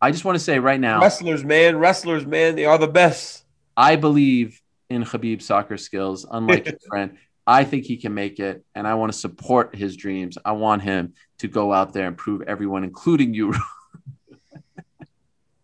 I 0.00 0.10
just 0.10 0.24
want 0.24 0.36
to 0.36 0.44
say 0.44 0.58
right 0.58 0.78
now, 0.78 1.00
Wrestlers, 1.00 1.44
man, 1.44 1.78
wrestlers, 1.78 2.26
man, 2.26 2.54
they 2.54 2.64
are 2.64 2.78
the 2.78 2.88
best. 2.88 3.44
I 3.76 3.96
believe 3.96 4.60
in 4.90 5.04
Khabib's 5.04 5.46
soccer 5.46 5.76
skills, 5.76 6.26
unlike 6.30 6.66
his 6.66 6.76
friend. 6.88 7.16
I 7.46 7.64
think 7.64 7.84
he 7.84 7.96
can 7.96 8.12
make 8.12 8.40
it, 8.40 8.64
and 8.74 8.86
I 8.86 8.94
want 8.94 9.12
to 9.12 9.18
support 9.18 9.74
his 9.74 9.96
dreams. 9.96 10.36
I 10.44 10.52
want 10.52 10.82
him 10.82 11.14
to 11.38 11.48
go 11.48 11.72
out 11.72 11.92
there 11.92 12.08
and 12.08 12.16
prove 12.16 12.42
everyone, 12.42 12.82
including 12.82 13.34
you. 13.34 13.50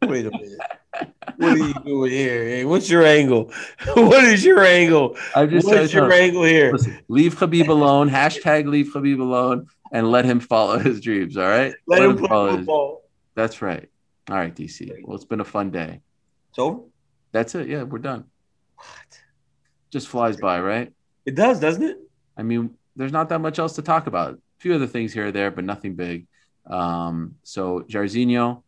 Wait 0.03 0.27
a 0.27 0.31
minute. 0.31 0.59
What 1.37 1.53
are 1.55 1.57
you 1.57 1.75
doing 1.85 2.11
here? 2.11 2.45
Hey, 2.45 2.65
what's 2.65 2.89
your 2.91 3.05
angle? 3.05 3.53
What 3.95 4.25
is 4.25 4.45
your 4.45 4.63
angle? 4.65 5.17
I 5.35 5.47
just 5.47 5.67
What's 5.67 5.91
said, 5.91 5.93
your 5.93 6.13
angle 6.13 6.45
here? 6.45 6.73
listen, 6.73 6.99
leave 7.09 7.35
Khabib 7.37 7.69
alone. 7.69 8.11
Hashtag 8.11 8.67
leave 8.67 8.93
Khabib 8.93 9.21
alone, 9.21 9.67
and 9.91 10.11
let 10.11 10.25
him 10.25 10.41
follow 10.41 10.79
his 10.79 11.01
dreams. 11.01 11.37
All 11.37 11.49
right. 11.49 11.75
Let 11.87 12.03
him 12.03 12.17
play 12.17 12.29
follow 12.29 12.49
his- 12.51 12.57
football. 12.59 13.03
That's 13.35 13.63
right. 13.63 13.89
All 14.31 14.37
right, 14.37 14.55
DC. 14.55 14.91
Well, 15.05 15.17
it's 15.17 15.25
been 15.25 15.41
a 15.41 15.45
fun 15.45 15.71
day. 15.71 16.01
It's 16.51 16.59
over. 16.59 16.81
That's 17.33 17.55
it. 17.55 17.67
Yeah, 17.69 17.85
we're 17.85 17.99
done. 17.99 18.25
What? 18.77 19.21
Just 19.91 20.09
flies 20.09 20.37
by, 20.37 20.61
right? 20.61 20.93
It 21.25 21.35
does, 21.35 21.59
doesn't 21.59 21.83
it? 21.83 21.97
I 22.37 22.43
mean, 22.43 22.75
there's 22.95 23.13
not 23.13 23.31
that 23.31 23.41
much 23.41 23.59
else 23.59 23.75
to 23.77 23.83
talk 23.83 24.07
about. 24.07 24.35
A 24.35 24.39
few 24.59 24.75
other 24.75 24.87
things 24.87 25.13
here 25.15 25.29
or 25.29 25.33
there, 25.33 25.51
but 25.51 25.65
nothing 25.65 25.95
big. 25.95 26.27
Um, 26.67 27.37
so 27.43 27.81
Jairzinho 27.89 28.63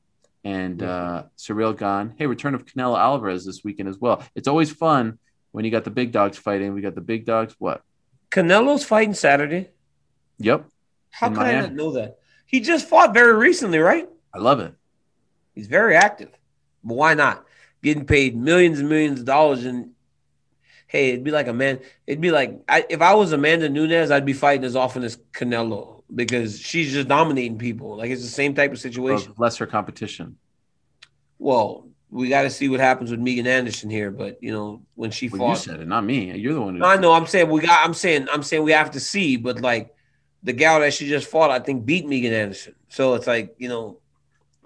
and 0.44 0.82
uh, 0.82 1.24
Cyril 1.36 1.72
Gane. 1.72 2.14
Hey, 2.16 2.26
return 2.26 2.54
of 2.54 2.66
Canelo 2.66 2.98
Alvarez 2.98 3.44
this 3.44 3.64
weekend 3.64 3.88
as 3.88 3.98
well. 3.98 4.22
It's 4.34 4.46
always 4.46 4.70
fun 4.70 5.18
when 5.52 5.64
you 5.64 5.70
got 5.70 5.84
the 5.84 5.90
big 5.90 6.12
dogs 6.12 6.36
fighting. 6.36 6.74
We 6.74 6.82
got 6.82 6.94
the 6.94 7.00
big 7.00 7.24
dogs. 7.24 7.54
What? 7.58 7.82
Canelo's 8.30 8.84
fighting 8.84 9.14
Saturday. 9.14 9.70
Yep. 10.38 10.66
How 11.10 11.28
could 11.30 11.38
I 11.38 11.60
not 11.60 11.72
know 11.72 11.92
that? 11.92 12.18
He 12.46 12.60
just 12.60 12.88
fought 12.88 13.14
very 13.14 13.34
recently, 13.34 13.78
right? 13.78 14.08
I 14.34 14.38
love 14.38 14.60
it. 14.60 14.74
He's 15.54 15.68
very 15.68 15.96
active. 15.96 16.30
But 16.82 16.94
why 16.94 17.14
not? 17.14 17.44
Getting 17.82 18.04
paid 18.04 18.36
millions 18.36 18.80
and 18.80 18.88
millions 18.88 19.20
of 19.20 19.26
dollars 19.26 19.64
and 19.64 19.90
hey, 20.86 21.10
it'd 21.10 21.24
be 21.24 21.30
like 21.30 21.48
a 21.48 21.52
man. 21.52 21.80
It'd 22.06 22.20
be 22.20 22.30
like 22.30 22.62
I, 22.68 22.84
if 22.88 23.00
I 23.00 23.14
was 23.14 23.32
Amanda 23.32 23.68
Nunes, 23.68 24.10
I'd 24.10 24.26
be 24.26 24.32
fighting 24.32 24.64
as 24.64 24.76
often 24.76 25.04
as 25.04 25.16
Canelo 25.32 25.93
because 26.14 26.60
she's 26.60 26.92
just 26.92 27.08
dominating 27.08 27.58
people. 27.58 27.96
Like 27.96 28.10
it's 28.10 28.22
the 28.22 28.28
same 28.28 28.54
type 28.54 28.72
of 28.72 28.78
situation. 28.78 29.30
Of 29.32 29.38
lesser 29.38 29.66
competition. 29.66 30.38
Well, 31.38 31.88
we 32.10 32.28
got 32.28 32.42
to 32.42 32.50
see 32.50 32.68
what 32.68 32.80
happens 32.80 33.10
with 33.10 33.20
Megan 33.20 33.46
Anderson 33.46 33.90
here. 33.90 34.10
But 34.10 34.38
you 34.42 34.52
know, 34.52 34.82
when 34.94 35.10
she 35.10 35.28
Well, 35.28 35.50
you 35.50 35.56
said 35.56 35.80
it, 35.80 35.88
not 35.88 36.04
me. 36.04 36.36
You're 36.36 36.54
the 36.54 36.60
one 36.62 36.76
who. 36.76 36.84
I 36.84 36.96
know. 36.96 37.12
I'm 37.12 37.26
saying 37.26 37.48
we 37.50 37.60
got. 37.62 37.84
I'm 37.84 37.94
saying. 37.94 38.28
I'm 38.32 38.42
saying 38.42 38.62
we 38.62 38.72
have 38.72 38.92
to 38.92 39.00
see. 39.00 39.36
But 39.36 39.60
like 39.60 39.94
the 40.42 40.52
gal 40.52 40.80
that 40.80 40.94
she 40.94 41.08
just 41.08 41.28
fought, 41.28 41.50
I 41.50 41.58
think 41.58 41.84
beat 41.84 42.06
Megan 42.06 42.32
Anderson. 42.32 42.74
So 42.88 43.14
it's 43.14 43.26
like 43.26 43.54
you 43.58 43.68
know, 43.68 43.98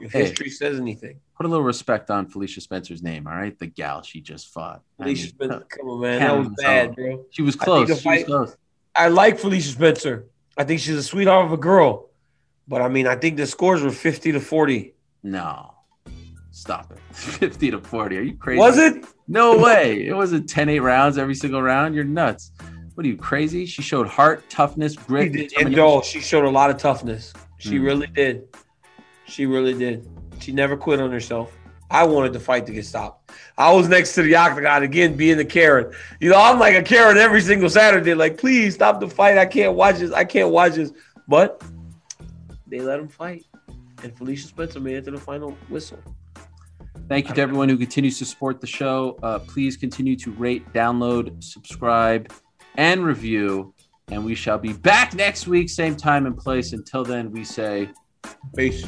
if 0.01 0.13
Hey. 0.13 0.21
history 0.21 0.51
says 0.51 0.79
anything, 0.79 1.21
Put 1.37 1.47
a 1.47 1.49
little 1.49 1.65
respect 1.65 2.11
on 2.11 2.27
Felicia 2.27 2.61
Spencer's 2.61 3.01
name, 3.03 3.27
all 3.29 3.35
right? 3.35 3.57
The 3.57 3.67
gal 3.67 4.03
she 4.03 4.21
just 4.21 4.49
fought. 4.49 4.83
I 4.99 5.05
Felicia 5.05 5.23
mean, 5.23 5.29
Spencer. 5.29 5.55
Uh, 5.55 5.61
come 5.69 5.89
on, 5.89 6.01
man, 6.01 6.21
that 6.21 6.37
was 6.37 6.49
bad, 6.63 6.97
bro. 6.97 7.25
She 7.31 7.43
was 7.43 7.55
close. 7.57 8.01
She 8.01 8.09
was 8.09 8.25
close. 8.25 8.57
I 8.95 9.09
like 9.09 9.39
Felicia 9.39 9.71
Spencer. 9.71 10.27
I 10.59 10.65
think 10.65 10.81
she's 10.81 10.97
a 10.97 11.03
sweetheart 11.03 11.47
of 11.47 11.53
a 11.53 11.57
girl. 11.57 12.11
But 12.67 12.83
I 12.83 12.89
mean, 12.89 13.07
I 13.07 13.17
think 13.17 13.37
the 13.39 13.47
scores 13.47 13.81
were 13.83 13.91
50 13.91 14.33
to 14.33 14.41
40. 14.41 14.95
No. 15.23 15.73
Stop 16.51 16.93
it. 16.93 16.99
50 17.15 17.71
to 17.71 17.79
40. 17.81 18.19
Are 18.19 18.21
you 18.23 18.35
crazy? 18.35 18.59
Was 18.59 18.77
it? 18.77 19.07
No 19.29 19.57
way. 19.59 20.07
It 20.09 20.15
wasn't 20.15 20.49
10 20.49 20.69
8 20.69 20.81
rounds 20.81 21.17
every 21.17 21.35
single 21.35 21.63
round. 21.63 21.95
You're 21.95 22.05
nuts. 22.05 22.51
What 22.95 23.07
are 23.07 23.09
you 23.09 23.17
crazy? 23.17 23.65
She 23.65 23.81
showed 23.81 24.09
heart, 24.09 24.43
toughness, 24.51 24.97
grit. 24.97 25.33
did. 25.33 25.53
And. 25.57 26.05
She 26.05 26.21
showed 26.21 26.45
a 26.45 26.51
lot 26.51 26.69
of 26.71 26.79
toughness. 26.79 27.33
She 27.59 27.79
Mm. 27.79 27.85
really 27.85 28.07
did. 28.09 28.49
She 29.27 29.47
really 29.47 29.75
did. 29.75 30.09
She 30.41 30.51
never 30.53 30.77
quit 30.77 31.01
on 31.01 31.11
herself. 31.13 31.53
I 31.91 32.05
wanted 32.05 32.33
the 32.33 32.41
fight 32.41 32.67
to 32.67 32.73
get 32.73 32.85
stopped. 32.85 33.31
I 33.57 33.73
was 33.73 33.89
next 33.89 34.15
to 34.15 34.23
the 34.23 34.37
octagon 34.37 34.83
again, 34.83 35.17
being 35.17 35.39
the 35.39 35.45
Karen. 35.45 35.93
You 36.21 36.31
know, 36.31 36.39
I'm 36.39 36.59
like 36.59 36.75
a 36.75 36.83
Karen 36.83 37.17
every 37.17 37.41
single 37.41 37.71
Saturday. 37.71 38.15
Like, 38.15 38.37
please 38.39 38.75
stop 38.75 39.01
the 39.01 39.09
fight. 39.09 39.39
I 39.39 39.47
can't 39.47 39.75
watch 39.75 39.99
this. 39.99 40.13
I 40.13 40.25
can't 40.25 40.51
watch 40.51 40.75
this. 40.75 40.93
But 41.27 41.63
they 42.67 42.81
let 42.81 43.01
him 43.01 43.09
fight, 43.09 43.47
and 44.03 44.17
Felicia 44.17 44.49
Spencer 44.49 44.81
made 44.81 44.97
it 44.97 45.05
to 45.07 45.11
the 45.11 45.19
final 45.19 45.57
whistle. 45.69 45.99
Thank 47.09 47.29
you 47.29 47.35
to 47.35 47.41
everyone 47.41 47.71
who 47.71 47.79
continues 47.79 48.19
to 48.19 48.27
support 48.27 48.61
the 48.61 48.67
show. 48.67 49.19
Uh, 49.23 49.39
please 49.39 49.79
continue 49.79 50.15
to 50.17 50.31
rate, 50.33 50.71
download, 50.75 51.43
subscribe, 51.43 52.31
and 52.77 53.03
review. 53.03 53.75
And 54.09 54.25
we 54.25 54.35
shall 54.35 54.59
be 54.59 54.73
back 54.75 55.15
next 55.15 55.47
week, 55.47 55.71
same 55.71 55.97
time 55.97 56.27
and 56.27 56.37
place. 56.37 56.73
Until 56.73 57.05
then, 57.05 57.31
we 57.31 57.45
say 57.45 57.89
Peace. 58.57 58.87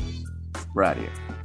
we're 0.74 0.82
out 0.82 0.96
of 0.98 1.02
here. 1.02 1.39